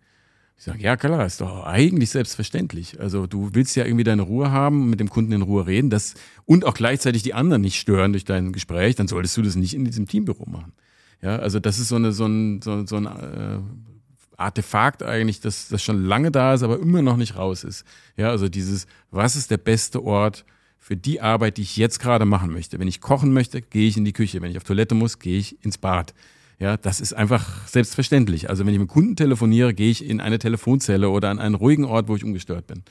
Ich 0.57 0.65
sage, 0.65 0.83
ja 0.83 0.97
klar, 0.97 1.27
ist 1.27 1.43
doch 1.43 1.67
eigentlich 1.67 2.09
selbstverständlich. 2.09 2.99
Also 2.99 3.27
du 3.27 3.51
willst 3.53 3.77
ja 3.77 3.85
irgendwie 3.85 4.05
deine 4.05 4.23
Ruhe 4.23 4.53
haben, 4.53 4.89
mit 4.89 5.01
dem 5.01 5.11
Kunden 5.11 5.33
in 5.33 5.43
Ruhe 5.43 5.67
reden 5.67 5.91
das, 5.91 6.15
und 6.47 6.65
auch 6.65 6.73
gleichzeitig 6.73 7.23
die 7.23 7.35
anderen 7.35 7.61
nicht 7.61 7.79
stören 7.79 8.13
durch 8.13 8.25
dein 8.25 8.53
Gespräch, 8.55 8.97
dann 8.97 9.07
solltest 9.07 9.37
du 9.37 9.43
das 9.43 9.55
nicht 9.55 9.75
in 9.75 9.85
diesem 9.85 10.09
Teambüro 10.09 10.49
machen. 10.49 10.73
Ja, 11.21 11.37
also 11.37 11.61
das 11.61 11.79
ist 11.79 11.89
so, 11.89 11.97
eine, 11.97 12.13
so 12.13 12.25
ein, 12.25 12.63
so, 12.63 12.87
so 12.87 12.97
ein 12.97 13.05
äh, 13.05 13.59
Artefakt 14.39 15.03
eigentlich, 15.03 15.41
das, 15.41 15.69
das 15.69 15.83
schon 15.83 16.05
lange 16.05 16.31
da 16.31 16.55
ist, 16.55 16.63
aber 16.63 16.79
immer 16.79 17.03
noch 17.03 17.17
nicht 17.17 17.37
raus 17.37 17.65
ist. 17.65 17.85
Ja, 18.17 18.31
also 18.31 18.49
dieses, 18.49 18.87
was 19.11 19.37
ist 19.37 19.51
der 19.51 19.59
beste 19.59 20.03
Ort 20.03 20.45
für 20.79 20.97
die 20.97 21.21
Arbeit, 21.21 21.57
die 21.57 21.63
ich 21.63 21.77
jetzt 21.77 21.99
gerade 21.99 22.25
machen 22.25 22.53
möchte? 22.53 22.79
Wenn 22.79 22.89
ich 22.89 23.01
kochen 23.01 23.33
möchte, 23.33 23.61
gehe 23.61 23.89
ich 23.89 23.97
in 23.97 24.05
die 24.05 24.13
Küche. 24.13 24.41
Wenn 24.41 24.51
ich 24.51 24.57
auf 24.57 24.65
Toilette 24.65 24.95
muss, 24.95 25.19
gehe 25.19 25.39
ich 25.39 25.63
ins 25.65 25.77
Bad. 25.77 26.15
Ja, 26.61 26.77
das 26.77 27.01
ist 27.01 27.13
einfach 27.13 27.67
selbstverständlich. 27.67 28.49
Also 28.49 28.65
wenn 28.65 28.73
ich 28.73 28.81
mit 28.81 28.89
Kunden 28.89 29.17
telefoniere, 29.17 29.75
gehe 29.75 29.91
ich 29.91 30.05
in 30.05 30.21
eine 30.21 30.39
Telefonzelle 30.39 31.11
oder 31.11 31.31
an 31.31 31.41
einen 31.41 31.55
ruhigen 31.55 31.85
Ort, 31.85 32.09
wo 32.09 32.17
ich 32.17 32.25
ungestört 32.25 32.67
bin. 32.67 32.83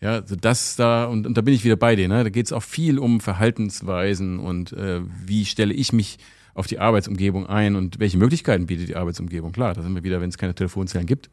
Ja, 0.00 0.12
also 0.12 0.36
das 0.36 0.76
da, 0.76 1.04
und, 1.04 1.26
und 1.26 1.36
da 1.36 1.40
bin 1.40 1.54
ich 1.54 1.64
wieder 1.64 1.76
bei 1.76 1.96
dir, 1.96 2.08
ne? 2.08 2.24
Da 2.24 2.30
geht 2.30 2.46
es 2.46 2.52
auch 2.52 2.62
viel 2.62 2.98
um 2.98 3.20
Verhaltensweisen 3.20 4.38
und 4.38 4.72
äh, 4.72 5.00
wie 5.24 5.46
stelle 5.46 5.72
ich 5.72 5.92
mich 5.94 6.18
auf 6.56 6.66
die 6.66 6.78
Arbeitsumgebung 6.78 7.46
ein 7.46 7.76
und 7.76 7.98
welche 7.98 8.16
Möglichkeiten 8.16 8.66
bietet 8.66 8.88
die 8.88 8.96
Arbeitsumgebung? 8.96 9.52
Klar, 9.52 9.74
da 9.74 9.82
sind 9.82 9.94
wir 9.94 10.04
wieder, 10.04 10.22
wenn 10.22 10.30
es 10.30 10.38
keine 10.38 10.54
Telefonzellen 10.54 11.06
gibt, 11.06 11.28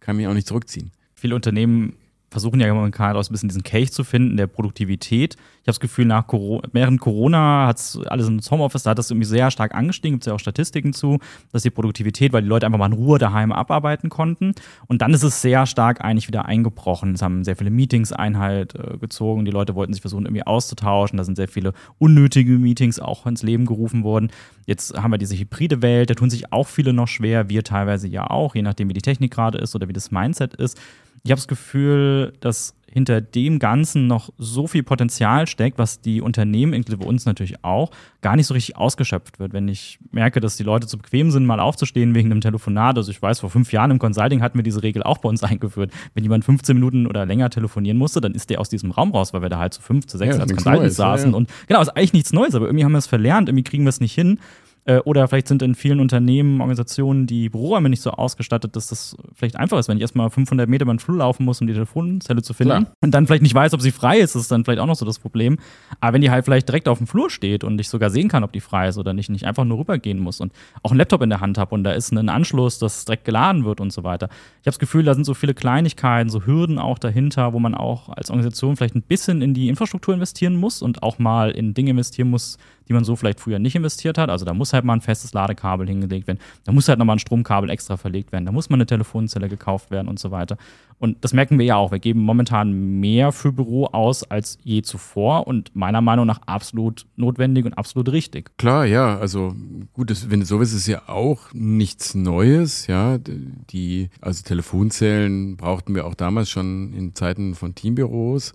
kann 0.00 0.16
mich 0.16 0.26
auch 0.26 0.32
nicht 0.32 0.46
zurückziehen. 0.46 0.90
Viele 1.14 1.34
Unternehmen 1.34 1.96
versuchen 2.34 2.60
ja 2.60 2.74
momentan 2.74 3.16
auch 3.16 3.22
ein 3.22 3.32
bisschen 3.32 3.48
diesen 3.48 3.62
Case 3.62 3.92
zu 3.92 4.02
finden, 4.02 4.36
der 4.36 4.48
Produktivität. 4.48 5.34
Ich 5.34 5.38
habe 5.38 5.66
das 5.66 5.80
Gefühl, 5.80 6.04
nach 6.04 6.26
Corona, 6.26 6.68
während 6.72 7.00
Corona 7.00 7.68
hat 7.68 7.78
es 7.78 7.98
alles 8.08 8.26
ins 8.26 8.50
Homeoffice, 8.50 8.82
da 8.82 8.90
hat 8.90 8.98
das 8.98 9.10
irgendwie 9.10 9.28
sehr 9.28 9.52
stark 9.52 9.72
angestiegen, 9.72 10.16
gibt 10.16 10.24
es 10.24 10.26
ja 10.26 10.34
auch 10.34 10.40
Statistiken 10.40 10.92
zu, 10.92 11.20
dass 11.52 11.62
die 11.62 11.70
Produktivität, 11.70 12.32
weil 12.32 12.42
die 12.42 12.48
Leute 12.48 12.66
einfach 12.66 12.78
mal 12.78 12.86
in 12.86 12.92
Ruhe 12.92 13.18
daheim 13.18 13.52
abarbeiten 13.52 14.10
konnten. 14.10 14.52
Und 14.88 15.00
dann 15.00 15.14
ist 15.14 15.22
es 15.22 15.40
sehr 15.42 15.64
stark 15.64 16.04
eigentlich 16.04 16.26
wieder 16.26 16.44
eingebrochen. 16.44 17.14
Es 17.14 17.22
haben 17.22 17.44
sehr 17.44 17.54
viele 17.54 17.70
Meetings 17.70 18.12
Einhalt 18.12 18.74
äh, 18.74 18.98
gezogen, 18.98 19.44
die 19.44 19.52
Leute 19.52 19.76
wollten 19.76 19.92
sich 19.92 20.02
versuchen, 20.02 20.26
irgendwie 20.26 20.44
auszutauschen. 20.44 21.16
Da 21.16 21.24
sind 21.24 21.36
sehr 21.36 21.48
viele 21.48 21.72
unnötige 21.98 22.58
Meetings 22.58 22.98
auch 22.98 23.24
ins 23.24 23.44
Leben 23.44 23.64
gerufen 23.64 24.02
worden. 24.02 24.30
Jetzt 24.66 25.00
haben 25.00 25.12
wir 25.12 25.18
diese 25.18 25.38
hybride 25.38 25.82
Welt, 25.82 26.10
da 26.10 26.14
tun 26.14 26.30
sich 26.30 26.52
auch 26.52 26.66
viele 26.66 26.92
noch 26.92 27.08
schwer, 27.08 27.48
wir 27.48 27.62
teilweise 27.62 28.08
ja 28.08 28.28
auch, 28.28 28.54
je 28.54 28.62
nachdem, 28.62 28.88
wie 28.88 28.94
die 28.94 29.02
Technik 29.02 29.32
gerade 29.32 29.58
ist 29.58 29.74
oder 29.76 29.88
wie 29.88 29.92
das 29.92 30.10
Mindset 30.10 30.54
ist 30.54 30.80
ich 31.22 31.30
habe 31.30 31.38
das 31.38 31.48
Gefühl, 31.48 32.32
dass 32.40 32.74
hinter 32.94 33.20
dem 33.20 33.58
Ganzen 33.58 34.06
noch 34.06 34.30
so 34.38 34.68
viel 34.68 34.84
Potenzial 34.84 35.48
steckt, 35.48 35.78
was 35.78 36.00
die 36.00 36.20
Unternehmen, 36.20 36.72
inklusive 36.72 37.04
uns 37.04 37.26
natürlich 37.26 37.64
auch, 37.64 37.90
gar 38.20 38.36
nicht 38.36 38.46
so 38.46 38.54
richtig 38.54 38.76
ausgeschöpft 38.76 39.40
wird. 39.40 39.52
Wenn 39.52 39.66
ich 39.66 39.98
merke, 40.12 40.38
dass 40.38 40.56
die 40.56 40.62
Leute 40.62 40.86
zu 40.86 40.96
bequem 40.96 41.32
sind, 41.32 41.44
mal 41.44 41.58
aufzustehen 41.58 42.14
wegen 42.14 42.30
einem 42.30 42.40
Telefonat. 42.40 42.96
Also 42.96 43.10
ich 43.10 43.20
weiß, 43.20 43.40
vor 43.40 43.50
fünf 43.50 43.72
Jahren 43.72 43.90
im 43.90 43.98
Consulting 43.98 44.42
hatten 44.42 44.56
wir 44.56 44.62
diese 44.62 44.84
Regel 44.84 45.02
auch 45.02 45.18
bei 45.18 45.28
uns 45.28 45.42
eingeführt. 45.42 45.90
Wenn 46.14 46.22
jemand 46.22 46.44
15 46.44 46.76
Minuten 46.76 47.08
oder 47.08 47.26
länger 47.26 47.50
telefonieren 47.50 47.98
musste, 47.98 48.20
dann 48.20 48.32
ist 48.32 48.48
der 48.48 48.60
aus 48.60 48.68
diesem 48.68 48.92
Raum 48.92 49.10
raus, 49.10 49.34
weil 49.34 49.42
wir 49.42 49.48
da 49.48 49.58
halt 49.58 49.74
zu 49.74 49.82
fünf, 49.82 50.06
zu 50.06 50.16
sechs 50.16 50.36
ja, 50.36 50.42
als 50.42 50.52
Consultants 50.52 50.94
saßen. 50.94 51.26
Ja, 51.26 51.32
ja. 51.32 51.36
Und 51.36 51.50
genau, 51.66 51.82
ist 51.82 51.88
eigentlich 51.88 52.12
nichts 52.12 52.32
Neues, 52.32 52.54
aber 52.54 52.66
irgendwie 52.66 52.84
haben 52.84 52.92
wir 52.92 52.98
es 52.98 53.08
verlernt, 53.08 53.48
irgendwie 53.48 53.64
kriegen 53.64 53.82
wir 53.82 53.90
es 53.90 53.98
nicht 53.98 54.14
hin. 54.14 54.38
Äh, 54.86 54.98
oder 54.98 55.26
vielleicht 55.28 55.48
sind 55.48 55.62
in 55.62 55.74
vielen 55.74 56.00
Unternehmen, 56.00 56.60
Organisationen 56.60 57.26
die 57.26 57.48
Büroräume 57.48 57.88
nicht 57.88 58.02
so 58.02 58.10
ausgestattet, 58.10 58.76
dass 58.76 58.88
das 58.88 59.16
vielleicht 59.34 59.56
einfach 59.56 59.78
ist, 59.78 59.88
wenn 59.88 59.96
ich 59.96 60.02
erstmal 60.02 60.28
500 60.28 60.68
Meter 60.68 60.82
über 60.82 60.92
den 60.92 60.98
Flur 60.98 61.18
laufen 61.18 61.44
muss, 61.44 61.60
um 61.60 61.66
die 61.66 61.72
Telefonzelle 61.72 62.42
zu 62.42 62.52
finden 62.52 62.84
Klar. 62.84 62.96
und 63.00 63.12
dann 63.12 63.26
vielleicht 63.26 63.42
nicht 63.42 63.54
weiß, 63.54 63.72
ob 63.72 63.80
sie 63.80 63.92
frei 63.92 64.18
ist, 64.18 64.34
ist 64.34 64.50
dann 64.50 64.64
vielleicht 64.64 64.80
auch 64.80 64.86
noch 64.86 64.96
so 64.96 65.06
das 65.06 65.18
Problem. 65.18 65.58
Aber 66.00 66.14
wenn 66.14 66.20
die 66.20 66.30
halt 66.30 66.44
vielleicht 66.44 66.68
direkt 66.68 66.88
auf 66.88 66.98
dem 66.98 67.06
Flur 67.06 67.30
steht 67.30 67.64
und 67.64 67.80
ich 67.80 67.88
sogar 67.88 68.10
sehen 68.10 68.28
kann, 68.28 68.44
ob 68.44 68.52
die 68.52 68.60
frei 68.60 68.88
ist 68.88 68.98
oder 68.98 69.14
nicht, 69.14 69.30
nicht 69.30 69.46
einfach 69.46 69.64
nur 69.64 69.78
rübergehen 69.78 70.18
muss 70.18 70.40
und 70.40 70.52
auch 70.82 70.90
einen 70.90 70.98
Laptop 70.98 71.22
in 71.22 71.30
der 71.30 71.40
Hand 71.40 71.56
habe 71.56 71.74
und 71.74 71.84
da 71.84 71.92
ist 71.92 72.12
ein 72.12 72.28
Anschluss, 72.28 72.78
das 72.78 73.06
direkt 73.06 73.24
geladen 73.24 73.64
wird 73.64 73.80
und 73.80 73.92
so 73.92 74.04
weiter. 74.04 74.26
Ich 74.26 74.66
habe 74.66 74.72
das 74.72 74.78
Gefühl, 74.78 75.04
da 75.04 75.14
sind 75.14 75.24
so 75.24 75.34
viele 75.34 75.54
Kleinigkeiten, 75.54 76.28
so 76.28 76.44
Hürden 76.44 76.78
auch 76.78 76.98
dahinter, 76.98 77.54
wo 77.54 77.58
man 77.58 77.74
auch 77.74 78.10
als 78.10 78.30
Organisation 78.30 78.76
vielleicht 78.76 78.94
ein 78.94 79.02
bisschen 79.02 79.40
in 79.40 79.54
die 79.54 79.68
Infrastruktur 79.68 80.12
investieren 80.12 80.56
muss 80.56 80.82
und 80.82 81.02
auch 81.02 81.18
mal 81.18 81.50
in 81.50 81.72
Dinge 81.72 81.92
investieren 81.92 82.28
muss, 82.28 82.58
die 82.88 82.92
man 82.92 83.04
so 83.04 83.16
vielleicht 83.16 83.40
früher 83.40 83.58
nicht 83.58 83.76
investiert 83.76 84.18
hat. 84.18 84.30
Also 84.30 84.44
da 84.44 84.54
muss 84.54 84.72
halt 84.72 84.84
mal 84.84 84.94
ein 84.94 85.00
festes 85.00 85.32
Ladekabel 85.32 85.86
hingelegt 85.86 86.26
werden. 86.26 86.38
Da 86.64 86.72
muss 86.72 86.88
halt 86.88 86.98
nochmal 86.98 87.16
ein 87.16 87.20
Stromkabel 87.20 87.70
extra 87.70 87.96
verlegt 87.96 88.32
werden. 88.32 88.46
Da 88.46 88.52
muss 88.52 88.70
mal 88.70 88.76
eine 88.76 88.86
Telefonzelle 88.86 89.48
gekauft 89.48 89.90
werden 89.90 90.08
und 90.08 90.18
so 90.18 90.30
weiter. 90.30 90.56
Und 90.98 91.24
das 91.24 91.32
merken 91.32 91.58
wir 91.58 91.66
ja 91.66 91.76
auch. 91.76 91.92
Wir 91.92 91.98
geben 91.98 92.20
momentan 92.20 93.00
mehr 93.00 93.32
für 93.32 93.52
Büro 93.52 93.86
aus 93.86 94.22
als 94.24 94.58
je 94.62 94.82
zuvor 94.82 95.46
und 95.46 95.74
meiner 95.74 96.00
Meinung 96.00 96.26
nach 96.26 96.40
absolut 96.46 97.06
notwendig 97.16 97.64
und 97.64 97.74
absolut 97.74 98.10
richtig. 98.12 98.56
Klar, 98.58 98.86
ja. 98.86 99.18
Also 99.18 99.54
gut, 99.92 100.10
das, 100.10 100.30
wenn 100.30 100.40
du 100.40 100.46
so 100.46 100.60
willst, 100.60 100.74
ist 100.74 100.86
ja 100.86 101.02
auch 101.08 101.52
nichts 101.52 102.14
Neues. 102.14 102.86
Ja, 102.86 103.18
die, 103.18 104.08
also 104.20 104.42
Telefonzellen 104.42 105.56
brauchten 105.56 105.94
wir 105.94 106.06
auch 106.06 106.14
damals 106.14 106.50
schon 106.50 106.92
in 106.92 107.14
Zeiten 107.14 107.54
von 107.54 107.74
Teambüros. 107.74 108.54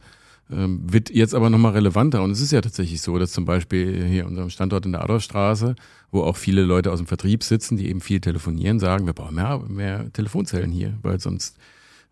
Ähm, 0.51 0.81
wird 0.91 1.11
jetzt 1.11 1.35
aber 1.35 1.49
nochmal 1.49 1.73
relevanter. 1.73 2.23
Und 2.23 2.31
es 2.31 2.41
ist 2.41 2.51
ja 2.51 2.61
tatsächlich 2.61 3.01
so, 3.01 3.19
dass 3.19 3.31
zum 3.31 3.45
Beispiel 3.45 4.03
hier 4.05 4.25
unserem 4.25 4.49
Standort 4.49 4.85
in 4.85 4.93
der 4.93 5.03
Adolfstraße, 5.03 5.75
wo 6.11 6.23
auch 6.23 6.37
viele 6.37 6.63
Leute 6.63 6.91
aus 6.91 6.99
dem 6.99 7.05
Vertrieb 7.05 7.43
sitzen, 7.43 7.77
die 7.77 7.89
eben 7.89 8.01
viel 8.01 8.19
telefonieren, 8.19 8.79
sagen, 8.79 9.05
wir 9.05 9.13
brauchen 9.13 9.35
mehr, 9.35 9.59
mehr 9.67 10.11
Telefonzellen 10.11 10.71
hier, 10.71 10.97
weil 11.03 11.19
sonst 11.19 11.57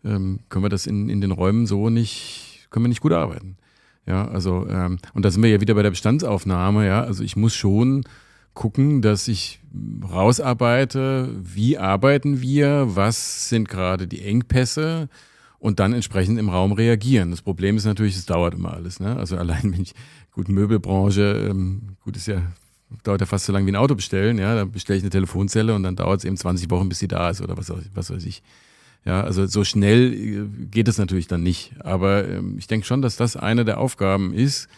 ähm, 0.04 0.40
können 0.48 0.64
wir 0.64 0.68
das 0.68 0.86
in, 0.86 1.08
in 1.08 1.20
den 1.20 1.32
Räumen 1.32 1.66
so 1.66 1.90
nicht, 1.90 2.68
können 2.70 2.84
wir 2.84 2.88
nicht 2.88 3.00
gut 3.00 3.12
arbeiten. 3.12 3.56
Ja, 4.06 4.26
also, 4.28 4.66
ähm, 4.68 4.98
und 5.14 5.24
da 5.24 5.30
sind 5.30 5.42
wir 5.42 5.50
ja 5.50 5.60
wieder 5.60 5.74
bei 5.74 5.82
der 5.82 5.90
Bestandsaufnahme, 5.90 6.86
ja. 6.86 7.02
Also 7.02 7.24
ich 7.24 7.36
muss 7.36 7.54
schon 7.54 8.04
gucken, 8.54 9.02
dass 9.02 9.28
ich 9.28 9.60
rausarbeite, 10.10 11.28
wie 11.42 11.76
arbeiten 11.76 12.40
wir, 12.40 12.86
was 12.88 13.48
sind 13.48 13.68
gerade 13.68 14.08
die 14.08 14.22
Engpässe, 14.22 15.08
und 15.58 15.80
dann 15.80 15.92
entsprechend 15.92 16.38
im 16.38 16.48
Raum 16.48 16.72
reagieren. 16.72 17.30
Das 17.30 17.42
Problem 17.42 17.76
ist 17.76 17.84
natürlich, 17.84 18.16
es 18.16 18.26
dauert 18.26 18.54
immer 18.54 18.74
alles. 18.74 19.00
Ne? 19.00 19.16
Also 19.16 19.36
allein 19.36 19.72
wenn 19.72 19.82
ich, 19.82 19.94
gut, 20.32 20.48
Möbelbranche, 20.48 21.48
ähm, 21.50 21.96
gut, 22.04 22.16
ist 22.16 22.28
ja, 22.28 22.42
dauert 23.02 23.20
ja 23.20 23.26
fast 23.26 23.46
so 23.46 23.52
lange 23.52 23.66
wie 23.66 23.72
ein 23.72 23.76
Auto 23.76 23.94
bestellen, 23.94 24.38
ja, 24.38 24.54
da 24.54 24.64
bestelle 24.64 24.96
ich 24.96 25.02
eine 25.02 25.10
Telefonzelle 25.10 25.74
und 25.74 25.82
dann 25.82 25.96
dauert 25.96 26.20
es 26.20 26.24
eben 26.24 26.36
20 26.36 26.70
Wochen, 26.70 26.88
bis 26.88 27.00
sie 27.00 27.08
da 27.08 27.30
ist 27.30 27.40
oder 27.40 27.56
was, 27.56 27.72
was 27.94 28.10
weiß 28.10 28.24
ich. 28.24 28.42
Ja, 29.04 29.22
also 29.22 29.46
so 29.46 29.64
schnell 29.64 30.12
äh, 30.12 30.66
geht 30.70 30.88
es 30.88 30.98
natürlich 30.98 31.28
dann 31.28 31.42
nicht. 31.42 31.72
Aber 31.80 32.28
ähm, 32.28 32.56
ich 32.58 32.66
denke 32.66 32.86
schon, 32.86 33.02
dass 33.02 33.16
das 33.16 33.36
eine 33.36 33.64
der 33.64 33.78
Aufgaben 33.78 34.34
ist, 34.34 34.68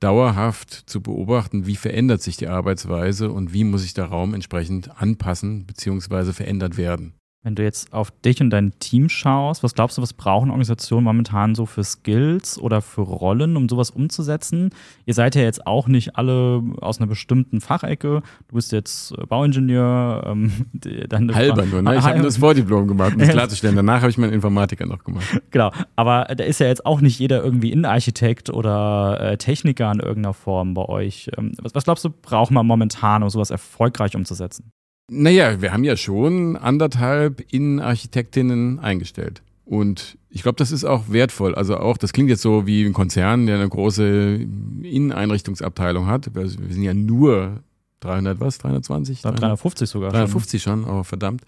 dauerhaft 0.00 0.72
zu 0.72 1.02
beobachten, 1.02 1.66
wie 1.66 1.76
verändert 1.76 2.22
sich 2.22 2.36
die 2.36 2.48
Arbeitsweise 2.48 3.30
und 3.30 3.52
wie 3.52 3.64
muss 3.64 3.82
sich 3.82 3.94
der 3.94 4.06
Raum 4.06 4.34
entsprechend 4.34 5.00
anpassen 5.00 5.66
bzw. 5.66 6.32
verändert 6.32 6.78
werden. 6.78 7.12
Wenn 7.42 7.54
du 7.54 7.62
jetzt 7.62 7.94
auf 7.94 8.10
dich 8.10 8.42
und 8.42 8.50
dein 8.50 8.78
Team 8.80 9.08
schaust, 9.08 9.62
was 9.62 9.74
glaubst 9.74 9.96
du, 9.96 10.02
was 10.02 10.12
brauchen 10.12 10.50
Organisationen 10.50 11.04
momentan 11.04 11.54
so 11.54 11.64
für 11.64 11.82
Skills 11.82 12.58
oder 12.58 12.82
für 12.82 13.00
Rollen, 13.00 13.56
um 13.56 13.66
sowas 13.66 13.88
umzusetzen? 13.88 14.70
Ihr 15.06 15.14
seid 15.14 15.34
ja 15.36 15.40
jetzt 15.40 15.66
auch 15.66 15.88
nicht 15.88 16.16
alle 16.16 16.62
aus 16.82 16.98
einer 16.98 17.06
bestimmten 17.06 17.62
Fachecke. 17.62 18.22
Du 18.48 18.54
bist 18.54 18.72
jetzt 18.72 19.12
äh, 19.12 19.24
Bauingenieur. 19.24 20.24
Ähm, 20.26 20.52
dann 21.08 21.34
Halber 21.34 21.64
nur, 21.64 21.80
ne? 21.80 21.96
Ich 21.96 22.04
habe 22.04 22.20
das 22.22 22.36
Vordiplom 22.36 22.86
gemacht, 22.86 23.14
um 23.14 23.20
das 23.20 23.28
klarzustellen. 23.30 23.74
Danach 23.74 24.02
habe 24.02 24.10
ich 24.10 24.18
meinen 24.18 24.34
Informatiker 24.34 24.84
noch 24.84 25.02
gemacht. 25.02 25.40
Genau, 25.50 25.72
aber 25.96 26.26
da 26.36 26.44
ist 26.44 26.60
ja 26.60 26.66
jetzt 26.66 26.84
auch 26.84 27.00
nicht 27.00 27.18
jeder 27.18 27.42
irgendwie 27.42 27.72
Innenarchitekt 27.72 28.50
oder 28.50 29.18
äh, 29.18 29.38
Techniker 29.38 29.90
in 29.90 30.00
irgendeiner 30.00 30.34
Form 30.34 30.74
bei 30.74 30.84
euch. 30.84 31.30
Ähm, 31.38 31.52
was, 31.62 31.74
was 31.74 31.84
glaubst 31.84 32.04
du, 32.04 32.10
braucht 32.10 32.50
man 32.50 32.66
momentan, 32.66 33.22
um 33.22 33.30
sowas 33.30 33.48
erfolgreich 33.48 34.14
umzusetzen? 34.14 34.72
Naja, 35.12 35.60
wir 35.60 35.72
haben 35.72 35.82
ja 35.82 35.96
schon 35.96 36.56
anderthalb 36.56 37.44
Innenarchitektinnen 37.52 38.78
eingestellt. 38.78 39.42
Und 39.64 40.16
ich 40.28 40.42
glaube, 40.42 40.54
das 40.56 40.70
ist 40.70 40.84
auch 40.84 41.10
wertvoll. 41.10 41.56
Also 41.56 41.76
auch, 41.78 41.96
das 41.96 42.12
klingt 42.12 42.30
jetzt 42.30 42.42
so 42.42 42.64
wie 42.68 42.84
ein 42.84 42.92
Konzern, 42.92 43.46
der 43.46 43.56
eine 43.56 43.68
große 43.68 44.46
Inneneinrichtungsabteilung 44.82 46.06
hat. 46.06 46.32
Wir 46.32 46.48
sind 46.48 46.82
ja 46.84 46.94
nur 46.94 47.60
300 47.98 48.38
was? 48.38 48.58
320? 48.58 49.22
350 49.22 49.90
sogar. 49.90 50.10
350 50.12 50.62
schon, 50.62 50.84
schon 50.84 50.92
oh 50.92 51.02
verdammt. 51.02 51.42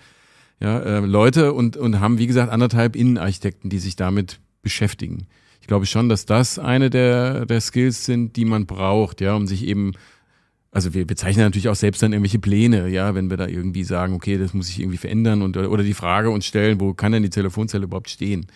Ja, 0.58 0.80
äh, 0.80 0.98
Leute 0.98 1.52
und, 1.52 1.76
und 1.76 2.00
haben, 2.00 2.18
wie 2.18 2.26
gesagt, 2.26 2.50
anderthalb 2.50 2.96
Innenarchitekten, 2.96 3.70
die 3.70 3.78
sich 3.78 3.94
damit 3.94 4.40
beschäftigen. 4.62 5.28
Ich 5.60 5.68
glaube 5.68 5.86
schon, 5.86 6.08
dass 6.08 6.26
das 6.26 6.58
eine 6.58 6.90
der, 6.90 7.46
der 7.46 7.60
Skills 7.60 8.04
sind, 8.04 8.34
die 8.34 8.44
man 8.44 8.66
braucht, 8.66 9.20
ja, 9.20 9.36
um 9.36 9.46
sich 9.46 9.64
eben 9.64 9.92
also 10.72 10.94
wir 10.94 11.06
bezeichnen 11.06 11.44
natürlich 11.44 11.68
auch 11.68 11.74
selbst 11.74 12.02
dann 12.02 12.12
irgendwelche 12.12 12.38
Pläne, 12.38 12.88
ja, 12.88 13.14
wenn 13.14 13.28
wir 13.28 13.36
da 13.36 13.46
irgendwie 13.46 13.84
sagen, 13.84 14.14
okay, 14.14 14.38
das 14.38 14.54
muss 14.54 14.68
sich 14.68 14.80
irgendwie 14.80 14.96
verändern 14.96 15.42
und 15.42 15.56
oder 15.56 15.82
die 15.82 15.94
Frage 15.94 16.30
uns 16.30 16.46
stellen, 16.46 16.80
wo 16.80 16.94
kann 16.94 17.12
denn 17.12 17.22
die 17.22 17.30
Telefonzelle 17.30 17.84
überhaupt 17.84 18.08
stehen? 18.08 18.46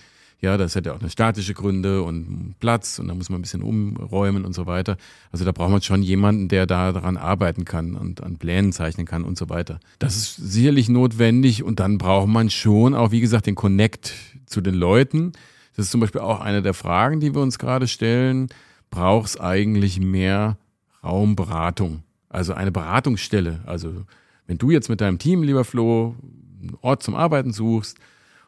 Ja, 0.40 0.56
das 0.56 0.76
hat 0.76 0.86
ja 0.86 0.94
auch 0.94 1.00
eine 1.00 1.10
statische 1.10 1.54
Gründe 1.54 2.02
und 2.02 2.54
Platz 2.58 2.98
und 2.98 3.08
da 3.08 3.14
muss 3.14 3.28
man 3.28 3.38
ein 3.38 3.42
bisschen 3.42 3.62
umräumen 3.62 4.44
und 4.44 4.54
so 4.54 4.66
weiter. 4.66 4.96
Also 5.30 5.44
da 5.44 5.52
braucht 5.52 5.70
man 5.70 5.82
schon 5.82 6.02
jemanden, 6.02 6.48
der 6.48 6.66
da 6.66 6.92
daran 6.92 7.16
arbeiten 7.16 7.64
kann 7.64 7.94
und 7.94 8.22
an 8.22 8.36
Plänen 8.36 8.72
zeichnen 8.72 9.06
kann 9.06 9.24
und 9.24 9.36
so 9.36 9.48
weiter. 9.48 9.80
Das 9.98 10.16
ist 10.16 10.36
sicherlich 10.36 10.88
notwendig 10.88 11.62
und 11.62 11.80
dann 11.80 11.98
braucht 11.98 12.28
man 12.28 12.48
schon 12.50 12.94
auch, 12.94 13.12
wie 13.12 13.20
gesagt, 13.20 13.46
den 13.46 13.54
Connect 13.54 14.14
zu 14.46 14.60
den 14.60 14.74
Leuten. 14.74 15.32
Das 15.74 15.86
ist 15.86 15.90
zum 15.90 16.00
Beispiel 16.00 16.22
auch 16.22 16.40
eine 16.40 16.62
der 16.62 16.74
Fragen, 16.74 17.20
die 17.20 17.34
wir 17.34 17.42
uns 17.42 17.58
gerade 17.58 17.88
stellen. 17.88 18.48
Braucht 18.90 19.28
es 19.28 19.40
eigentlich 19.40 20.00
mehr 20.00 20.58
Raumberatung? 21.02 22.02
Also 22.36 22.52
eine 22.52 22.70
Beratungsstelle. 22.70 23.60
Also 23.64 24.04
wenn 24.46 24.58
du 24.58 24.70
jetzt 24.70 24.90
mit 24.90 25.00
deinem 25.00 25.18
Team, 25.18 25.42
lieber 25.42 25.64
Flo, 25.64 26.14
einen 26.60 26.76
Ort 26.82 27.02
zum 27.02 27.14
Arbeiten 27.14 27.50
suchst 27.50 27.96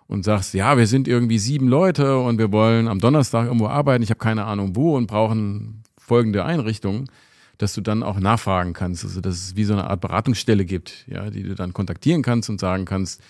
und 0.07 0.27
sagst, 0.27 0.53
ja, 0.53 0.77
wir 0.77 0.87
sind 0.87 1.09
irgendwie 1.09 1.39
sieben 1.39 1.69
Leute 1.69 2.19
und 2.19 2.39
wir 2.39 2.53
wollen 2.53 2.87
am 2.87 2.99
Donnerstag 2.99 3.47
irgendwo 3.47 3.67
arbeiten, 3.67 4.03
ich 4.03 4.11
habe 4.11 4.19
keine 4.19 4.45
Ahnung 4.45 4.77
wo 4.77 4.95
und 4.95 5.07
brauchen 5.07 5.85
folgende 5.97 6.45
Einrichtungen, 6.45 7.09
dass 7.57 7.73
du 7.73 7.81
dann 7.81 8.03
auch 8.03 8.21
nachfragen 8.21 8.75
kannst. 8.75 9.05
Also 9.05 9.23
dass 9.23 9.37
es 9.37 9.57
wie 9.57 9.65
so 9.65 9.73
eine 9.73 9.89
Art 9.89 10.03
Beratungsstelle 10.03 10.67
gibt, 10.67 11.07
ja, 11.09 11.31
die 11.31 11.43
du 11.43 11.55
dann 11.55 11.73
kontaktieren 11.73 12.21
kannst 12.21 12.51
und 12.51 12.61
sagen 12.61 12.85
kannst, 12.85 13.23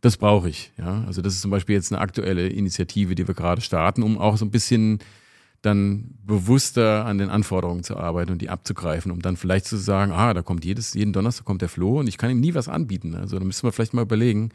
das 0.00 0.16
brauche 0.16 0.48
ich. 0.48 0.72
Ja, 0.78 1.04
also 1.06 1.20
das 1.20 1.34
ist 1.34 1.42
zum 1.42 1.50
Beispiel 1.50 1.74
jetzt 1.74 1.92
eine 1.92 2.00
aktuelle 2.00 2.48
Initiative, 2.48 3.14
die 3.14 3.28
wir 3.28 3.34
gerade 3.34 3.60
starten, 3.60 4.02
um 4.02 4.16
auch 4.16 4.38
so 4.38 4.46
ein 4.46 4.50
bisschen 4.50 5.00
dann 5.66 6.14
bewusster 6.24 7.04
an 7.04 7.18
den 7.18 7.28
Anforderungen 7.28 7.82
zu 7.82 7.96
arbeiten 7.96 8.32
und 8.32 8.40
die 8.40 8.48
abzugreifen, 8.48 9.12
um 9.12 9.20
dann 9.20 9.36
vielleicht 9.36 9.66
zu 9.66 9.76
sagen, 9.76 10.12
ah, 10.12 10.32
da 10.32 10.42
kommt 10.42 10.64
jedes, 10.64 10.94
jeden 10.94 11.12
Donnerstag 11.12 11.44
kommt 11.44 11.62
der 11.62 11.68
Flo 11.68 12.00
und 12.00 12.08
ich 12.08 12.16
kann 12.18 12.30
ihm 12.30 12.40
nie 12.40 12.54
was 12.54 12.68
anbieten. 12.68 13.14
Also 13.14 13.38
da 13.38 13.44
müssen 13.44 13.64
wir 13.64 13.72
vielleicht 13.72 13.94
mal 13.94 14.02
überlegen, 14.02 14.50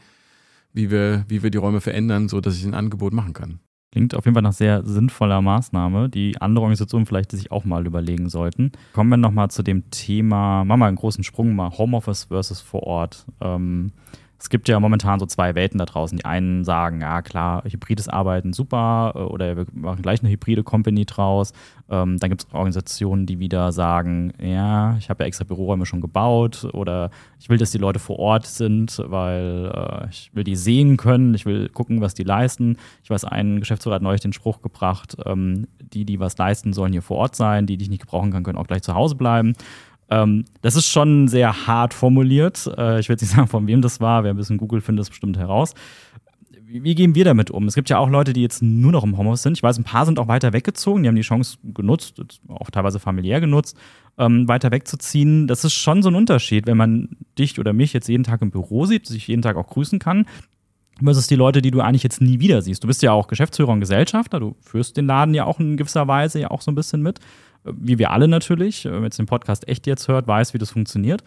wie 0.72 0.90
wir, 0.90 1.24
wie 1.28 1.42
wir 1.42 1.50
die 1.50 1.58
Räume 1.58 1.80
verändern, 1.80 2.28
so 2.28 2.40
dass 2.40 2.56
ich 2.56 2.64
ein 2.64 2.74
Angebot 2.74 3.12
machen 3.12 3.32
kann. 3.32 3.60
Klingt 3.92 4.14
auf 4.14 4.24
jeden 4.24 4.34
Fall 4.34 4.42
nach 4.42 4.54
sehr 4.54 4.84
sinnvoller 4.86 5.42
Maßnahme, 5.42 6.08
die 6.08 6.40
andere 6.40 6.62
Organisationen 6.62 7.04
vielleicht 7.04 7.30
sich 7.30 7.52
auch 7.52 7.66
mal 7.66 7.86
überlegen 7.86 8.30
sollten. 8.30 8.72
Kommen 8.94 9.10
wir 9.10 9.18
nochmal 9.18 9.50
zu 9.50 9.62
dem 9.62 9.90
Thema, 9.90 10.64
machen 10.64 10.80
wir 10.80 10.86
einen 10.86 10.96
großen 10.96 11.22
Sprung 11.24 11.54
mal, 11.54 11.70
Homeoffice 11.76 12.24
versus 12.24 12.62
vor 12.62 12.84
Ort. 12.84 13.26
Ähm, 13.42 13.92
es 14.42 14.50
gibt 14.50 14.68
ja 14.68 14.80
momentan 14.80 15.20
so 15.20 15.26
zwei 15.26 15.54
Welten 15.54 15.78
da 15.78 15.84
draußen. 15.84 16.18
Die 16.18 16.24
einen 16.24 16.64
sagen, 16.64 17.00
ja 17.00 17.22
klar, 17.22 17.62
hybrides 17.64 18.08
Arbeiten 18.08 18.52
super 18.52 19.12
äh, 19.14 19.18
oder 19.20 19.56
wir 19.56 19.66
machen 19.72 20.02
gleich 20.02 20.20
eine 20.20 20.30
hybride 20.30 20.64
Company 20.64 21.04
draus. 21.04 21.52
Ähm, 21.88 22.18
dann 22.18 22.28
gibt 22.28 22.42
es 22.42 22.52
Organisationen, 22.52 23.24
die 23.24 23.38
wieder 23.38 23.70
sagen, 23.70 24.32
ja, 24.42 24.96
ich 24.98 25.10
habe 25.10 25.22
ja 25.22 25.28
extra 25.28 25.44
Büroräume 25.44 25.86
schon 25.86 26.00
gebaut 26.00 26.68
oder 26.72 27.10
ich 27.38 27.50
will, 27.50 27.58
dass 27.58 27.70
die 27.70 27.78
Leute 27.78 28.00
vor 28.00 28.18
Ort 28.18 28.46
sind, 28.46 29.00
weil 29.06 29.70
äh, 29.72 30.08
ich 30.10 30.34
will 30.34 30.42
die 30.42 30.56
sehen 30.56 30.96
können, 30.96 31.34
ich 31.34 31.46
will 31.46 31.68
gucken, 31.68 32.00
was 32.00 32.14
die 32.14 32.24
leisten. 32.24 32.78
Ich 33.04 33.10
weiß, 33.10 33.24
ein 33.24 33.60
Geschäftsführer 33.60 33.94
hat 33.94 34.02
neulich 34.02 34.22
den 34.22 34.32
Spruch 34.32 34.60
gebracht, 34.60 35.16
ähm, 35.24 35.68
die, 35.78 36.04
die 36.04 36.18
was 36.18 36.36
leisten, 36.36 36.72
sollen 36.72 36.92
hier 36.92 37.02
vor 37.02 37.18
Ort 37.18 37.36
sein, 37.36 37.66
die, 37.66 37.76
die 37.76 37.84
ich 37.84 37.90
nicht 37.90 38.02
gebrauchen 38.02 38.32
kann, 38.32 38.42
können 38.42 38.58
auch 38.58 38.66
gleich 38.66 38.82
zu 38.82 38.94
Hause 38.94 39.14
bleiben. 39.14 39.54
Ähm, 40.12 40.44
das 40.60 40.76
ist 40.76 40.88
schon 40.88 41.26
sehr 41.26 41.66
hart 41.66 41.94
formuliert. 41.94 42.70
Äh, 42.76 43.00
ich 43.00 43.08
will 43.08 43.14
jetzt 43.14 43.22
nicht 43.22 43.30
sagen, 43.34 43.48
von 43.48 43.66
wem 43.66 43.80
das 43.80 44.00
war. 44.00 44.24
Wer 44.24 44.34
ein 44.34 44.36
bisschen 44.36 44.58
Google 44.58 44.82
findet 44.82 45.00
das 45.00 45.08
bestimmt 45.10 45.38
heraus. 45.38 45.74
Wie, 46.60 46.84
wie, 46.84 46.94
gehen 46.94 47.14
wir 47.14 47.24
damit 47.24 47.50
um? 47.50 47.66
Es 47.66 47.74
gibt 47.74 47.88
ja 47.88 47.96
auch 47.96 48.10
Leute, 48.10 48.34
die 48.34 48.42
jetzt 48.42 48.62
nur 48.62 48.92
noch 48.92 49.04
im 49.04 49.16
Homeoffice 49.16 49.42
sind. 49.42 49.56
Ich 49.56 49.62
weiß, 49.62 49.78
ein 49.78 49.84
paar 49.84 50.04
sind 50.04 50.18
auch 50.18 50.28
weiter 50.28 50.52
weggezogen. 50.52 51.02
Die 51.02 51.08
haben 51.08 51.16
die 51.16 51.22
Chance 51.22 51.56
genutzt, 51.64 52.20
auch 52.48 52.70
teilweise 52.70 52.98
familiär 52.98 53.40
genutzt, 53.40 53.76
ähm, 54.18 54.46
weiter 54.48 54.70
wegzuziehen. 54.70 55.46
Das 55.46 55.64
ist 55.64 55.74
schon 55.74 56.02
so 56.02 56.10
ein 56.10 56.14
Unterschied, 56.14 56.66
wenn 56.66 56.76
man 56.76 57.16
dich 57.38 57.58
oder 57.58 57.72
mich 57.72 57.94
jetzt 57.94 58.08
jeden 58.08 58.24
Tag 58.24 58.42
im 58.42 58.50
Büro 58.50 58.84
sieht, 58.84 59.06
sich 59.06 59.28
jeden 59.28 59.42
Tag 59.42 59.56
auch 59.56 59.68
grüßen 59.68 59.98
kann 59.98 60.26
versus 61.02 61.26
die 61.26 61.36
Leute, 61.36 61.62
die 61.62 61.70
du 61.70 61.80
eigentlich 61.80 62.02
jetzt 62.02 62.20
nie 62.20 62.38
wieder 62.38 62.60
siehst. 62.60 62.84
Du 62.84 62.86
bist 62.86 63.02
ja 63.02 63.12
auch 63.12 63.28
Geschäftsführer 63.28 63.72
und 63.72 63.80
Gesellschafter, 63.80 64.40
du 64.40 64.56
führst 64.60 64.96
den 64.96 65.06
Laden 65.06 65.34
ja 65.34 65.46
auch 65.46 65.58
in 65.58 65.76
gewisser 65.76 66.06
Weise 66.06 66.38
ja 66.38 66.50
auch 66.50 66.60
so 66.60 66.70
ein 66.70 66.74
bisschen 66.74 67.02
mit 67.02 67.18
wie 67.64 67.98
wir 67.98 68.10
alle 68.10 68.28
natürlich, 68.28 68.84
wer 68.84 69.02
jetzt 69.02 69.18
den 69.18 69.26
Podcast 69.26 69.68
echt 69.68 69.86
jetzt 69.86 70.08
hört, 70.08 70.26
weiß, 70.26 70.54
wie 70.54 70.58
das 70.58 70.70
funktioniert. 70.70 71.22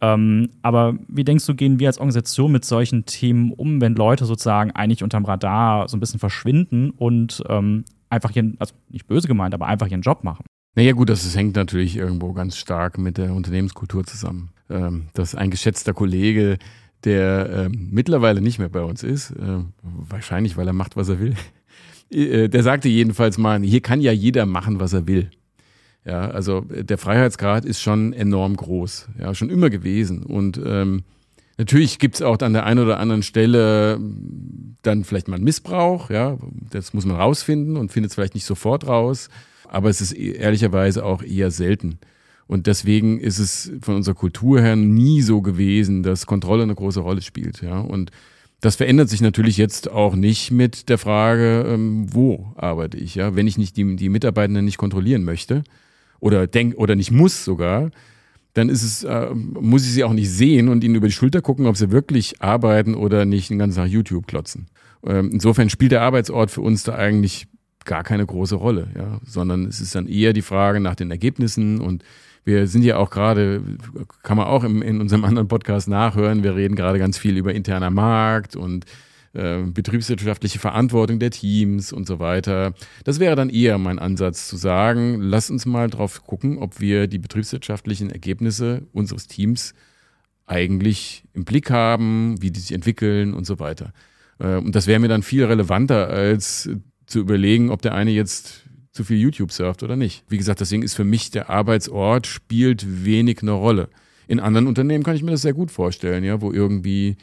Ähm, 0.00 0.50
aber 0.62 0.96
wie 1.08 1.24
denkst 1.24 1.46
du, 1.46 1.54
gehen 1.54 1.78
wir 1.78 1.88
als 1.88 1.98
Organisation 1.98 2.52
mit 2.52 2.64
solchen 2.64 3.04
Themen 3.04 3.52
um, 3.52 3.80
wenn 3.80 3.94
Leute 3.94 4.24
sozusagen 4.24 4.70
eigentlich 4.72 5.02
unterm 5.02 5.24
Radar 5.24 5.88
so 5.88 5.96
ein 5.96 6.00
bisschen 6.00 6.20
verschwinden 6.20 6.90
und 6.90 7.42
ähm, 7.48 7.84
einfach 8.10 8.34
ihren, 8.34 8.56
also 8.58 8.74
nicht 8.88 9.06
böse 9.06 9.28
gemeint, 9.28 9.54
aber 9.54 9.66
einfach 9.66 9.88
ihren 9.88 10.02
Job 10.02 10.24
machen? 10.24 10.44
Naja 10.74 10.92
gut, 10.92 11.08
das, 11.08 11.24
das 11.24 11.36
hängt 11.36 11.56
natürlich 11.56 11.96
irgendwo 11.96 12.32
ganz 12.32 12.56
stark 12.56 12.98
mit 12.98 13.18
der 13.18 13.34
Unternehmenskultur 13.34 14.04
zusammen. 14.04 14.50
Ähm, 14.70 15.08
dass 15.14 15.34
ein 15.34 15.50
geschätzter 15.50 15.92
Kollege, 15.92 16.58
der 17.04 17.66
ähm, 17.66 17.88
mittlerweile 17.90 18.40
nicht 18.40 18.58
mehr 18.58 18.70
bei 18.70 18.82
uns 18.82 19.02
ist, 19.02 19.32
äh, 19.32 19.58
wahrscheinlich, 19.82 20.56
weil 20.56 20.66
er 20.66 20.72
macht, 20.72 20.96
was 20.96 21.08
er 21.10 21.20
will, 21.20 21.34
äh, 22.10 22.48
der 22.48 22.62
sagte 22.62 22.88
jedenfalls 22.88 23.36
mal, 23.36 23.60
hier 23.60 23.80
kann 23.80 24.00
ja 24.00 24.12
jeder 24.12 24.46
machen, 24.46 24.80
was 24.80 24.92
er 24.92 25.06
will. 25.06 25.30
Ja, 26.04 26.30
also 26.30 26.62
der 26.62 26.98
Freiheitsgrad 26.98 27.64
ist 27.64 27.80
schon 27.80 28.12
enorm 28.12 28.56
groß, 28.56 29.08
ja, 29.20 29.34
schon 29.34 29.50
immer 29.50 29.70
gewesen. 29.70 30.24
Und 30.24 30.60
ähm, 30.64 31.04
natürlich 31.58 32.00
gibt 32.00 32.16
es 32.16 32.22
auch 32.22 32.38
an 32.40 32.54
der 32.54 32.66
einen 32.66 32.80
oder 32.80 32.98
anderen 32.98 33.22
Stelle 33.22 34.00
dann 34.82 35.04
vielleicht 35.04 35.28
mal 35.28 35.36
einen 35.36 35.44
Missbrauch, 35.44 36.10
ja, 36.10 36.38
das 36.70 36.92
muss 36.92 37.04
man 37.06 37.16
rausfinden 37.16 37.76
und 37.76 37.92
findet 37.92 38.10
es 38.10 38.16
vielleicht 38.16 38.34
nicht 38.34 38.46
sofort 38.46 38.86
raus, 38.88 39.28
aber 39.68 39.90
es 39.90 40.00
ist 40.00 40.12
e-, 40.12 40.32
ehrlicherweise 40.32 41.04
auch 41.04 41.22
eher 41.22 41.52
selten. 41.52 41.98
Und 42.48 42.66
deswegen 42.66 43.20
ist 43.20 43.38
es 43.38 43.70
von 43.80 43.94
unserer 43.94 44.16
Kultur 44.16 44.60
her 44.60 44.74
nie 44.74 45.22
so 45.22 45.40
gewesen, 45.40 46.02
dass 46.02 46.26
Kontrolle 46.26 46.64
eine 46.64 46.74
große 46.74 47.00
Rolle 47.00 47.22
spielt, 47.22 47.62
ja. 47.62 47.78
Und 47.78 48.10
Das 48.60 48.76
verändert 48.76 49.08
sich 49.08 49.20
natürlich 49.20 49.56
jetzt 49.56 49.90
auch 49.90 50.14
nicht 50.14 50.52
mit 50.52 50.88
der 50.88 50.96
Frage, 50.98 51.64
ähm, 51.68 52.06
wo 52.12 52.52
arbeite 52.56 52.96
ich, 52.96 53.14
ja. 53.16 53.34
Wenn 53.34 53.46
ich 53.48 53.58
nicht 53.58 53.76
die, 53.76 53.96
die 53.96 54.08
Mitarbeitenden 54.08 54.64
nicht 54.64 54.78
kontrollieren 54.78 55.24
möchte 55.24 55.64
oder 56.22 56.46
denk 56.46 56.78
oder 56.78 56.94
nicht 56.94 57.10
muss 57.10 57.44
sogar, 57.44 57.90
dann 58.54 58.68
ist 58.68 58.84
es, 58.84 59.02
äh, 59.02 59.30
muss 59.34 59.84
ich 59.84 59.90
sie 59.90 60.04
auch 60.04 60.12
nicht 60.12 60.30
sehen 60.30 60.68
und 60.68 60.84
ihnen 60.84 60.94
über 60.94 61.08
die 61.08 61.12
Schulter 61.12 61.42
gucken, 61.42 61.66
ob 61.66 61.76
sie 61.76 61.90
wirklich 61.90 62.40
arbeiten 62.40 62.94
oder 62.94 63.24
nicht 63.24 63.50
den 63.50 63.58
ganzen 63.58 63.78
Tag 63.78 63.88
YouTube 63.88 64.28
klotzen. 64.28 64.68
Ähm, 65.04 65.30
insofern 65.32 65.68
spielt 65.68 65.90
der 65.90 66.02
Arbeitsort 66.02 66.52
für 66.52 66.60
uns 66.60 66.84
da 66.84 66.94
eigentlich 66.94 67.48
gar 67.84 68.04
keine 68.04 68.24
große 68.24 68.54
Rolle, 68.54 68.88
ja, 68.96 69.20
sondern 69.26 69.66
es 69.66 69.80
ist 69.80 69.96
dann 69.96 70.06
eher 70.06 70.32
die 70.32 70.42
Frage 70.42 70.78
nach 70.78 70.94
den 70.94 71.10
Ergebnissen 71.10 71.80
und 71.80 72.04
wir 72.44 72.68
sind 72.68 72.84
ja 72.84 72.98
auch 72.98 73.10
gerade, 73.10 73.62
kann 74.22 74.36
man 74.36 74.46
auch 74.46 74.62
im, 74.62 74.80
in 74.80 75.00
unserem 75.00 75.24
anderen 75.24 75.48
Podcast 75.48 75.88
nachhören, 75.88 76.44
wir 76.44 76.54
reden 76.54 76.76
gerade 76.76 77.00
ganz 77.00 77.18
viel 77.18 77.36
über 77.36 77.52
interner 77.52 77.90
Markt 77.90 78.54
und 78.54 78.84
äh, 79.34 79.62
betriebswirtschaftliche 79.62 80.58
Verantwortung 80.58 81.18
der 81.18 81.30
Teams 81.30 81.92
und 81.92 82.06
so 82.06 82.18
weiter. 82.18 82.74
Das 83.04 83.18
wäre 83.18 83.36
dann 83.36 83.50
eher 83.50 83.78
mein 83.78 83.98
Ansatz 83.98 84.48
zu 84.48 84.56
sagen, 84.56 85.20
lass 85.20 85.50
uns 85.50 85.66
mal 85.66 85.88
drauf 85.88 86.24
gucken, 86.24 86.58
ob 86.58 86.80
wir 86.80 87.06
die 87.06 87.18
betriebswirtschaftlichen 87.18 88.10
Ergebnisse 88.10 88.86
unseres 88.92 89.26
Teams 89.26 89.74
eigentlich 90.46 91.24
im 91.32 91.44
Blick 91.44 91.70
haben, 91.70 92.40
wie 92.42 92.50
die 92.50 92.60
sich 92.60 92.72
entwickeln 92.72 93.32
und 93.34 93.46
so 93.46 93.58
weiter. 93.58 93.92
Äh, 94.38 94.56
und 94.56 94.74
das 94.74 94.86
wäre 94.86 95.00
mir 95.00 95.08
dann 95.08 95.22
viel 95.22 95.44
relevanter, 95.44 96.08
als 96.08 96.68
zu 97.06 97.20
überlegen, 97.20 97.70
ob 97.70 97.82
der 97.82 97.94
eine 97.94 98.10
jetzt 98.10 98.64
zu 98.92 99.04
viel 99.04 99.18
YouTube 99.18 99.52
surft 99.52 99.82
oder 99.82 99.96
nicht. 99.96 100.24
Wie 100.28 100.36
gesagt, 100.36 100.60
deswegen 100.60 100.82
ist 100.82 100.94
für 100.94 101.04
mich 101.04 101.30
der 101.30 101.48
Arbeitsort 101.48 102.26
spielt 102.26 103.04
wenig 103.04 103.40
eine 103.42 103.52
Rolle. 103.52 103.88
In 104.28 104.40
anderen 104.40 104.66
Unternehmen 104.66 105.04
kann 105.04 105.16
ich 105.16 105.22
mir 105.22 105.30
das 105.30 105.42
sehr 105.42 105.54
gut 105.54 105.70
vorstellen, 105.70 106.24
ja, 106.24 106.40
wo 106.40 106.52
irgendwie 106.52 107.16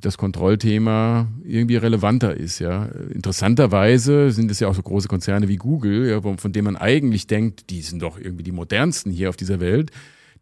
das 0.00 0.18
Kontrollthema 0.18 1.28
irgendwie 1.44 1.76
relevanter 1.76 2.36
ist. 2.36 2.58
Ja. 2.58 2.86
Interessanterweise 3.12 4.30
sind 4.30 4.50
es 4.50 4.60
ja 4.60 4.68
auch 4.68 4.74
so 4.74 4.82
große 4.82 5.08
Konzerne 5.08 5.48
wie 5.48 5.56
Google, 5.56 6.08
ja, 6.08 6.20
von 6.20 6.52
denen 6.52 6.64
man 6.64 6.76
eigentlich 6.76 7.26
denkt, 7.26 7.70
die 7.70 7.82
sind 7.82 8.02
doch 8.02 8.18
irgendwie 8.18 8.42
die 8.42 8.52
modernsten 8.52 9.12
hier 9.12 9.28
auf 9.28 9.36
dieser 9.36 9.60
Welt, 9.60 9.90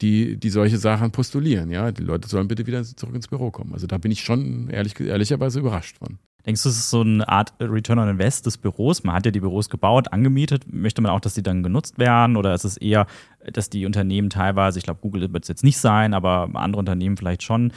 die, 0.00 0.36
die 0.36 0.50
solche 0.50 0.78
Sachen 0.78 1.10
postulieren. 1.10 1.70
Ja. 1.70 1.92
Die 1.92 2.02
Leute 2.02 2.28
sollen 2.28 2.48
bitte 2.48 2.66
wieder 2.66 2.82
zurück 2.84 3.14
ins 3.14 3.28
Büro 3.28 3.50
kommen. 3.50 3.72
Also 3.74 3.86
da 3.86 3.98
bin 3.98 4.10
ich 4.10 4.22
schon 4.22 4.70
ehrlich, 4.70 4.98
ehrlicherweise 4.98 5.60
überrascht 5.60 5.98
von. 5.98 6.18
Denkst 6.46 6.62
du, 6.62 6.68
es 6.70 6.78
ist 6.78 6.90
so 6.90 7.02
eine 7.02 7.28
Art 7.28 7.52
Return 7.60 7.98
on 7.98 8.08
Invest 8.08 8.46
des 8.46 8.56
Büros? 8.56 9.04
Man 9.04 9.14
hat 9.14 9.26
ja 9.26 9.32
die 9.32 9.40
Büros 9.40 9.68
gebaut, 9.68 10.12
angemietet. 10.12 10.72
Möchte 10.72 11.02
man 11.02 11.12
auch, 11.12 11.20
dass 11.20 11.34
die 11.34 11.42
dann 11.42 11.62
genutzt 11.62 11.98
werden? 11.98 12.36
Oder 12.36 12.54
ist 12.54 12.64
es 12.64 12.78
eher, 12.78 13.06
dass 13.52 13.70
die 13.70 13.86
Unternehmen 13.86 14.30
teilweise, 14.30 14.78
ich 14.78 14.84
glaube, 14.84 15.00
Google 15.00 15.32
wird 15.32 15.44
es 15.44 15.48
jetzt 15.48 15.64
nicht 15.64 15.78
sein, 15.78 16.14
aber 16.14 16.50
andere 16.54 16.78
Unternehmen 16.78 17.16
vielleicht 17.16 17.42
schon, 17.42 17.72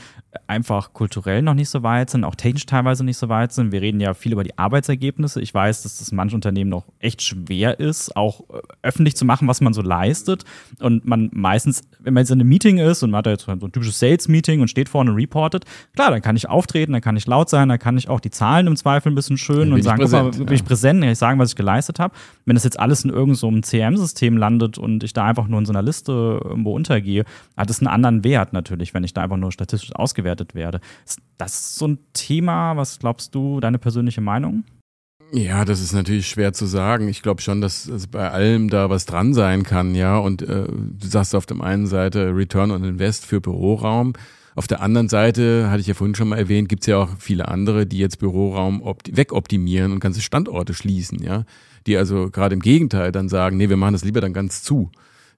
einfach 0.48 0.94
kulturell 0.94 1.42
noch 1.42 1.54
nicht 1.54 1.70
so 1.70 1.84
weit 1.84 2.10
sind, 2.10 2.24
auch 2.24 2.36
technisch 2.36 2.66
teilweise 2.66 3.04
nicht 3.04 3.18
so 3.18 3.28
weit 3.30 3.52
sind. 3.52 3.72
Wir 3.72 3.82
reden 3.82 4.00
ja 4.00 4.14
viel 4.14 4.32
über 4.32 4.44
die 4.44 4.58
Arbeitsergebnisse. 4.58 5.42
Ich 5.42 5.54
weiß, 5.54 5.84
dass 5.84 5.98
das 5.98 6.12
manchen 6.12 6.36
Unternehmen 6.36 6.70
noch 6.70 6.86
echt 7.00 7.22
schwer 7.22 7.80
ist, 7.80 8.16
auch 8.16 8.42
äh, 8.50 8.62
öffentlich 8.82 9.16
zu 9.16 9.26
machen, 9.26 9.48
was 9.48 9.62
man 9.62 9.74
so 9.74 9.82
leistet. 9.82 10.46
Und 10.80 11.06
man 11.06 11.30
meistens, 11.34 11.82
wenn 12.00 12.14
man 12.14 12.22
jetzt 12.22 12.32
in 12.32 12.40
einem 12.40 12.50
Meeting 12.50 12.78
ist 12.78 13.04
und 13.04 13.12
man 13.12 13.20
hat 13.20 13.26
da 13.26 13.32
jetzt 13.32 13.44
so 13.44 13.52
ein 13.52 13.60
typisches 13.60 14.00
Sales-Meeting 14.00 14.62
und 14.62 14.70
steht 14.70 14.88
vorne 14.90 15.12
und 15.12 15.18
reportet, 15.18 15.66
klar, 15.96 16.12
dann 16.12 16.22
kann 16.22 16.36
ich 16.36 16.48
auftreten, 16.48 16.94
dann 16.94 17.02
kann 17.02 17.18
ich 17.18 17.28
laut 17.28 17.50
sein, 17.50 17.68
dann 17.68 17.80
kann 17.80 17.98
ich 17.98 18.08
auch 18.08 18.20
die 18.20 18.32
Zahlen 18.32 18.68
im 18.68 18.76
Zweifel 18.76 19.12
ein 19.12 19.16
bisschen 19.16 19.38
schön 19.38 19.74
und 19.74 19.84
sagen, 19.84 20.00
präsent, 20.00 20.30
guck 20.32 20.40
mal, 20.40 20.46
bin 20.46 20.56
ich 20.56 20.66
präsent, 20.66 21.02
kann 21.02 21.10
ich 21.10 21.18
sagen, 21.18 21.40
was 21.40 21.50
ich 21.50 21.56
geleistet 21.56 22.00
habe. 22.00 22.14
Wenn 22.46 22.56
das 22.56 22.64
jetzt 22.64 22.80
alles 22.80 23.04
in 23.04 23.10
irgendeinem 23.10 23.36
so 23.36 23.52
CRM-System 23.62 24.38
landet 24.38 24.78
und 24.78 25.04
ich 25.04 25.14
da 25.14 25.26
einfach 25.26 25.48
nur 25.48 25.58
in 25.62 25.66
so 25.66 25.74
einer 25.74 25.82
Liste 25.82 26.42
irgendwo 26.44 26.76
untergehe, 26.76 27.26
hat 27.58 27.70
es 27.70 27.80
einen 27.80 27.88
anderen 27.88 28.24
Wert 28.24 28.54
natürlich, 28.54 28.94
wenn 28.94 29.04
ich 29.04 29.14
da 29.14 29.22
einfach 29.22 29.38
nur 29.38 29.52
statistisch 29.52 29.96
ausgewertet 29.96 30.56
werde. 30.56 30.82
Ist 31.06 31.22
das 31.38 31.76
so 31.76 31.88
ein 31.88 32.00
Thema? 32.14 32.78
Was 32.78 33.00
glaubst 33.00 33.34
du, 33.34 33.60
deine 33.60 33.80
persönliche 33.80 34.22
Meinung? 34.22 34.64
Ja, 35.34 35.64
das 35.64 35.80
ist 35.80 35.94
natürlich 35.94 36.28
schwer 36.28 36.52
zu 36.52 36.66
sagen. 36.66 37.08
Ich 37.08 37.22
glaube 37.22 37.42
schon, 37.42 37.62
dass, 37.62 37.86
dass 37.86 38.08
bei 38.08 38.30
allem 38.30 38.70
da 38.70 38.90
was 38.90 39.06
dran 39.06 39.34
sein 39.34 39.64
kann, 39.64 39.96
ja. 39.96 40.18
Und 40.18 40.42
äh, 40.42 40.66
du 40.68 41.08
sagst 41.08 41.36
auf 41.36 41.46
der 41.46 41.62
einen 41.62 41.88
Seite 41.88 42.36
Return 42.36 42.72
on 42.72 42.84
Invest 42.84 43.26
für 43.26 43.40
Büroraum. 43.40 44.14
Auf 44.56 44.68
der 44.68 44.82
anderen 44.82 45.08
Seite, 45.08 45.70
hatte 45.72 45.80
ich 45.80 45.88
ja 45.88 45.94
vorhin 45.94 46.16
schon 46.16 46.28
mal 46.28 46.38
erwähnt, 46.38 46.68
gibt 46.68 46.84
es 46.84 46.88
ja 46.88 46.98
auch 46.98 47.10
viele 47.18 47.48
andere, 47.48 47.86
die 47.86 47.98
jetzt 47.98 48.20
Büroraum 48.20 48.82
wegoptimieren 49.10 49.94
und 49.94 50.02
ganze 50.02 50.20
Standorte 50.20 50.74
schließen, 50.74 51.24
ja. 51.24 51.46
Die 51.88 51.96
also 51.96 52.30
gerade 52.30 52.54
im 52.54 52.62
Gegenteil 52.62 53.14
dann 53.14 53.30
sagen, 53.30 53.56
nee, 53.56 53.70
wir 53.70 53.78
machen 53.78 53.94
das 53.94 54.04
lieber 54.04 54.20
dann 54.20 54.34
ganz 54.34 54.64
zu. 54.64 54.92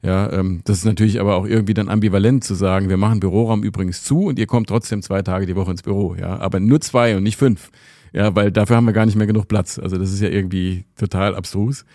Ja, 0.03 0.31
ähm, 0.33 0.61
das 0.65 0.79
ist 0.79 0.85
natürlich 0.85 1.21
aber 1.21 1.35
auch 1.35 1.45
irgendwie 1.45 1.73
dann 1.73 1.87
ambivalent 1.87 2.43
zu 2.43 2.55
sagen, 2.55 2.89
wir 2.89 2.97
machen 2.97 3.21
Büroraum 3.21 3.63
übrigens 3.63 4.03
zu 4.03 4.25
und 4.25 4.37
ihr 4.37 4.47
kommt 4.47 4.67
trotzdem 4.67 5.01
zwei 5.01 5.21
Tage 5.21 5.45
die 5.45 5.55
Woche 5.55 5.71
ins 5.71 5.81
Büro, 5.81 6.15
ja, 6.15 6.37
aber 6.39 6.59
nur 6.59 6.81
zwei 6.81 7.15
und 7.15 7.23
nicht 7.23 7.37
fünf. 7.37 7.71
Ja, 8.11 8.35
weil 8.35 8.51
dafür 8.51 8.75
haben 8.75 8.85
wir 8.85 8.93
gar 8.93 9.05
nicht 9.05 9.15
mehr 9.15 9.27
genug 9.27 9.47
Platz. 9.47 9.79
Also 9.79 9.97
das 9.97 10.11
ist 10.11 10.19
ja 10.21 10.29
irgendwie 10.29 10.85
total 10.97 11.35
abstrus 11.35 11.85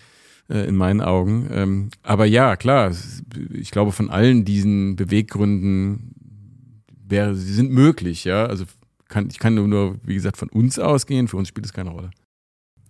äh, 0.48 0.66
in 0.66 0.74
meinen 0.74 1.00
Augen. 1.00 1.48
Ähm, 1.52 1.90
aber 2.02 2.24
ja, 2.24 2.56
klar, 2.56 2.92
ich 3.52 3.70
glaube 3.70 3.92
von 3.92 4.10
allen 4.10 4.44
diesen 4.44 4.96
Beweggründen 4.96 6.14
wäre, 7.06 7.36
sie 7.36 7.52
sind 7.52 7.70
möglich, 7.70 8.24
ja. 8.24 8.46
Also 8.46 8.64
kann, 9.08 9.28
ich 9.30 9.38
kann 9.38 9.54
nur, 9.54 9.96
wie 10.02 10.14
gesagt, 10.14 10.38
von 10.38 10.48
uns 10.48 10.78
ausgehen, 10.78 11.28
für 11.28 11.36
uns 11.36 11.48
spielt 11.48 11.66
es 11.66 11.72
keine 11.72 11.90
Rolle. 11.90 12.10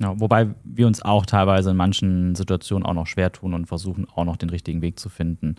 Ja, 0.00 0.18
wobei 0.20 0.54
wir 0.64 0.86
uns 0.86 1.02
auch 1.02 1.26
teilweise 1.26 1.70
in 1.70 1.76
manchen 1.76 2.34
Situationen 2.34 2.86
auch 2.86 2.94
noch 2.94 3.06
schwer 3.06 3.32
tun 3.32 3.54
und 3.54 3.66
versuchen 3.66 4.06
auch 4.14 4.24
noch 4.24 4.36
den 4.36 4.50
richtigen 4.50 4.80
Weg 4.80 4.98
zu 4.98 5.08
finden. 5.08 5.56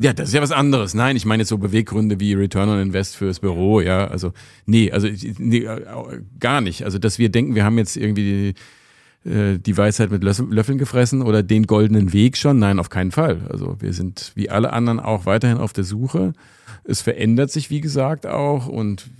Ja, 0.00 0.12
das 0.12 0.28
ist 0.28 0.34
ja 0.34 0.42
was 0.42 0.50
anderes. 0.50 0.94
Nein, 0.94 1.16
ich 1.16 1.24
meine 1.24 1.42
jetzt 1.42 1.50
so 1.50 1.58
Beweggründe 1.58 2.18
wie 2.18 2.34
Return 2.34 2.68
on 2.68 2.80
Invest 2.80 3.14
fürs 3.16 3.40
Büro, 3.40 3.80
ja. 3.80 4.08
Also, 4.08 4.32
nee, 4.66 4.90
also 4.90 5.08
nee, 5.38 5.68
gar 6.40 6.60
nicht. 6.60 6.84
Also, 6.84 6.98
dass 6.98 7.18
wir 7.18 7.28
denken, 7.28 7.54
wir 7.54 7.64
haben 7.64 7.78
jetzt 7.78 7.96
irgendwie 7.96 8.54
die, 9.24 9.30
äh, 9.30 9.58
die 9.58 9.76
Weisheit 9.76 10.10
mit 10.10 10.24
Löffeln 10.24 10.78
gefressen 10.78 11.22
oder 11.22 11.44
den 11.44 11.66
goldenen 11.66 12.12
Weg 12.12 12.36
schon. 12.36 12.58
Nein, 12.58 12.80
auf 12.80 12.90
keinen 12.90 13.12
Fall. 13.12 13.46
Also, 13.48 13.76
wir 13.80 13.92
sind 13.92 14.32
wie 14.34 14.50
alle 14.50 14.72
anderen 14.72 14.98
auch 14.98 15.26
weiterhin 15.26 15.58
auf 15.58 15.72
der 15.72 15.84
Suche. 15.84 16.32
Es 16.82 17.00
verändert 17.00 17.52
sich, 17.52 17.70
wie 17.70 17.80
gesagt, 17.80 18.26
auch 18.26 18.66
und 18.66 19.10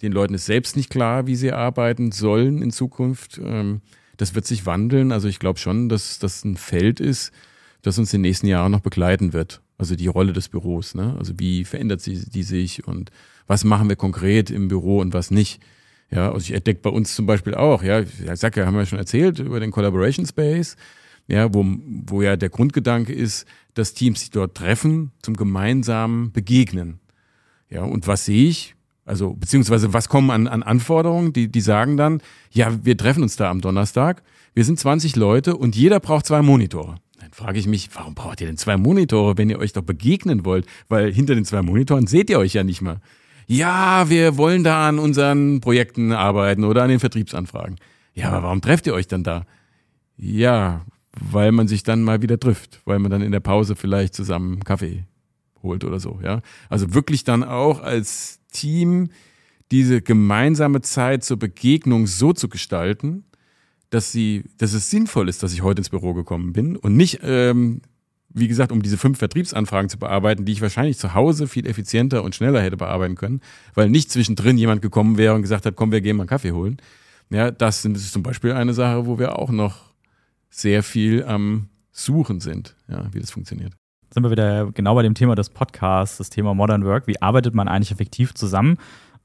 den 0.00 0.12
Leuten 0.12 0.34
ist 0.34 0.46
selbst 0.46 0.76
nicht 0.76 0.90
klar, 0.90 1.26
wie 1.26 1.36
sie 1.36 1.52
arbeiten 1.52 2.10
sollen 2.10 2.62
in 2.62 2.70
Zukunft. 2.70 3.38
Ähm, 3.42 3.82
das 4.22 4.36
wird 4.36 4.46
sich 4.46 4.66
wandeln. 4.66 5.10
Also 5.10 5.26
ich 5.26 5.40
glaube 5.40 5.58
schon, 5.58 5.88
dass 5.88 6.20
das 6.20 6.44
ein 6.44 6.56
Feld 6.56 7.00
ist, 7.00 7.32
das 7.82 7.98
uns 7.98 8.14
in 8.14 8.18
den 8.22 8.28
nächsten 8.30 8.46
Jahren 8.46 8.70
noch 8.70 8.80
begleiten 8.80 9.32
wird. 9.32 9.60
Also 9.78 9.96
die 9.96 10.06
Rolle 10.06 10.32
des 10.32 10.48
Büros. 10.48 10.94
Ne? 10.94 11.16
Also 11.18 11.40
wie 11.40 11.64
verändert 11.64 12.00
sie 12.00 12.30
die 12.30 12.44
sich 12.44 12.86
und 12.86 13.10
was 13.48 13.64
machen 13.64 13.88
wir 13.88 13.96
konkret 13.96 14.48
im 14.48 14.68
Büro 14.68 15.00
und 15.00 15.12
was 15.12 15.32
nicht. 15.32 15.60
Ja, 16.08 16.30
also 16.30 16.44
ich 16.44 16.52
entdecke 16.52 16.80
bei 16.82 16.90
uns 16.90 17.16
zum 17.16 17.26
Beispiel 17.26 17.56
auch, 17.56 17.82
ja, 17.82 18.00
ich 18.00 18.10
sag 18.34 18.56
ja, 18.56 18.64
haben 18.64 18.76
wir 18.76 18.86
schon 18.86 19.00
erzählt 19.00 19.40
über 19.40 19.58
den 19.58 19.72
Collaboration 19.72 20.24
Space, 20.24 20.76
ja, 21.26 21.52
wo, 21.52 21.64
wo 22.04 22.22
ja 22.22 22.36
der 22.36 22.50
Grundgedanke 22.50 23.12
ist, 23.12 23.44
dass 23.74 23.94
Teams 23.94 24.20
sich 24.20 24.30
dort 24.30 24.54
treffen 24.56 25.10
zum 25.22 25.36
gemeinsamen 25.36 26.30
Begegnen. 26.30 27.00
Ja, 27.70 27.82
und 27.82 28.06
was 28.06 28.26
sehe 28.26 28.48
ich? 28.48 28.76
Also, 29.04 29.34
beziehungsweise 29.34 29.92
was 29.92 30.08
kommen 30.08 30.30
an, 30.30 30.46
an 30.46 30.62
Anforderungen? 30.62 31.32
Die, 31.32 31.50
die 31.50 31.60
sagen 31.60 31.96
dann, 31.96 32.20
ja, 32.50 32.72
wir 32.84 32.96
treffen 32.96 33.22
uns 33.22 33.36
da 33.36 33.50
am 33.50 33.60
Donnerstag, 33.60 34.22
wir 34.54 34.64
sind 34.64 34.78
20 34.78 35.16
Leute 35.16 35.56
und 35.56 35.74
jeder 35.74 35.98
braucht 35.98 36.26
zwei 36.26 36.42
Monitore. 36.42 36.96
Dann 37.18 37.32
frage 37.32 37.58
ich 37.58 37.66
mich, 37.66 37.88
warum 37.94 38.14
braucht 38.14 38.40
ihr 38.40 38.46
denn 38.46 38.56
zwei 38.56 38.76
Monitore, 38.76 39.38
wenn 39.38 39.50
ihr 39.50 39.58
euch 39.58 39.72
doch 39.72 39.82
begegnen 39.82 40.44
wollt? 40.44 40.66
Weil 40.88 41.12
hinter 41.12 41.34
den 41.34 41.44
zwei 41.44 41.62
Monitoren 41.62 42.06
seht 42.06 42.30
ihr 42.30 42.38
euch 42.38 42.52
ja 42.52 42.64
nicht 42.64 42.82
mal. 42.82 43.00
Ja, 43.46 44.08
wir 44.08 44.36
wollen 44.36 44.62
da 44.62 44.88
an 44.88 44.98
unseren 44.98 45.60
Projekten 45.60 46.12
arbeiten 46.12 46.64
oder 46.64 46.82
an 46.82 46.90
den 46.90 47.00
Vertriebsanfragen. 47.00 47.76
Ja, 48.14 48.30
aber 48.30 48.44
warum 48.44 48.60
trefft 48.60 48.86
ihr 48.86 48.94
euch 48.94 49.08
dann 49.08 49.24
da? 49.24 49.46
Ja, 50.16 50.84
weil 51.18 51.52
man 51.52 51.66
sich 51.66 51.82
dann 51.82 52.02
mal 52.02 52.22
wieder 52.22 52.38
trifft, 52.38 52.80
weil 52.84 52.98
man 52.98 53.10
dann 53.10 53.22
in 53.22 53.32
der 53.32 53.40
Pause 53.40 53.74
vielleicht 53.74 54.14
zusammen 54.14 54.62
Kaffee 54.64 55.04
holt 55.62 55.84
oder 55.84 56.00
so, 56.00 56.20
ja. 56.22 56.42
Also 56.68 56.94
wirklich 56.94 57.24
dann 57.24 57.44
auch 57.44 57.80
als 57.80 58.40
Team 58.52 59.08
diese 59.72 60.02
gemeinsame 60.02 60.82
Zeit 60.82 61.24
zur 61.24 61.38
Begegnung 61.38 62.06
so 62.06 62.32
zu 62.32 62.48
gestalten, 62.48 63.24
dass 63.90 64.12
sie, 64.12 64.44
dass 64.58 64.74
es 64.74 64.90
sinnvoll 64.90 65.28
ist, 65.28 65.42
dass 65.42 65.52
ich 65.52 65.62
heute 65.62 65.80
ins 65.80 65.90
Büro 65.90 66.14
gekommen 66.14 66.52
bin 66.52 66.76
und 66.76 66.96
nicht, 66.96 67.20
ähm, 67.22 67.80
wie 68.28 68.48
gesagt, 68.48 68.72
um 68.72 68.82
diese 68.82 68.96
fünf 68.96 69.18
Vertriebsanfragen 69.18 69.90
zu 69.90 69.98
bearbeiten, 69.98 70.44
die 70.44 70.52
ich 70.52 70.62
wahrscheinlich 70.62 70.98
zu 70.98 71.14
Hause 71.14 71.46
viel 71.46 71.66
effizienter 71.66 72.22
und 72.22 72.34
schneller 72.34 72.62
hätte 72.62 72.76
bearbeiten 72.76 73.14
können, 73.14 73.40
weil 73.74 73.90
nicht 73.90 74.10
zwischendrin 74.10 74.56
jemand 74.56 74.82
gekommen 74.82 75.18
wäre 75.18 75.34
und 75.34 75.42
gesagt 75.42 75.66
hat, 75.66 75.76
komm, 75.76 75.92
wir 75.92 76.00
gehen 76.00 76.16
mal 76.16 76.22
einen 76.22 76.28
Kaffee 76.28 76.52
holen. 76.52 76.78
Ja, 77.30 77.50
das 77.50 77.84
ist 77.84 78.12
zum 78.12 78.22
Beispiel 78.22 78.52
eine 78.52 78.74
Sache, 78.74 79.06
wo 79.06 79.18
wir 79.18 79.38
auch 79.38 79.50
noch 79.50 79.92
sehr 80.50 80.82
viel 80.82 81.24
am 81.24 81.68
Suchen 81.92 82.40
sind, 82.40 82.76
ja, 82.88 83.08
wie 83.12 83.20
das 83.20 83.30
funktioniert 83.30 83.74
sind 84.12 84.22
wir 84.22 84.30
wieder 84.30 84.70
genau 84.72 84.94
bei 84.94 85.02
dem 85.02 85.14
Thema 85.14 85.34
des 85.34 85.48
Podcasts, 85.48 86.18
das 86.18 86.28
Thema 86.28 86.54
Modern 86.54 86.84
Work. 86.84 87.06
Wie 87.06 87.20
arbeitet 87.22 87.54
man 87.54 87.66
eigentlich 87.66 87.90
effektiv 87.90 88.34
zusammen? 88.34 88.76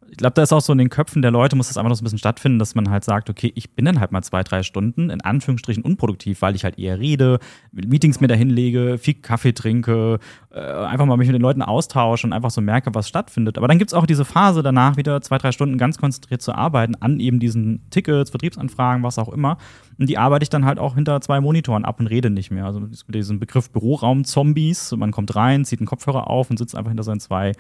Ich 0.10 0.18
glaube, 0.18 0.34
da 0.34 0.44
ist 0.44 0.54
auch 0.54 0.62
so 0.62 0.72
in 0.72 0.78
den 0.78 0.90
Köpfen 0.90 1.22
der 1.22 1.32
Leute, 1.32 1.56
muss 1.56 1.68
das 1.68 1.78
einfach 1.78 1.90
noch 1.90 1.96
so 1.96 2.02
ein 2.02 2.06
bisschen 2.06 2.20
stattfinden, 2.20 2.60
dass 2.60 2.76
man 2.76 2.90
halt 2.90 3.04
sagt, 3.04 3.30
okay, 3.30 3.52
ich 3.56 3.72
bin 3.72 3.86
dann 3.86 4.00
halt 4.00 4.12
mal 4.12 4.22
zwei, 4.22 4.44
drei 4.44 4.64
Stunden 4.64 5.10
in 5.10 5.22
Anführungsstrichen 5.22 5.84
unproduktiv, 5.84 6.42
weil 6.42 6.56
ich 6.56 6.64
halt 6.64 6.80
eher 6.80 7.00
rede, 7.00 7.40
Meetings 7.72 8.20
mir 8.20 8.28
dahin 8.28 8.50
lege, 8.50 8.98
viel 8.98 9.16
Kaffee 9.16 9.54
trinke, 9.54 10.20
äh, 10.52 10.60
einfach 10.60 11.06
mal 11.06 11.18
mich 11.18 11.28
mit 11.28 11.36
den 11.36 11.42
Leuten 11.42 11.62
austausche 11.62 12.26
und 12.26 12.34
einfach 12.34 12.52
so 12.52 12.62
merke, 12.62 12.94
was 12.96 13.08
stattfindet. 13.08 13.58
Aber 13.58 13.68
dann 13.68 13.80
gibt 13.80 13.92
es 13.92 13.94
auch 13.94 14.06
diese 14.06 14.26
Phase 14.26 14.64
danach 14.64 14.98
wieder 14.98 15.22
zwei, 15.22 15.38
drei 15.38 15.52
Stunden 15.52 15.78
ganz 15.78 15.98
konzentriert 15.98 16.42
zu 16.42 16.54
arbeiten 16.54 16.96
an 16.96 17.20
eben 17.20 17.40
diesen 17.40 17.82
Tickets, 17.90 18.30
Vertriebsanfragen, 18.30 19.04
was 19.04 19.20
auch 19.20 19.30
immer. 19.30 19.58
Und 20.00 20.10
die 20.10 20.18
arbeite 20.18 20.44
ich 20.44 20.50
dann 20.50 20.66
halt 20.66 20.80
auch 20.80 20.96
hinter 20.96 21.20
zwei 21.22 21.42
Monitoren 21.42 21.86
ab 21.86 22.00
und 22.00 22.08
rede 22.08 22.30
nicht 22.30 22.52
mehr. 22.52 22.66
Also 22.66 22.82
diesen 23.08 23.40
Begriff 23.40 23.72
Büroraum-Zombies, 23.72 24.96
man 24.96 25.12
kommt 25.12 25.36
rein, 25.36 25.66
zieht 25.66 25.80
einen 25.80 25.88
Kopfhörer 25.88 26.30
auf 26.30 26.50
und 26.50 26.58
sitzt 26.58 26.76
einfach 26.76 26.92
hinter 26.92 27.04
seinen 27.04 27.20
zwei 27.20 27.54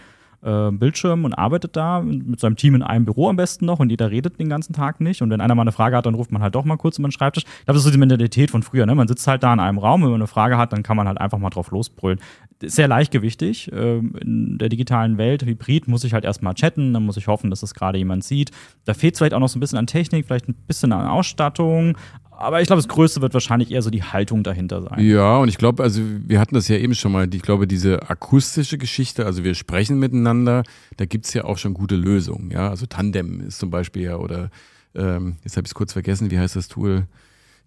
äh, 0.43 0.71
Bildschirm 0.71 1.25
und 1.25 1.33
arbeitet 1.33 1.75
da 1.75 2.01
mit 2.01 2.39
seinem 2.39 2.55
Team 2.55 2.75
in 2.75 2.83
einem 2.83 3.05
Büro 3.05 3.29
am 3.29 3.35
besten 3.35 3.65
noch 3.65 3.79
und 3.79 3.89
jeder 3.89 4.11
redet 4.11 4.39
den 4.39 4.49
ganzen 4.49 4.73
Tag 4.73 5.01
nicht. 5.01 5.21
Und 5.21 5.29
wenn 5.29 5.41
einer 5.41 5.55
mal 5.55 5.63
eine 5.63 5.71
Frage 5.71 5.95
hat, 5.95 6.05
dann 6.05 6.15
ruft 6.15 6.31
man 6.31 6.41
halt 6.41 6.55
doch 6.55 6.65
mal 6.65 6.77
kurz 6.77 6.97
über 6.99 7.07
den 7.07 7.11
Schreibtisch. 7.11 7.43
Ich 7.43 7.65
glaube, 7.65 7.73
das 7.73 7.77
ist 7.77 7.85
so 7.85 7.91
die 7.91 7.97
Mentalität 7.97 8.51
von 8.51 8.63
früher. 8.63 8.85
Ne? 8.85 8.95
Man 8.95 9.07
sitzt 9.07 9.27
halt 9.27 9.43
da 9.43 9.53
in 9.53 9.59
einem 9.59 9.77
Raum, 9.77 10.01
wenn 10.03 10.11
man 10.11 10.21
eine 10.21 10.27
Frage 10.27 10.57
hat, 10.57 10.73
dann 10.73 10.83
kann 10.83 10.97
man 10.97 11.07
halt 11.07 11.19
einfach 11.19 11.38
mal 11.38 11.49
drauf 11.49 11.71
losbrüllen. 11.71 12.19
Sehr 12.61 12.88
leichtgewichtig. 12.88 13.71
Äh, 13.71 13.97
in 13.97 14.57
der 14.57 14.69
digitalen 14.69 15.17
Welt, 15.17 15.43
Hybrid, 15.43 15.88
muss 15.88 16.03
ich 16.03 16.13
halt 16.13 16.25
erstmal 16.25 16.53
chatten, 16.53 16.93
dann 16.93 17.03
muss 17.03 17.17
ich 17.17 17.27
hoffen, 17.27 17.49
dass 17.49 17.61
das 17.61 17.73
gerade 17.73 17.97
jemand 17.97 18.23
sieht. 18.23 18.51
Da 18.85 18.93
fehlt 18.93 19.17
vielleicht 19.17 19.33
auch 19.33 19.39
noch 19.39 19.49
so 19.49 19.57
ein 19.57 19.61
bisschen 19.61 19.77
an 19.77 19.88
Technik, 19.88 20.25
vielleicht 20.25 20.47
ein 20.47 20.55
bisschen 20.67 20.91
an 20.91 21.07
Ausstattung, 21.07 21.97
aber 22.38 22.61
ich 22.61 22.67
glaube, 22.67 22.81
das 22.81 22.88
Größte 22.88 23.21
wird 23.21 23.33
wahrscheinlich 23.33 23.71
eher 23.71 23.81
so 23.81 23.89
die 23.89 24.03
Haltung 24.03 24.43
dahinter 24.43 24.81
sein. 24.81 25.03
Ja, 25.03 25.38
und 25.38 25.49
ich 25.49 25.57
glaube, 25.57 25.83
also 25.83 26.01
wir 26.03 26.39
hatten 26.39 26.55
das 26.55 26.67
ja 26.67 26.77
eben 26.77 26.95
schon 26.95 27.11
mal, 27.11 27.33
ich 27.33 27.41
glaube, 27.41 27.67
diese 27.67 28.09
akustische 28.09 28.77
Geschichte, 28.77 29.25
also 29.25 29.43
wir 29.43 29.55
sprechen 29.55 29.99
miteinander, 29.99 30.63
da 30.97 31.05
gibt 31.05 31.25
es 31.25 31.33
ja 31.33 31.45
auch 31.45 31.57
schon 31.57 31.73
gute 31.73 31.95
Lösungen. 31.95 32.51
Ja, 32.51 32.69
also 32.69 32.85
Tandem 32.85 33.41
ist 33.41 33.59
zum 33.59 33.69
Beispiel 33.69 34.03
ja, 34.03 34.17
oder 34.17 34.51
ähm, 34.95 35.38
jetzt 35.43 35.57
habe 35.57 35.65
ich 35.65 35.71
es 35.71 35.75
kurz 35.75 35.93
vergessen, 35.93 36.31
wie 36.31 36.39
heißt 36.39 36.55
das 36.55 36.67
Tool? 36.67 37.07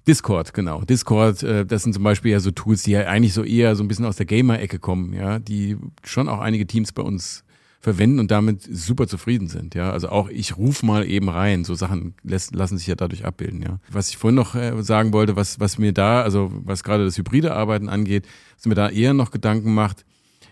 Discord, 0.06 0.54
genau. 0.54 0.82
Discord, 0.82 1.42
äh, 1.42 1.66
das 1.66 1.82
sind 1.82 1.92
zum 1.92 2.02
Beispiel 2.02 2.32
ja 2.32 2.40
so 2.40 2.50
Tools, 2.50 2.82
die 2.84 2.92
ja 2.92 3.00
eigentlich 3.02 3.34
so 3.34 3.44
eher 3.44 3.76
so 3.76 3.84
ein 3.84 3.88
bisschen 3.88 4.06
aus 4.06 4.16
der 4.16 4.26
Gamer-Ecke 4.26 4.78
kommen, 4.78 5.12
ja, 5.12 5.38
die 5.38 5.76
schon 6.04 6.28
auch 6.28 6.40
einige 6.40 6.66
Teams 6.66 6.92
bei 6.92 7.02
uns 7.02 7.44
verwenden 7.80 8.20
und 8.20 8.30
damit 8.30 8.62
super 8.62 9.06
zufrieden 9.08 9.48
sind. 9.48 9.74
Ja, 9.74 9.90
also 9.90 10.10
auch 10.10 10.28
ich 10.28 10.58
rufe 10.58 10.84
mal 10.84 11.08
eben 11.08 11.30
rein. 11.30 11.64
So 11.64 11.74
Sachen 11.74 12.14
lässt, 12.22 12.54
lassen 12.54 12.76
sich 12.76 12.86
ja 12.86 12.94
dadurch 12.94 13.24
abbilden. 13.24 13.62
Ja, 13.62 13.80
was 13.90 14.10
ich 14.10 14.18
vorhin 14.18 14.36
noch 14.36 14.54
äh, 14.54 14.80
sagen 14.82 15.12
wollte, 15.12 15.34
was 15.34 15.58
was 15.58 15.78
mir 15.78 15.92
da, 15.92 16.22
also 16.22 16.50
was 16.52 16.84
gerade 16.84 17.04
das 17.04 17.16
hybride 17.16 17.54
Arbeiten 17.54 17.88
angeht, 17.88 18.28
was 18.56 18.66
mir 18.66 18.74
da 18.74 18.90
eher 18.90 19.14
noch 19.14 19.30
Gedanken 19.30 19.72
macht, 19.74 20.04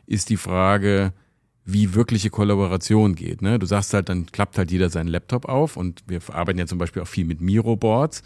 ist 0.07 0.31
die 0.31 0.39
Frage, 0.39 1.13
wie 1.67 1.95
wirkliche 1.95 2.31
Kollaboration 2.31 3.15
geht. 3.15 3.43
Ne? 3.43 3.59
Du 3.59 3.67
sagst 3.67 3.93
halt, 3.93 4.09
dann 4.09 4.25
klappt 4.25 4.57
halt 4.57 4.71
jeder 4.71 4.89
seinen 4.89 5.09
Laptop 5.09 5.45
auf 5.45 5.77
und 5.77 6.03
wir 6.07 6.21
arbeiten 6.33 6.59
ja 6.59 6.67
zum 6.67 6.79
Beispiel 6.79 7.03
auch 7.03 7.09
viel 7.09 7.27
mit 7.27 7.43
Miro-Boards. 7.43 8.23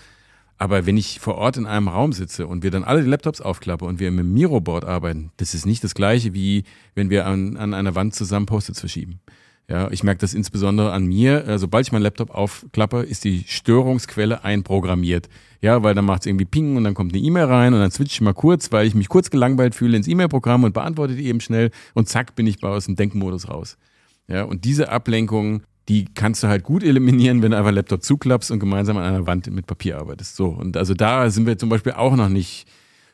Aber 0.62 0.86
wenn 0.86 0.96
ich 0.96 1.18
vor 1.18 1.34
Ort 1.38 1.56
in 1.56 1.66
einem 1.66 1.88
Raum 1.88 2.12
sitze 2.12 2.46
und 2.46 2.62
wir 2.62 2.70
dann 2.70 2.84
alle 2.84 3.02
die 3.02 3.08
Laptops 3.08 3.40
aufklappen 3.40 3.88
und 3.88 3.98
wir 3.98 4.12
mit 4.12 4.20
dem 4.20 4.32
Miro-Board 4.32 4.84
arbeiten, 4.84 5.32
das 5.38 5.54
ist 5.54 5.66
nicht 5.66 5.82
das 5.82 5.92
gleiche, 5.92 6.34
wie 6.34 6.62
wenn 6.94 7.10
wir 7.10 7.26
an, 7.26 7.56
an 7.56 7.74
einer 7.74 7.96
Wand 7.96 8.14
zusammen 8.14 8.46
Post-its 8.46 8.78
verschieben. 8.78 9.18
Ja, 9.68 9.90
ich 9.90 10.04
merke 10.04 10.20
das 10.20 10.34
insbesondere 10.34 10.92
an 10.92 11.04
mir. 11.04 11.48
Äh, 11.48 11.58
sobald 11.58 11.84
ich 11.84 11.90
meinen 11.90 12.02
Laptop 12.02 12.30
aufklappe, 12.30 13.00
ist 13.00 13.24
die 13.24 13.42
Störungsquelle 13.44 14.44
einprogrammiert. 14.44 15.28
Ja, 15.62 15.82
weil 15.82 15.96
dann 15.96 16.04
macht 16.04 16.20
es 16.20 16.26
irgendwie 16.26 16.44
Ping 16.44 16.76
und 16.76 16.84
dann 16.84 16.94
kommt 16.94 17.12
eine 17.12 17.20
E-Mail 17.20 17.46
rein 17.46 17.74
und 17.74 17.80
dann 17.80 17.90
switche 17.90 18.14
ich 18.14 18.20
mal 18.20 18.32
kurz, 18.32 18.70
weil 18.70 18.86
ich 18.86 18.94
mich 18.94 19.08
kurz 19.08 19.30
gelangweilt 19.30 19.74
fühle 19.74 19.96
ins 19.96 20.06
E-Mail-Programm 20.06 20.62
und 20.62 20.74
beantworte 20.74 21.16
die 21.16 21.26
eben 21.26 21.40
schnell 21.40 21.72
und 21.94 22.08
zack 22.08 22.36
bin 22.36 22.46
ich 22.46 22.62
aus 22.62 22.84
dem 22.84 22.94
Denkmodus 22.94 23.48
raus. 23.48 23.78
Ja, 24.28 24.44
und 24.44 24.64
diese 24.64 24.90
Ablenkung 24.90 25.64
die 25.88 26.06
kannst 26.14 26.42
du 26.42 26.48
halt 26.48 26.62
gut 26.62 26.82
eliminieren, 26.84 27.42
wenn 27.42 27.50
du 27.50 27.58
einfach 27.58 27.72
Laptop 27.72 28.02
zuklappst 28.02 28.50
und 28.50 28.60
gemeinsam 28.60 28.96
an 28.96 29.04
einer 29.04 29.26
Wand 29.26 29.50
mit 29.50 29.66
Papier 29.66 29.98
arbeitest. 29.98 30.36
So. 30.36 30.46
Und 30.46 30.76
also 30.76 30.94
da 30.94 31.28
sind 31.30 31.46
wir 31.46 31.58
zum 31.58 31.68
Beispiel 31.68 31.92
auch 31.92 32.14
noch 32.14 32.28
nicht 32.28 32.66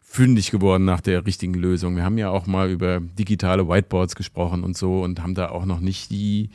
fündig 0.03 0.51
geworden 0.51 0.85
nach 0.85 1.01
der 1.01 1.27
richtigen 1.27 1.55
Lösung. 1.55 1.97
Wir 1.97 2.05
haben 2.05 2.19
ja 2.19 2.31
auch 2.31 2.47
mal 2.47 2.71
über 2.71 3.01
digitale 3.01 3.69
Whiteboards 3.69 4.16
gesprochen 4.16 4.64
und 4.64 4.77
so 4.77 5.03
und 5.03 5.23
haben 5.23 5.35
da 5.35 5.51
auch 5.51 5.66
noch 5.66 5.81
nicht 5.81 6.11
die, 6.11 6.51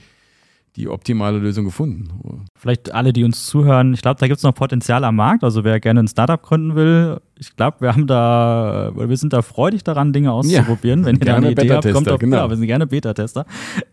die 0.75 0.89
optimale 0.89 1.37
Lösung 1.37 1.65
gefunden. 1.65 2.45
Vielleicht 2.55 2.93
alle, 2.93 3.13
die 3.13 3.23
uns 3.23 3.45
zuhören, 3.45 3.93
ich 3.93 4.01
glaube, 4.01 4.19
da 4.19 4.27
gibt 4.27 4.37
es 4.37 4.43
noch 4.43 4.55
Potenzial 4.55 5.03
am 5.03 5.15
Markt. 5.15 5.43
Also 5.43 5.63
wer 5.63 5.79
gerne 5.79 6.01
ein 6.01 6.07
Startup 6.07 6.41
gründen 6.41 6.75
will, 6.75 7.19
ich 7.37 7.55
glaube, 7.55 7.81
wir 7.81 7.93
haben 7.93 8.07
da, 8.07 8.91
wir 8.95 9.17
sind 9.17 9.33
da 9.33 9.41
freudig 9.41 9.83
daran, 9.83 10.13
Dinge 10.13 10.31
auszuprobieren. 10.31 11.01
Ja, 11.01 11.05
Wenn 11.05 11.15
ihr 11.15 11.25
da 11.25 11.35
eine 11.35 11.51
Idee 11.51 11.71
habt, 11.71 11.91
kommt 11.91 12.09
auf, 12.09 12.19
genau. 12.19 12.37
ja, 12.37 12.49
wir 12.49 12.57
sind 12.57 12.67
gerne 12.67 12.87
Beta-Tester. 12.87 13.45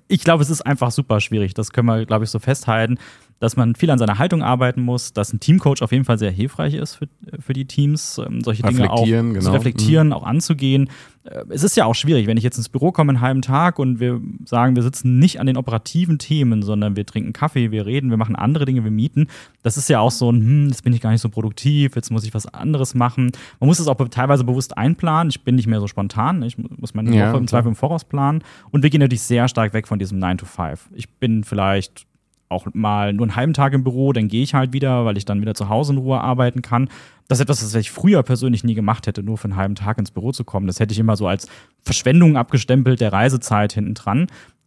Ich 0.08 0.24
glaube, 0.24 0.42
es 0.42 0.50
ist 0.50 0.62
einfach 0.62 0.90
super 0.90 1.20
schwierig. 1.20 1.54
Das 1.54 1.70
können 1.70 1.86
wir, 1.86 2.06
glaube 2.06 2.24
ich, 2.24 2.30
so 2.30 2.38
festhalten 2.38 2.98
dass 3.40 3.56
man 3.56 3.74
viel 3.74 3.90
an 3.90 3.98
seiner 3.98 4.18
Haltung 4.18 4.42
arbeiten 4.42 4.82
muss, 4.82 5.12
dass 5.14 5.32
ein 5.32 5.40
Teamcoach 5.40 5.80
auf 5.80 5.92
jeden 5.92 6.04
Fall 6.04 6.18
sehr 6.18 6.30
hilfreich 6.30 6.74
ist 6.74 6.96
für, 6.96 7.08
für 7.40 7.54
die 7.54 7.64
Teams, 7.64 8.18
ähm, 8.18 8.42
solche 8.42 8.62
Dinge 8.62 8.92
auch 8.92 9.06
genau. 9.06 9.40
zu 9.40 9.50
reflektieren, 9.50 10.08
mhm. 10.08 10.12
auch 10.12 10.24
anzugehen. 10.24 10.90
Äh, 11.24 11.44
es 11.48 11.64
ist 11.64 11.74
ja 11.74 11.86
auch 11.86 11.94
schwierig, 11.94 12.26
wenn 12.26 12.36
ich 12.36 12.44
jetzt 12.44 12.58
ins 12.58 12.68
Büro 12.68 12.92
komme 12.92 13.10
einen 13.10 13.22
halben 13.22 13.40
Tag 13.40 13.78
und 13.78 13.98
wir 13.98 14.20
sagen, 14.44 14.76
wir 14.76 14.82
sitzen 14.82 15.18
nicht 15.18 15.40
an 15.40 15.46
den 15.46 15.56
operativen 15.56 16.18
Themen, 16.18 16.62
sondern 16.62 16.96
wir 16.96 17.06
trinken 17.06 17.32
Kaffee, 17.32 17.70
wir 17.70 17.86
reden, 17.86 18.10
wir 18.10 18.18
machen 18.18 18.36
andere 18.36 18.66
Dinge, 18.66 18.84
wir 18.84 18.90
mieten. 18.90 19.28
Das 19.62 19.78
ist 19.78 19.88
ja 19.88 20.00
auch 20.00 20.10
so 20.10 20.30
ein, 20.30 20.40
hm, 20.40 20.68
jetzt 20.68 20.84
bin 20.84 20.92
ich 20.92 21.00
gar 21.00 21.10
nicht 21.10 21.22
so 21.22 21.30
produktiv, 21.30 21.96
jetzt 21.96 22.10
muss 22.10 22.24
ich 22.24 22.34
was 22.34 22.46
anderes 22.46 22.94
machen. 22.94 23.32
Man 23.58 23.68
muss 23.68 23.78
es 23.78 23.88
auch 23.88 23.96
teilweise 24.10 24.44
bewusst 24.44 24.76
einplanen. 24.76 25.30
Ich 25.30 25.44
bin 25.44 25.54
nicht 25.54 25.66
mehr 25.66 25.80
so 25.80 25.86
spontan. 25.86 26.42
Ich 26.42 26.58
muss 26.58 26.92
meine 26.92 27.16
ja, 27.16 27.30
Woche 27.30 27.38
im 27.38 27.48
Zweifel 27.48 27.68
im 27.68 27.76
Voraus 27.76 28.04
planen. 28.04 28.44
Und 28.70 28.82
wir 28.82 28.90
gehen 28.90 29.00
natürlich 29.00 29.22
sehr 29.22 29.48
stark 29.48 29.72
weg 29.72 29.88
von 29.88 29.98
diesem 29.98 30.18
9 30.18 30.36
to 30.36 30.44
5. 30.44 30.90
Ich 30.94 31.08
bin 31.08 31.42
vielleicht 31.42 32.06
auch 32.50 32.66
mal 32.74 33.12
nur 33.12 33.24
einen 33.26 33.36
halben 33.36 33.52
Tag 33.54 33.72
im 33.72 33.84
Büro, 33.84 34.12
dann 34.12 34.28
gehe 34.28 34.42
ich 34.42 34.54
halt 34.54 34.72
wieder, 34.72 35.04
weil 35.04 35.16
ich 35.16 35.24
dann 35.24 35.40
wieder 35.40 35.54
zu 35.54 35.68
Hause 35.68 35.92
in 35.92 35.98
Ruhe 35.98 36.20
arbeiten 36.20 36.62
kann. 36.62 36.88
Das 37.28 37.38
ist 37.38 37.42
etwas, 37.42 37.60
das 37.60 37.74
ich 37.76 37.90
früher 37.90 38.22
persönlich 38.22 38.64
nie 38.64 38.74
gemacht 38.74 39.06
hätte, 39.06 39.22
nur 39.22 39.38
für 39.38 39.44
einen 39.44 39.56
halben 39.56 39.76
Tag 39.76 39.98
ins 39.98 40.10
Büro 40.10 40.32
zu 40.32 40.44
kommen. 40.44 40.66
Das 40.66 40.80
hätte 40.80 40.92
ich 40.92 40.98
immer 40.98 41.16
so 41.16 41.28
als 41.28 41.48
Verschwendung 41.82 42.36
abgestempelt 42.36 43.00
der 43.00 43.12
Reisezeit 43.12 43.72
hinten 43.72 43.94
dran. 43.94 44.26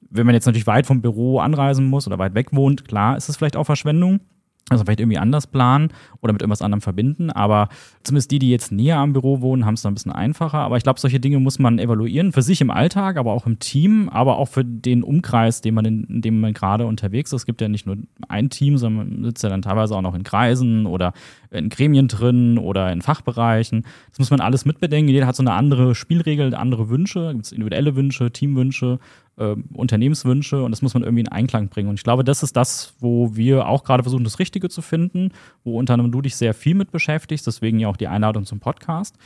Wenn 0.10 0.26
man 0.26 0.34
jetzt 0.34 0.46
natürlich 0.46 0.68
weit 0.68 0.86
vom 0.86 1.02
Büro 1.02 1.40
anreisen 1.40 1.86
muss 1.86 2.08
oder 2.08 2.20
weit 2.20 2.36
weg 2.36 2.54
wohnt, 2.54 2.88
klar 2.88 3.18
ist 3.18 3.28
es 3.28 3.36
vielleicht 3.36 3.58
auch 3.58 3.66
Verschwendung. 3.66 4.22
Also 4.70 4.86
vielleicht 4.86 5.02
irgendwie 5.02 5.18
anders 5.18 5.46
planen 5.46 5.90
oder 6.22 6.32
mit 6.32 6.42
irgendwas 6.42 6.62
anderem 6.62 6.82
verbinden. 6.82 7.30
Aber 7.30 7.68
zumindest 8.04 8.32
die, 8.32 8.40
die 8.40 8.50
jetzt 8.50 8.72
näher 8.72 8.98
am 8.98 9.12
Büro 9.12 9.42
wohnen, 9.42 9.66
haben 9.66 9.74
es 9.74 9.82
da 9.82 9.90
ein 9.90 9.94
bisschen 9.94 10.14
einfacher. 10.14 10.60
Aber 10.60 10.78
ich 10.78 10.84
glaube, 10.84 11.02
solche 11.02 11.20
Dinge 11.20 11.40
muss 11.40 11.60
man 11.60 11.80
evaluieren. 11.80 12.32
Für 12.32 12.42
sich 12.42 12.62
im 12.62 12.72
Alltag, 12.72 13.18
aber 13.18 13.34
auch 13.34 13.46
im 13.46 13.60
Team, 13.60 14.08
aber 14.08 14.38
auch 14.38 14.48
für 14.48 14.64
den 14.64 15.04
Umkreis, 15.04 15.60
den 15.60 15.74
man 15.74 15.84
in, 15.84 16.04
in 16.06 16.22
dem 16.22 16.40
man 16.40 16.54
gerade 16.54 16.86
unterwegs 16.86 17.34
ist. 17.34 17.42
Es 17.42 17.46
gibt 17.46 17.60
ja 17.60 17.68
nicht 17.68 17.86
nur 17.86 17.98
ein 18.30 18.50
Team, 18.50 18.78
sondern 18.78 19.10
man 19.10 19.24
sitzt 19.26 19.44
ja 19.44 19.50
dann 19.50 19.62
teilweise 19.62 19.96
auch 19.98 20.02
noch 20.02 20.16
in 20.16 20.24
Kreisen 20.24 20.86
oder 20.86 21.12
in 21.52 21.68
Gremien 21.68 22.08
drin 22.08 22.58
oder 22.58 22.92
in 22.94 23.02
Fachbereichen. 23.02 23.84
Das 24.10 24.20
muss 24.20 24.32
man 24.32 24.40
alles 24.40 24.64
mitbedenken. 24.64 25.14
Jeder 25.14 25.28
hat 25.28 25.36
so 25.36 25.44
eine 25.44 25.54
andere 25.54 25.94
Spielregel, 25.94 26.56
andere 26.56 26.90
Wünsche. 26.90 27.34
Gibt 27.34 27.46
es 27.46 27.52
individuelle 27.52 27.98
Wünsche, 27.98 28.32
Teamwünsche 28.32 29.00
äh, 29.38 29.56
Unternehmenswünsche 29.74 30.64
und 30.64 30.72
das 30.72 30.82
muss 30.82 30.94
man 30.94 31.04
irgendwie 31.04 31.22
in 31.22 31.28
Einklang 31.28 31.70
bringen. 31.70 31.90
Und 31.90 31.96
ich 31.96 32.04
glaube, 32.04 32.24
das 32.24 32.44
ist 32.44 32.56
das, 32.56 32.94
wo 33.00 33.36
wir 33.36 33.68
auch 33.68 33.84
gerade 33.84 34.04
versuchen, 34.04 34.24
das 34.24 34.40
Richtige 34.40 34.70
zu 34.70 34.82
finden, 34.82 35.32
wo 35.64 35.78
unter 35.78 35.94
anderem 35.94 36.12
du 36.12 36.22
dich 36.22 36.36
sehr 36.36 36.54
viel 36.54 36.76
mit 36.76 36.92
beschäftigst, 36.92 37.48
deswegen 37.48 37.80
ja 37.80 37.88
auch 37.88 37.98
die 37.98 38.08
Einladung 38.08 38.46
zum 38.46 38.60
Podcast. 38.60 39.18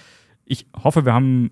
Ich 0.46 0.66
hoffe, 0.84 1.06
wir 1.06 1.14
haben 1.14 1.52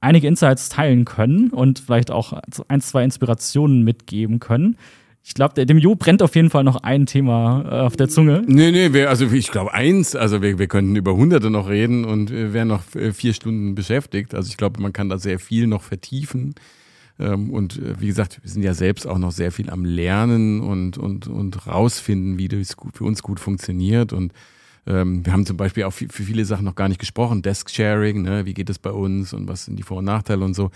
einige 0.00 0.28
Insights 0.28 0.68
teilen 0.68 1.04
können 1.04 1.50
und 1.50 1.80
vielleicht 1.80 2.10
auch 2.10 2.40
ein, 2.68 2.80
zwei 2.80 3.04
Inspirationen 3.04 3.82
mitgeben 3.82 4.38
können. 4.38 4.76
Ich 5.24 5.34
glaube, 5.34 5.66
dem 5.66 5.76
Jo 5.76 5.94
brennt 5.94 6.22
auf 6.22 6.34
jeden 6.36 6.48
Fall 6.48 6.64
noch 6.64 6.76
ein 6.76 7.04
Thema 7.04 7.64
äh, 7.66 7.80
auf 7.80 7.96
der 7.96 8.08
Zunge. 8.08 8.42
Nee, 8.46 8.70
nee, 8.70 8.94
wir, 8.94 9.10
also 9.10 9.26
ich 9.26 9.50
glaube 9.50 9.74
eins, 9.74 10.16
also 10.16 10.40
wir, 10.40 10.58
wir 10.58 10.68
könnten 10.68 10.96
über 10.96 11.14
Hunderte 11.14 11.50
noch 11.50 11.68
reden 11.68 12.04
und 12.06 12.30
wären 12.30 12.68
noch 12.68 12.94
äh, 12.94 13.12
vier 13.12 13.34
Stunden 13.34 13.74
beschäftigt. 13.74 14.34
Also 14.34 14.48
ich 14.48 14.56
glaube, 14.56 14.80
man 14.80 14.94
kann 14.94 15.10
da 15.10 15.18
sehr 15.18 15.38
viel 15.38 15.66
noch 15.66 15.82
vertiefen. 15.82 16.54
Ähm, 17.18 17.50
und 17.50 17.78
äh, 17.78 18.00
wie 18.00 18.06
gesagt, 18.06 18.40
wir 18.42 18.50
sind 18.50 18.62
ja 18.62 18.74
selbst 18.74 19.06
auch 19.06 19.18
noch 19.18 19.32
sehr 19.32 19.52
viel 19.52 19.70
am 19.70 19.84
Lernen 19.84 20.60
und, 20.60 20.98
und, 20.98 21.26
und 21.26 21.66
rausfinden, 21.66 22.38
wie 22.38 22.48
das 22.48 22.76
für 22.92 23.04
uns 23.04 23.22
gut 23.22 23.40
funktioniert. 23.40 24.12
Und 24.12 24.32
ähm, 24.86 25.24
wir 25.24 25.32
haben 25.32 25.46
zum 25.46 25.56
Beispiel 25.56 25.84
auch 25.84 25.92
für 25.92 26.08
viele 26.08 26.44
Sachen 26.44 26.64
noch 26.64 26.74
gar 26.74 26.88
nicht 26.88 27.00
gesprochen. 27.00 27.42
Desk-Sharing, 27.42 28.22
ne? 28.22 28.46
wie 28.46 28.54
geht 28.54 28.70
es 28.70 28.78
bei 28.78 28.90
uns 28.90 29.32
und 29.32 29.48
was 29.48 29.64
sind 29.64 29.76
die 29.78 29.82
Vor- 29.82 29.98
und 29.98 30.04
Nachteile 30.04 30.44
und 30.44 30.54
so. 30.54 30.70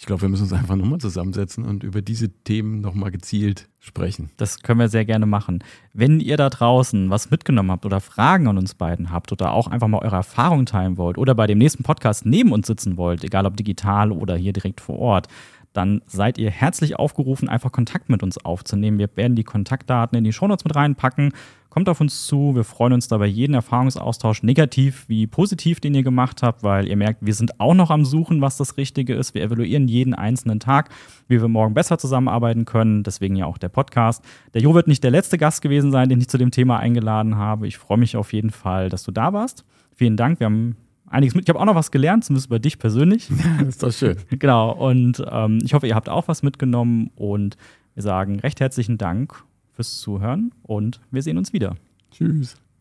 Ich 0.00 0.06
glaube, 0.06 0.22
wir 0.22 0.28
müssen 0.28 0.44
uns 0.44 0.52
einfach 0.52 0.76
nochmal 0.76 1.00
zusammensetzen 1.00 1.64
und 1.64 1.82
über 1.82 2.02
diese 2.02 2.28
Themen 2.28 2.80
nochmal 2.80 3.10
gezielt 3.10 3.68
sprechen. 3.80 4.30
Das 4.36 4.62
können 4.62 4.78
wir 4.78 4.88
sehr 4.88 5.04
gerne 5.04 5.26
machen. 5.26 5.58
Wenn 5.92 6.20
ihr 6.20 6.36
da 6.36 6.50
draußen 6.50 7.10
was 7.10 7.32
mitgenommen 7.32 7.72
habt 7.72 7.84
oder 7.84 8.00
Fragen 8.00 8.46
an 8.46 8.58
uns 8.58 8.74
beiden 8.74 9.10
habt 9.10 9.32
oder 9.32 9.52
auch 9.52 9.66
einfach 9.66 9.88
mal 9.88 9.98
eure 9.98 10.14
Erfahrungen 10.14 10.66
teilen 10.66 10.98
wollt 10.98 11.18
oder 11.18 11.34
bei 11.34 11.48
dem 11.48 11.58
nächsten 11.58 11.82
Podcast 11.82 12.24
neben 12.24 12.52
uns 12.52 12.68
sitzen 12.68 12.96
wollt, 12.96 13.24
egal 13.24 13.44
ob 13.44 13.56
digital 13.56 14.12
oder 14.12 14.36
hier 14.36 14.52
direkt 14.52 14.80
vor 14.80 15.00
Ort, 15.00 15.26
dann 15.72 16.02
seid 16.06 16.38
ihr 16.38 16.50
herzlich 16.50 16.98
aufgerufen, 16.98 17.48
einfach 17.48 17.72
Kontakt 17.72 18.08
mit 18.08 18.22
uns 18.22 18.38
aufzunehmen. 18.44 18.98
Wir 18.98 19.08
werden 19.16 19.36
die 19.36 19.44
Kontaktdaten 19.44 20.16
in 20.16 20.24
die 20.24 20.32
Shownotes 20.32 20.64
mit 20.64 20.74
reinpacken. 20.74 21.32
Kommt 21.68 21.88
auf 21.88 22.00
uns 22.00 22.26
zu. 22.26 22.54
Wir 22.54 22.64
freuen 22.64 22.94
uns 22.94 23.08
dabei 23.08 23.26
jeden 23.26 23.54
Erfahrungsaustausch, 23.54 24.42
negativ 24.42 25.04
wie 25.08 25.26
positiv, 25.26 25.80
den 25.80 25.94
ihr 25.94 26.02
gemacht 26.02 26.42
habt, 26.42 26.62
weil 26.62 26.88
ihr 26.88 26.96
merkt, 26.96 27.24
wir 27.24 27.34
sind 27.34 27.60
auch 27.60 27.74
noch 27.74 27.90
am 27.90 28.04
Suchen, 28.04 28.40
was 28.40 28.56
das 28.56 28.78
Richtige 28.78 29.14
ist. 29.14 29.34
Wir 29.34 29.42
evaluieren 29.42 29.86
jeden 29.86 30.14
einzelnen 30.14 30.60
Tag, 30.60 30.88
wie 31.28 31.40
wir 31.40 31.48
morgen 31.48 31.74
besser 31.74 31.98
zusammenarbeiten 31.98 32.64
können. 32.64 33.02
Deswegen 33.02 33.36
ja 33.36 33.46
auch 33.46 33.58
der 33.58 33.68
Podcast. 33.68 34.24
Der 34.54 34.62
Jo 34.62 34.74
wird 34.74 34.88
nicht 34.88 35.04
der 35.04 35.10
letzte 35.10 35.36
Gast 35.36 35.60
gewesen 35.60 35.92
sein, 35.92 36.08
den 36.08 36.20
ich 36.20 36.28
zu 36.28 36.38
dem 36.38 36.50
Thema 36.50 36.78
eingeladen 36.78 37.36
habe. 37.36 37.68
Ich 37.68 37.76
freue 37.76 37.98
mich 37.98 38.16
auf 38.16 38.32
jeden 38.32 38.50
Fall, 38.50 38.88
dass 38.88 39.02
du 39.02 39.12
da 39.12 39.32
warst. 39.32 39.64
Vielen 39.94 40.16
Dank. 40.16 40.40
Wir 40.40 40.46
haben 40.46 40.76
einiges 41.10 41.34
mit. 41.34 41.44
Ich 41.44 41.48
habe 41.48 41.60
auch 41.60 41.64
noch 41.64 41.74
was 41.74 41.90
gelernt, 41.90 42.24
zumindest 42.24 42.46
über 42.46 42.58
dich 42.58 42.78
persönlich. 42.78 43.28
das 43.58 43.68
ist 43.68 43.82
doch 43.82 43.92
schön. 43.92 44.16
genau. 44.30 44.72
Und 44.72 45.22
ähm, 45.30 45.58
ich 45.64 45.74
hoffe, 45.74 45.86
ihr 45.86 45.94
habt 45.94 46.08
auch 46.08 46.28
was 46.28 46.42
mitgenommen 46.42 47.10
und 47.16 47.56
wir 47.94 48.02
sagen 48.02 48.40
recht 48.40 48.60
herzlichen 48.60 48.98
Dank 48.98 49.44
fürs 49.72 49.98
Zuhören 49.98 50.52
und 50.62 51.00
wir 51.10 51.22
sehen 51.22 51.38
uns 51.38 51.52
wieder. 51.52 51.76
Tschüss. 52.10 52.56